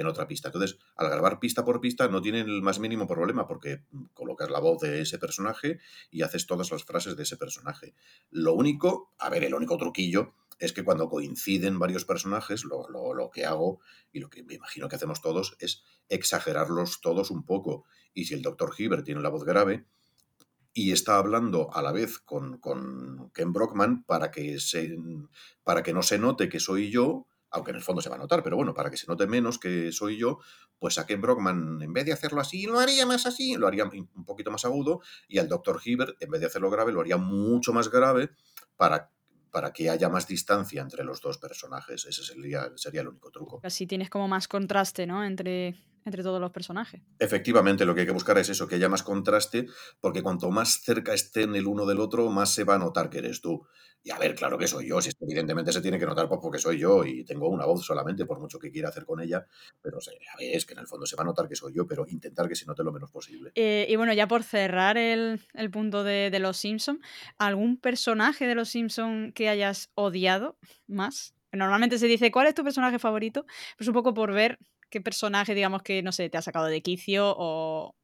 en 0.00 0.06
otra 0.06 0.26
pista. 0.26 0.48
Entonces, 0.48 0.78
al 0.96 1.08
grabar 1.08 1.38
pista 1.38 1.64
por 1.64 1.80
pista 1.80 2.08
no 2.08 2.20
tiene 2.22 2.40
el 2.40 2.62
más 2.62 2.78
mínimo 2.78 3.06
problema 3.06 3.46
porque 3.46 3.84
colocas 4.14 4.50
la 4.50 4.60
voz 4.60 4.80
de 4.80 5.00
ese 5.00 5.18
personaje 5.18 5.78
y 6.10 6.22
haces 6.22 6.46
todas 6.46 6.70
las 6.70 6.84
frases 6.84 7.16
de 7.16 7.22
ese 7.22 7.36
personaje. 7.36 7.94
Lo 8.30 8.54
único, 8.54 9.12
a 9.18 9.28
ver, 9.30 9.44
el 9.44 9.54
único 9.54 9.76
truquillo 9.76 10.34
es 10.58 10.72
que 10.72 10.84
cuando 10.84 11.08
coinciden 11.08 11.78
varios 11.78 12.04
personajes, 12.04 12.64
lo, 12.64 12.88
lo, 12.88 13.30
que 13.30 13.46
hago 13.46 13.80
y 14.12 14.20
lo 14.20 14.28
que 14.28 14.42
me 14.42 14.54
imagino 14.54 14.88
que 14.88 14.96
hacemos 14.96 15.22
todos 15.22 15.56
es 15.58 15.82
exagerarlos 16.08 17.00
todos 17.00 17.30
un 17.30 17.44
poco. 17.44 17.84
Y 18.12 18.26
si 18.26 18.34
el 18.34 18.42
doctor 18.42 18.74
Hibbert 18.76 19.04
tiene 19.04 19.22
la 19.22 19.30
voz 19.30 19.44
grave, 19.44 19.86
y 20.72 20.92
está 20.92 21.16
hablando 21.16 21.74
a 21.74 21.82
la 21.82 21.92
vez 21.92 22.18
con, 22.18 22.58
con 22.58 23.30
Ken 23.32 23.52
Brockman 23.52 24.04
para 24.04 24.30
que, 24.30 24.60
se, 24.60 24.96
para 25.64 25.82
que 25.82 25.92
no 25.92 26.02
se 26.02 26.18
note 26.18 26.48
que 26.48 26.60
soy 26.60 26.90
yo, 26.90 27.26
aunque 27.50 27.70
en 27.70 27.76
el 27.76 27.82
fondo 27.82 28.00
se 28.02 28.08
va 28.08 28.16
a 28.16 28.18
notar, 28.18 28.42
pero 28.42 28.56
bueno, 28.56 28.74
para 28.74 28.90
que 28.90 28.96
se 28.96 29.06
note 29.06 29.26
menos 29.26 29.58
que 29.58 29.92
soy 29.92 30.16
yo, 30.16 30.38
pues 30.78 30.98
a 30.98 31.06
Ken 31.06 31.20
Brockman, 31.20 31.82
en 31.82 31.92
vez 31.92 32.06
de 32.06 32.12
hacerlo 32.12 32.40
así, 32.40 32.66
lo 32.66 32.78
haría 32.78 33.06
más 33.06 33.26
así, 33.26 33.56
lo 33.56 33.66
haría 33.66 33.84
un 33.84 34.24
poquito 34.24 34.50
más 34.50 34.64
agudo, 34.64 35.00
y 35.28 35.38
al 35.38 35.48
Dr. 35.48 35.80
Hibbert, 35.84 36.22
en 36.22 36.30
vez 36.30 36.40
de 36.40 36.46
hacerlo 36.46 36.70
grave, 36.70 36.92
lo 36.92 37.00
haría 37.00 37.16
mucho 37.16 37.72
más 37.72 37.90
grave 37.90 38.30
para 38.76 39.10
para 39.50 39.72
que 39.72 39.90
haya 39.90 40.08
más 40.08 40.26
distancia 40.26 40.80
entre 40.80 41.04
los 41.04 41.20
dos 41.20 41.38
personajes. 41.38 42.04
Ese 42.06 42.22
sería, 42.22 42.70
sería 42.76 43.00
el 43.02 43.08
único 43.08 43.30
truco. 43.30 43.60
Así 43.62 43.86
tienes 43.86 44.10
como 44.10 44.28
más 44.28 44.48
contraste, 44.48 45.06
¿no? 45.06 45.24
Entre, 45.24 45.74
entre 46.04 46.22
todos 46.22 46.40
los 46.40 46.50
personajes. 46.50 47.02
Efectivamente, 47.18 47.84
lo 47.84 47.94
que 47.94 48.02
hay 48.02 48.06
que 48.06 48.12
buscar 48.12 48.38
es 48.38 48.48
eso, 48.48 48.66
que 48.66 48.76
haya 48.76 48.88
más 48.88 49.02
contraste, 49.02 49.66
porque 50.00 50.22
cuanto 50.22 50.50
más 50.50 50.80
cerca 50.82 51.14
estén 51.14 51.54
el 51.56 51.66
uno 51.66 51.86
del 51.86 52.00
otro, 52.00 52.30
más 52.30 52.52
se 52.52 52.64
va 52.64 52.74
a 52.74 52.78
notar 52.78 53.10
que 53.10 53.18
eres 53.18 53.40
tú. 53.40 53.66
Y 54.02 54.10
a 54.10 54.18
ver, 54.18 54.34
claro 54.34 54.56
que 54.56 54.66
soy 54.66 54.88
yo, 54.88 55.00
si 55.02 55.10
evidentemente 55.20 55.72
se 55.72 55.82
tiene 55.82 55.98
que 55.98 56.06
notar 56.06 56.26
pues, 56.26 56.40
porque 56.42 56.58
soy 56.58 56.78
yo 56.78 57.04
y 57.04 57.22
tengo 57.24 57.48
una 57.48 57.66
voz 57.66 57.84
solamente, 57.84 58.24
por 58.24 58.40
mucho 58.40 58.58
que 58.58 58.70
quiera 58.70 58.88
hacer 58.88 59.04
con 59.04 59.20
ella, 59.20 59.44
pero 59.82 59.98
es 60.38 60.64
que 60.64 60.72
en 60.72 60.78
el 60.78 60.86
fondo 60.86 61.04
se 61.04 61.16
va 61.16 61.22
a 61.22 61.26
notar 61.26 61.48
que 61.48 61.54
soy 61.54 61.74
yo, 61.74 61.86
pero 61.86 62.06
intentar 62.08 62.48
que 62.48 62.54
se 62.54 62.64
note 62.64 62.82
lo 62.82 62.92
menos 62.92 63.10
posible. 63.10 63.52
Eh, 63.54 63.86
y 63.88 63.96
bueno, 63.96 64.14
ya 64.14 64.26
por 64.26 64.42
cerrar 64.42 64.96
el, 64.96 65.40
punto 65.70 66.02
de, 66.02 66.36
Los 66.40 66.56
Simpson, 66.56 67.00
¿algún 67.36 67.78
personaje 67.78 68.46
de 68.46 68.54
Los 68.54 68.70
Simpson 68.70 69.32
que 69.32 69.50
hayas 69.50 69.90
odiado 69.94 70.56
más? 70.86 71.34
Normalmente 71.52 71.98
se 71.98 72.06
dice, 72.06 72.30
¿cuál 72.30 72.46
es 72.46 72.54
tu 72.54 72.64
personaje 72.64 72.98
favorito? 72.98 73.44
Pues 73.76 73.86
un 73.88 73.94
poco 73.94 74.14
por 74.14 74.32
ver 74.32 74.58
qué 74.90 75.00
personaje, 75.00 75.54
digamos, 75.54 75.82
que, 75.82 76.02
no 76.02 76.12
sé, 76.12 76.28
te 76.28 76.38
ha 76.38 76.42
sacado 76.42 76.66
de 76.66 76.82
quicio 76.82 77.34
o, 77.36 77.94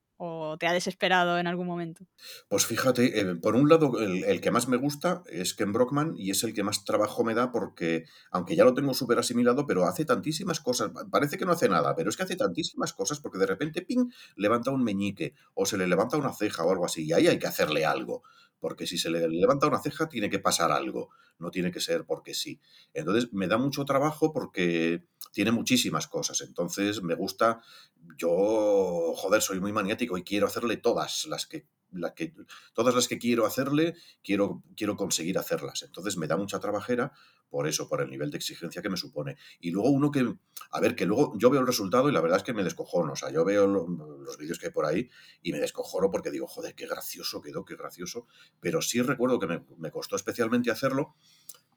te 0.58 0.66
ha 0.66 0.72
desesperado 0.72 1.38
en 1.38 1.46
algún 1.46 1.66
momento? 1.66 2.06
Pues 2.48 2.64
fíjate, 2.64 3.36
por 3.42 3.54
un 3.54 3.68
lado, 3.68 4.00
el, 4.00 4.40
que 4.40 4.50
más 4.50 4.66
me 4.66 4.78
gusta 4.78 5.22
es 5.26 5.52
Ken 5.52 5.74
Brockman 5.74 6.14
y 6.16 6.30
es 6.30 6.42
el 6.42 6.54
que 6.54 6.62
más 6.62 6.86
trabajo 6.86 7.22
me 7.22 7.34
da 7.34 7.52
porque, 7.52 8.04
aunque 8.30 8.56
ya 8.56 8.64
lo 8.64 8.72
tengo 8.72 8.94
súper 8.94 9.18
asimilado, 9.18 9.66
pero 9.66 9.84
hace 9.84 10.06
tantísimas 10.06 10.60
cosas. 10.60 10.90
Parece 11.10 11.36
que 11.36 11.44
no 11.44 11.52
hace 11.52 11.68
nada, 11.68 11.94
pero 11.94 12.08
es 12.08 12.16
que 12.16 12.22
hace 12.22 12.36
tantísimas 12.36 12.94
cosas 12.94 13.20
porque 13.20 13.36
de 13.36 13.44
repente, 13.44 13.82
ping, 13.82 14.08
levanta 14.36 14.70
un 14.70 14.82
meñique 14.82 15.34
o 15.52 15.66
se 15.66 15.76
le 15.76 15.86
levanta 15.86 16.16
una 16.16 16.32
ceja 16.32 16.64
o 16.64 16.70
algo 16.70 16.86
así 16.86 17.04
y 17.04 17.12
ahí 17.12 17.26
hay 17.26 17.38
que 17.38 17.48
hacerle 17.48 17.84
algo 17.84 18.22
porque 18.58 18.86
si 18.86 18.98
se 18.98 19.10
le 19.10 19.28
levanta 19.28 19.66
una 19.66 19.80
ceja 19.80 20.08
tiene 20.08 20.30
que 20.30 20.38
pasar 20.38 20.72
algo, 20.72 21.10
no 21.38 21.50
tiene 21.50 21.70
que 21.70 21.80
ser 21.80 22.04
porque 22.04 22.34
sí. 22.34 22.60
Entonces 22.92 23.32
me 23.32 23.46
da 23.46 23.58
mucho 23.58 23.84
trabajo 23.84 24.32
porque 24.32 25.04
tiene 25.32 25.52
muchísimas 25.52 26.06
cosas, 26.06 26.40
entonces 26.40 27.02
me 27.02 27.14
gusta, 27.14 27.60
yo, 28.16 29.12
joder, 29.14 29.42
soy 29.42 29.60
muy 29.60 29.72
maniático 29.72 30.16
y 30.16 30.24
quiero 30.24 30.46
hacerle 30.46 30.76
todas 30.76 31.26
las 31.26 31.46
que 31.46 31.66
que, 32.14 32.34
todas 32.74 32.94
las 32.94 33.08
que 33.08 33.18
quiero 33.18 33.46
hacerle, 33.46 33.94
quiero, 34.22 34.62
quiero 34.76 34.96
conseguir 34.96 35.38
hacerlas. 35.38 35.82
Entonces 35.82 36.16
me 36.16 36.26
da 36.26 36.36
mucha 36.36 36.60
trabajera 36.60 37.12
por 37.48 37.66
eso, 37.66 37.88
por 37.88 38.00
el 38.00 38.10
nivel 38.10 38.30
de 38.30 38.36
exigencia 38.36 38.82
que 38.82 38.88
me 38.88 38.96
supone. 38.96 39.36
Y 39.60 39.70
luego 39.70 39.90
uno 39.90 40.10
que, 40.10 40.34
a 40.70 40.80
ver, 40.80 40.96
que 40.96 41.06
luego 41.06 41.32
yo 41.38 41.50
veo 41.50 41.60
el 41.60 41.66
resultado 41.66 42.08
y 42.08 42.12
la 42.12 42.20
verdad 42.20 42.38
es 42.38 42.42
que 42.42 42.52
me 42.52 42.64
descojono. 42.64 43.12
O 43.12 43.16
sea, 43.16 43.30
yo 43.30 43.44
veo 43.44 43.66
los 43.66 44.36
vídeos 44.36 44.58
que 44.58 44.66
hay 44.66 44.72
por 44.72 44.86
ahí 44.86 45.08
y 45.42 45.52
me 45.52 45.60
descojono 45.60 46.10
porque 46.10 46.30
digo, 46.30 46.46
joder, 46.46 46.74
qué 46.74 46.86
gracioso 46.86 47.40
quedó, 47.40 47.64
qué 47.64 47.76
gracioso. 47.76 48.26
Pero 48.60 48.82
sí 48.82 49.00
recuerdo 49.02 49.38
que 49.38 49.46
me, 49.78 49.90
costó 49.90 50.16
especialmente 50.16 50.70
hacerlo 50.70 51.14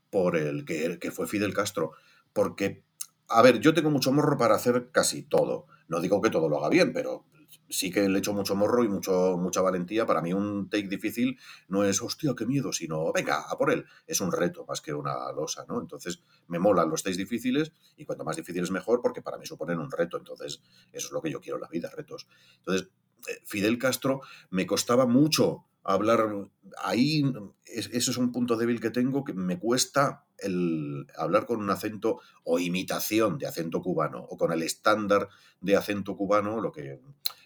por 0.10 0.36
el 0.36 0.66
que, 0.66 0.98
que 1.00 1.12
fue 1.12 1.28
Fidel 1.28 1.54
Castro. 1.54 1.92
Porque, 2.34 2.84
a 3.28 3.42
ver, 3.42 3.60
yo 3.60 3.74
tengo 3.74 3.90
mucho 3.90 4.12
morro 4.12 4.38
para 4.38 4.56
hacer 4.56 4.90
casi 4.92 5.24
todo. 5.24 5.68
No 5.88 6.02
digo 6.02 6.22
que 6.22 6.30
todo 6.30 6.50
lo 6.50 6.58
haga 6.58 6.70
bien, 6.70 6.94
pero 6.94 7.26
sí 7.70 7.92
que 7.92 8.08
le 8.08 8.20
echo 8.20 8.34
mucho 8.34 8.56
morro 8.56 8.84
y 8.84 8.88
mucho, 8.88 9.38
mucha 9.38 9.62
valentía. 9.62 10.06
Para 10.06 10.22
mí 10.22 10.34
un 10.34 10.70
take 10.70 10.88
difícil 10.88 11.40
no 11.68 11.84
es, 11.84 12.02
hostia, 12.02 12.34
qué 12.36 12.46
miedo, 12.46 12.74
sino, 12.74 13.12
venga, 13.14 13.42
a 13.42 13.58
por 13.58 13.72
él. 13.72 13.86
Es 14.08 14.22
un 14.22 14.32
reto 14.32 14.66
más 14.68 14.82
que 14.82 14.94
una 14.94 15.32
losa, 15.32 15.66
¿no? 15.68 15.80
Entonces, 15.80 16.22
me 16.48 16.60
molan 16.60 16.90
los 16.90 17.04
takes 17.04 17.18
difíciles 17.18 17.72
y 17.98 18.06
cuanto 18.06 18.24
más 18.24 18.36
difíciles 18.36 18.72
mejor 18.72 19.02
porque 19.02 19.22
para 19.22 19.38
mí 19.38 19.46
suponen 19.46 19.80
un 19.80 19.92
reto. 19.92 20.18
Entonces, 20.18 20.62
eso 20.92 21.08
es 21.08 21.12
lo 21.12 21.22
que 21.22 21.32
yo 21.32 21.40
quiero 21.40 21.58
en 21.58 21.62
la 21.62 21.70
vida, 21.70 21.90
retos. 21.96 22.28
Entonces, 22.58 22.90
eh, 23.28 23.42
Fidel 23.46 23.78
Castro 23.78 24.22
me 24.50 24.66
costaba 24.66 25.06
mucho 25.06 25.66
hablar 25.84 26.50
ahí, 26.84 27.24
eso 27.66 28.12
es 28.12 28.18
un 28.18 28.32
punto 28.32 28.58
débil 28.58 28.80
que 28.80 28.92
tengo, 28.92 29.24
que 29.24 29.34
me 29.34 29.58
cuesta 29.58 30.26
el 30.38 31.08
hablar 31.18 31.46
con 31.46 31.60
un 31.60 31.70
acento 31.70 32.20
o 32.44 32.60
imitación 32.60 33.38
de 33.38 33.48
acento 33.48 33.82
cubano 33.82 34.20
o 34.20 34.38
con 34.38 34.52
el 34.52 34.62
estándar 34.62 35.30
de 35.62 35.76
acento 35.76 36.16
cubano, 36.16 36.62
lo 36.62 36.72
que 36.72 37.02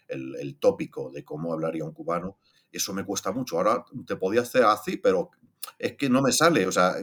el, 0.08 0.58
tópico 0.60 1.12
de 1.12 1.24
cómo 1.24 1.54
hablaría 1.54 1.86
un 1.86 1.94
cubano, 1.94 2.38
eso 2.72 2.94
me 2.94 3.06
cuesta 3.06 3.32
mucho. 3.32 3.58
Ahora 3.58 3.86
te 4.06 4.16
podía 4.16 4.42
hacer 4.42 4.64
así, 4.64 4.98
pero 4.98 5.32
es 5.80 5.94
que 5.94 6.10
no 6.10 6.22
me 6.22 6.32
sale, 6.32 6.66
o 6.68 6.72
sea, 6.72 6.96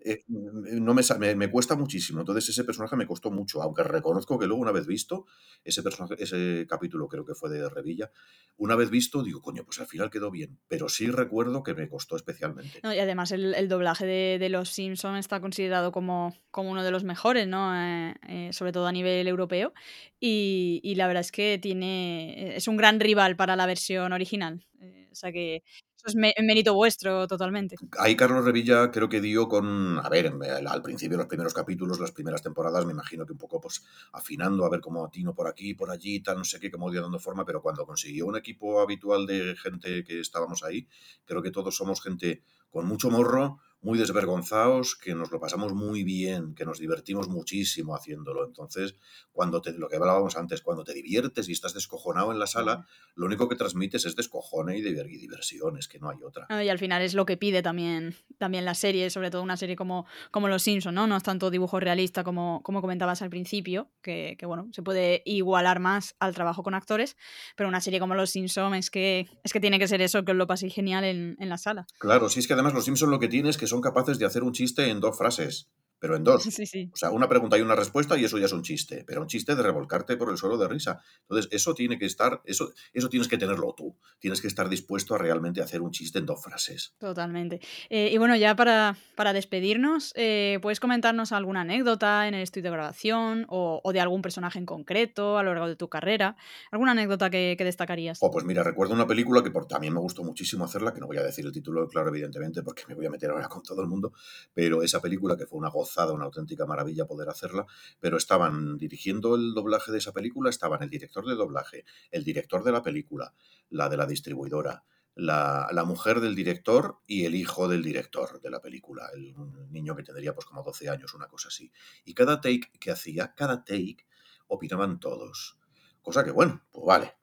eh, 0.00 0.24
no 0.28 0.94
me, 0.94 1.34
me, 1.34 1.50
cuesta 1.50 1.76
muchísimo. 1.76 2.20
Entonces 2.20 2.48
ese 2.48 2.64
personaje 2.64 2.96
me 2.96 3.06
costó 3.06 3.30
mucho, 3.30 3.62
aunque 3.62 3.82
reconozco 3.82 4.38
que 4.38 4.46
luego 4.46 4.62
una 4.62 4.72
vez 4.72 4.86
visto 4.86 5.26
ese 5.64 5.82
personaje, 5.82 6.22
ese 6.22 6.66
capítulo 6.68 7.08
creo 7.08 7.24
que 7.24 7.34
fue 7.34 7.50
de 7.50 7.68
Revilla, 7.68 8.10
una 8.56 8.76
vez 8.76 8.90
visto 8.90 9.22
digo, 9.22 9.42
coño, 9.42 9.64
pues 9.64 9.80
al 9.80 9.86
final 9.86 10.10
quedó 10.10 10.30
bien, 10.30 10.58
pero 10.68 10.88
sí 10.88 11.10
recuerdo 11.10 11.62
que 11.62 11.74
me 11.74 11.88
costó 11.88 12.16
especialmente. 12.16 12.80
y 12.82 12.98
además 12.98 13.32
el, 13.32 13.68
doblaje 13.68 14.06
de, 14.06 14.48
Los 14.48 14.70
Simpsons 14.70 15.18
está 15.18 15.40
considerado 15.40 15.92
como, 15.92 16.34
como 16.50 16.70
uno 16.70 16.82
de 16.82 16.90
los 16.90 17.04
mejores, 17.04 17.46
¿no? 17.48 17.74
Eh, 17.74 18.14
eh, 18.28 18.52
sobre 18.52 18.72
todo 18.72 18.86
a 18.86 18.92
nivel 18.92 19.26
europeo, 19.26 19.72
y, 20.20 20.80
y, 20.82 20.94
la 20.94 21.06
verdad 21.06 21.20
es 21.20 21.32
que 21.32 21.58
tiene, 21.60 22.56
es 22.56 22.68
un 22.68 22.76
gran 22.76 23.00
rival 23.00 23.36
para 23.36 23.56
la 23.56 23.66
versión 23.66 24.12
original. 24.12 24.64
o 25.10 25.14
sea 25.14 25.32
que 25.32 25.62
es 26.06 26.14
mérito 26.16 26.74
vuestro 26.74 27.26
totalmente. 27.26 27.76
Ahí 27.98 28.16
Carlos 28.16 28.44
Revilla 28.44 28.90
creo 28.90 29.08
que 29.08 29.20
dio 29.20 29.48
con, 29.48 29.98
a 29.98 30.08
ver, 30.08 30.32
al 30.66 30.82
principio 30.82 31.16
los 31.16 31.26
primeros 31.26 31.54
capítulos, 31.54 32.00
las 32.00 32.12
primeras 32.12 32.42
temporadas, 32.42 32.86
me 32.86 32.92
imagino 32.92 33.26
que 33.26 33.32
un 33.32 33.38
poco 33.38 33.60
pues 33.60 33.84
afinando 34.12 34.64
a 34.64 34.70
ver 34.70 34.80
cómo 34.80 35.04
atino 35.04 35.34
por 35.34 35.48
aquí, 35.48 35.74
por 35.74 35.90
allí, 35.90 36.20
tal, 36.20 36.38
no 36.38 36.44
sé 36.44 36.60
qué, 36.60 36.70
cómo 36.70 36.90
dio 36.90 37.02
dando 37.02 37.18
forma, 37.18 37.44
pero 37.44 37.62
cuando 37.62 37.86
consiguió 37.86 38.26
un 38.26 38.36
equipo 38.36 38.80
habitual 38.80 39.26
de 39.26 39.56
gente 39.56 40.04
que 40.04 40.20
estábamos 40.20 40.62
ahí, 40.62 40.86
creo 41.24 41.42
que 41.42 41.50
todos 41.50 41.76
somos 41.76 42.02
gente 42.02 42.42
con 42.70 42.86
mucho 42.86 43.10
morro, 43.10 43.60
muy 43.80 43.98
desvergonzados, 43.98 44.96
que 44.96 45.14
nos 45.14 45.30
lo 45.30 45.38
pasamos 45.38 45.72
muy 45.72 46.02
bien, 46.02 46.54
que 46.54 46.64
nos 46.64 46.80
divertimos 46.80 47.28
muchísimo 47.28 47.94
haciéndolo. 47.94 48.44
Entonces, 48.44 48.96
cuando 49.32 49.62
te, 49.62 49.72
lo 49.72 49.88
que 49.88 49.96
hablábamos 49.96 50.36
antes, 50.36 50.62
cuando 50.62 50.82
te 50.82 50.94
diviertes 50.94 51.48
y 51.48 51.52
estás 51.52 51.74
descojonado 51.74 52.32
en 52.32 52.40
la 52.40 52.48
sala, 52.48 52.86
lo 53.14 53.26
único 53.26 53.48
que 53.48 53.54
transmites 53.54 54.04
es 54.04 54.16
descojone 54.16 54.76
y, 54.78 54.82
diversión, 54.82 55.78
es 55.78 55.86
que 55.86 56.00
no 56.00 56.10
hay 56.10 56.18
otra. 56.24 56.46
y 56.62 56.68
al 56.68 56.78
final 56.78 57.02
es 57.02 57.14
lo 57.14 57.24
que 57.24 57.36
pide 57.36 57.62
también, 57.62 58.16
también 58.38 58.64
la 58.64 58.74
serie, 58.74 59.10
sobre 59.10 59.30
todo 59.30 59.42
una 59.42 59.56
serie 59.56 59.76
como, 59.76 60.06
como 60.32 60.48
Los 60.48 60.62
Simpsons, 60.62 60.94
¿no? 60.94 61.06
No 61.06 61.16
es 61.16 61.22
tanto 61.22 61.50
dibujo 61.50 61.78
realista 61.78 62.24
como, 62.24 62.62
como 62.64 62.80
comentabas 62.80 63.22
al 63.22 63.30
principio, 63.30 63.90
que, 64.02 64.36
bueno, 64.44 64.68
se 64.72 64.82
puede 64.82 65.22
igualar 65.24 65.78
más 65.78 66.16
al 66.18 66.34
trabajo 66.34 66.64
con 66.64 66.74
actores, 66.74 67.16
pero 67.56 67.68
una 67.68 67.80
serie 67.80 68.00
como 68.00 68.16
Los 68.16 68.30
Simpsons 68.30 68.76
es 68.76 68.90
que, 68.90 69.28
es 69.44 69.52
que 69.52 69.60
tiene 69.60 69.78
que 69.78 69.86
ser 69.86 70.02
eso, 70.02 70.24
que 70.24 70.32
os 70.32 70.38
lo 70.38 70.48
paséis 70.48 70.74
genial 70.74 71.04
en, 71.04 71.36
en 71.38 71.48
la 71.48 71.58
sala. 71.58 71.86
Claro, 71.98 72.28
sí, 72.28 72.40
es 72.40 72.48
que 72.48 72.54
además 72.54 72.74
Los 72.74 72.84
Simpsons 72.84 73.10
lo 73.10 73.20
que 73.20 73.28
tiene 73.28 73.50
es 73.50 73.56
que 73.56 73.67
son 73.68 73.80
capaces 73.80 74.18
de 74.18 74.26
hacer 74.26 74.42
un 74.42 74.52
chiste 74.52 74.88
en 74.90 75.00
dos 75.00 75.16
frases. 75.16 75.68
pero 76.00 76.14
en 76.14 76.22
dos. 76.22 76.44
Sí, 76.58 76.64
sí. 76.64 76.90
O 76.92 76.96
sea, 76.96 77.10
una 77.10 77.28
pregunta 77.28 77.58
y 77.58 77.60
una 77.60 77.74
respuesta 77.74 78.16
y 78.16 78.24
eso 78.24 78.38
ya 78.38 78.46
es 78.46 78.52
un 78.52 78.62
chiste, 78.62 79.02
pero 79.04 79.20
un 79.20 79.26
chiste 79.26 79.56
de 79.56 79.62
revolcarte 79.64 80.16
por 80.16 80.30
el 80.30 80.36
suelo 80.36 80.56
de 80.56 80.68
risa. 80.68 81.00
Entonces, 81.22 81.48
eso 81.50 81.74
tiene 81.74 81.98
que 81.98 82.06
estar, 82.06 82.40
eso, 82.44 82.70
eso 82.92 83.08
tienes 83.08 83.26
que 83.28 83.36
tenerlo 83.36 83.74
tú. 83.76 83.96
Tienes 84.20 84.40
que 84.40 84.46
estar 84.46 84.68
dispuesto 84.68 85.16
a 85.16 85.18
realmente 85.18 85.60
hacer 85.60 85.82
un 85.82 85.90
chiste 85.90 86.20
en 86.20 86.26
dos 86.26 86.40
frases. 86.42 86.94
Totalmente. 86.98 87.60
Eh, 87.90 88.10
y 88.12 88.18
bueno, 88.18 88.36
ya 88.36 88.54
para, 88.54 88.96
para 89.16 89.32
despedirnos, 89.32 90.12
eh, 90.14 90.60
¿puedes 90.62 90.78
comentarnos 90.78 91.32
alguna 91.32 91.62
anécdota 91.62 92.28
en 92.28 92.34
el 92.34 92.42
estudio 92.42 92.70
de 92.70 92.76
grabación 92.76 93.46
o, 93.48 93.80
o 93.82 93.92
de 93.92 94.00
algún 94.00 94.22
personaje 94.22 94.60
en 94.60 94.66
concreto 94.66 95.36
a 95.36 95.42
lo 95.42 95.50
largo 95.52 95.66
de 95.68 95.74
tu 95.76 95.88
carrera? 95.88 96.36
¿Alguna 96.70 96.92
anécdota 96.92 97.28
que, 97.28 97.56
que 97.58 97.64
destacarías? 97.64 98.18
Oh, 98.20 98.30
pues 98.30 98.44
mira, 98.44 98.62
recuerdo 98.62 98.94
una 98.94 99.06
película 99.08 99.42
que 99.42 99.50
por, 99.50 99.66
también 99.66 99.92
me 99.94 100.00
gustó 100.00 100.22
muchísimo 100.22 100.64
hacerla, 100.64 100.94
que 100.94 101.00
no 101.00 101.08
voy 101.08 101.18
a 101.18 101.22
decir 101.24 101.44
el 101.44 101.52
título, 101.52 101.88
claro, 101.88 102.08
evidentemente, 102.10 102.62
porque 102.62 102.84
me 102.86 102.94
voy 102.94 103.06
a 103.06 103.10
meter 103.10 103.30
ahora 103.30 103.48
con 103.48 103.57
todo 103.62 103.82
el 103.82 103.88
mundo, 103.88 104.12
pero 104.54 104.82
esa 104.82 105.00
película 105.00 105.36
que 105.36 105.46
fue 105.46 105.58
una 105.58 105.70
gozada, 105.70 106.12
una 106.12 106.24
auténtica 106.24 106.66
maravilla 106.66 107.06
poder 107.06 107.28
hacerla, 107.28 107.66
pero 108.00 108.16
estaban 108.16 108.78
dirigiendo 108.78 109.34
el 109.34 109.54
doblaje 109.54 109.92
de 109.92 109.98
esa 109.98 110.12
película, 110.12 110.50
estaban 110.50 110.82
el 110.82 110.90
director 110.90 111.26
de 111.26 111.34
doblaje, 111.34 111.84
el 112.10 112.24
director 112.24 112.64
de 112.64 112.72
la 112.72 112.82
película, 112.82 113.34
la 113.70 113.88
de 113.88 113.96
la 113.96 114.06
distribuidora, 114.06 114.84
la, 115.14 115.68
la, 115.72 115.84
mujer 115.84 116.20
del 116.20 116.36
director 116.36 117.00
y 117.06 117.24
el 117.24 117.34
hijo 117.34 117.66
del 117.66 117.82
director 117.82 118.40
de 118.40 118.50
la 118.50 118.60
película, 118.60 119.10
el 119.12 119.36
un 119.36 119.72
niño 119.72 119.96
que 119.96 120.04
tendría 120.04 120.32
pues 120.32 120.46
como 120.46 120.62
12 120.62 120.88
años, 120.88 121.12
una 121.14 121.26
cosa 121.26 121.48
así. 121.48 121.72
Y 122.04 122.14
cada 122.14 122.40
take 122.40 122.70
que 122.78 122.92
hacía, 122.92 123.34
cada 123.34 123.64
take, 123.64 124.06
opinaban 124.46 125.00
todos. 125.00 125.58
Cosa 126.02 126.24
que, 126.24 126.30
bueno, 126.30 126.64
pues 126.70 126.86
vale. 126.86 127.16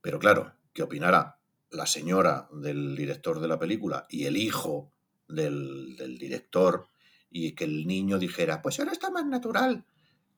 Pero 0.00 0.20
claro, 0.20 0.54
que 0.72 0.82
opinara 0.82 1.38
la 1.70 1.86
señora 1.86 2.48
del 2.52 2.96
director 2.96 3.40
de 3.40 3.48
la 3.48 3.58
película 3.58 4.06
y 4.08 4.26
el 4.26 4.36
hijo 4.36 4.92
del, 5.34 5.96
del 5.96 6.18
director 6.18 6.86
y 7.30 7.54
que 7.54 7.64
el 7.64 7.86
niño 7.86 8.18
dijera, 8.18 8.62
pues 8.62 8.78
ahora 8.78 8.92
está 8.92 9.10
más 9.10 9.26
natural, 9.26 9.84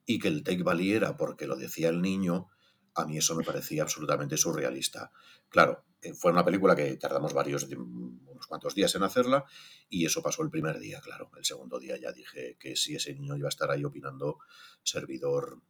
y 0.06 0.18
que 0.18 0.28
el 0.28 0.42
take 0.42 0.62
valiera 0.62 1.16
porque 1.16 1.46
lo 1.46 1.56
decía 1.56 1.88
el 1.88 2.02
niño, 2.02 2.48
a 2.94 3.06
mí 3.06 3.18
eso 3.18 3.34
me 3.34 3.44
parecía 3.44 3.82
absolutamente 3.82 4.36
surrealista. 4.36 5.10
Claro, 5.48 5.84
eh, 6.00 6.14
fue 6.14 6.30
una 6.30 6.44
película 6.44 6.76
que 6.76 6.96
tardamos 6.96 7.32
varios, 7.32 7.64
unos 7.64 8.46
cuantos 8.46 8.74
días 8.74 8.94
en 8.94 9.02
hacerla, 9.02 9.44
y 9.88 10.04
eso 10.04 10.22
pasó 10.22 10.42
el 10.42 10.50
primer 10.50 10.78
día, 10.78 11.00
claro. 11.00 11.30
El 11.36 11.44
segundo 11.44 11.78
día 11.78 11.96
ya 11.96 12.12
dije 12.12 12.56
que 12.58 12.76
si 12.76 12.94
ese 12.94 13.14
niño 13.14 13.36
iba 13.36 13.48
a 13.48 13.50
estar 13.50 13.70
ahí 13.70 13.84
opinando, 13.84 14.38
servidor, 14.82 15.60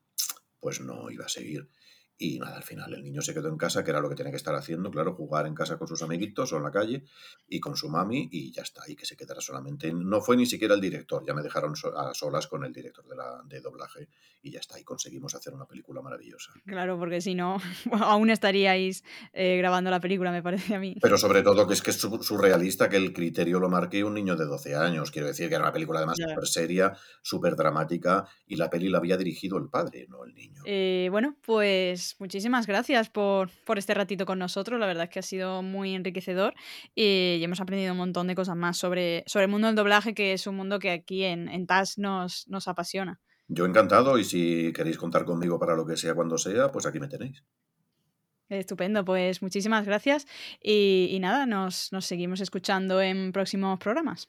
pues 0.61 0.81
no 0.81 1.11
iba 1.11 1.27
a 1.27 1.29
seguir. 1.29 1.69
Y 2.17 2.39
nada, 2.39 2.57
al 2.57 2.63
final 2.63 2.95
el 2.95 3.03
niño 3.03 3.21
se 3.23 3.35
quedó 3.35 3.49
en 3.49 3.57
casa, 3.57 3.83
que 3.83 3.91
era 3.91 4.01
lo 4.01 4.09
que 4.09 4.15
tenía 4.15 4.31
que 4.31 4.37
estar 4.37 4.55
haciendo, 4.55 4.91
claro, 4.91 5.15
jugar 5.15 5.47
en 5.47 5.55
casa 5.55 5.77
con 5.77 5.89
sus 5.89 6.01
amiguitos 6.03 6.53
o 6.53 6.57
en 6.59 6.63
la 6.63 6.71
calle 6.71 7.03
y 7.49 7.59
con 7.59 7.77
su 7.77 7.89
mami 7.89 8.29
y 8.31 8.53
ya 8.53 8.63
está, 8.63 8.83
y 8.87 8.95
que 8.95 9.05
se 9.05 9.17
quedara 9.17 9.41
solamente. 9.41 9.93
No 9.93 10.21
fue 10.21 10.37
ni 10.37 10.47
siquiera 10.47 10.75
el 10.75 10.81
director, 10.81 11.25
ya 11.27 11.35
me 11.35 11.43
dejaron 11.43 11.75
so 11.75 11.97
a 11.99 12.15
solas 12.15 12.47
con 12.47 12.65
el 12.65 12.73
director 12.73 13.05
de, 13.09 13.17
la, 13.17 13.43
de 13.47 13.61
doblaje 13.61 14.09
y 14.43 14.53
ya 14.53 14.61
está, 14.61 14.79
y 14.79 14.85
conseguimos 14.85 15.35
hacer 15.35 15.55
una 15.55 15.67
película 15.67 16.03
maravillosa. 16.03 16.53
Claro, 16.67 16.99
porque 16.99 17.21
si 17.21 17.35
no, 17.35 17.57
aún 17.93 18.31
estaríais 18.31 19.03
eh, 19.33 19.57
grabando 19.59 19.91
la 19.91 20.01
película, 20.01 20.31
me 20.31 20.43
parece 20.43 20.77
a 20.77 20.79
mí. 20.79 20.97
Pero 21.03 21.19
sobre 21.19 21.43
todo 21.43 21.67
que 21.67 21.75
es 21.75 21.83
que 21.83 21.91
es 21.91 21.99
surrealista 21.99 22.89
que 22.89 22.97
el 22.97 23.13
criterio 23.13 23.59
lo 23.59 23.69
marque 23.69 24.05
un 24.05 24.15
niño 24.15 24.37
de 24.37 24.45
12 24.45 24.77
años. 24.77 25.11
Quiero 25.11 25.27
decir 25.27 25.49
que 25.49 25.55
era 25.57 25.65
una 25.65 25.73
película 25.73 25.99
además 25.99 26.19
Ya. 26.19 26.29
súper 26.29 26.47
seria, 26.47 26.97
súper 27.23 27.57
dramática 27.57 28.27
y 28.47 28.57
la 28.57 28.71
peli 28.71 28.89
la 28.89 28.99
había 28.99 29.17
dirigido 29.17 29.59
el 29.59 29.69
padre, 29.69 30.07
no 30.09 30.25
el 30.25 30.35
niño. 30.35 30.63
Eh, 30.65 31.09
bueno, 31.11 31.37
pues 31.45 32.04
muchísimas 32.19 32.67
gracias 32.67 33.11
por, 33.11 33.51
por 33.65 33.79
este 33.79 33.95
ratito 33.95 34.27
con 34.27 34.39
nosotros. 34.39 34.79
La 34.81 34.87
verdad 34.87 35.05
es 35.05 35.11
que 35.11 35.19
ha 35.19 35.23
sido 35.23 35.63
muy 35.63 35.95
enriquecedor 35.95 36.55
y 36.95 37.41
hemos 37.43 37.61
aprendido 37.61 37.93
un 37.93 37.99
montón 37.99 38.27
de 38.27 38.35
cosas 38.35 38.57
más 38.57 38.77
sobre, 38.77 39.25
sobre 39.27 39.45
el 39.45 39.51
mundo 39.51 39.67
del 39.67 39.77
doblaje, 39.77 40.15
que 40.15 40.33
es 40.33 40.47
un 40.47 40.57
mundo 40.57 40.79
que 40.79 40.91
aquí 40.91 41.25
en, 41.25 41.49
en 41.49 41.67
TAS 41.67 41.99
nos, 41.99 42.47
nos 42.49 42.69
apasiona. 42.69 43.21
Yo 43.49 43.67
encantado 43.67 44.19
y 44.19 44.25
si 44.25 44.73
queréis 44.73 44.97
contar 44.97 45.25
conmigo 45.25 45.59
para 45.59 45.75
lo 45.75 45.87
que 45.87 45.97
sea 45.97 46.15
cuando 46.15 46.39
sea, 46.39 46.71
pues 46.73 46.87
aquí 46.87 46.99
me 46.99 47.09
tenéis. 47.09 47.43
Estupendo, 48.49 49.05
pues 49.05 49.43
muchísimas 49.43 49.87
gracias 49.87 50.27
y, 50.63 51.09
y 51.11 51.19
nada, 51.19 51.47
nos, 51.47 51.93
nos 51.93 52.07
seguimos 52.07 52.41
escuchando 52.41 53.01
en 53.01 53.33
próximos 53.33 53.79
programas. 53.79 54.29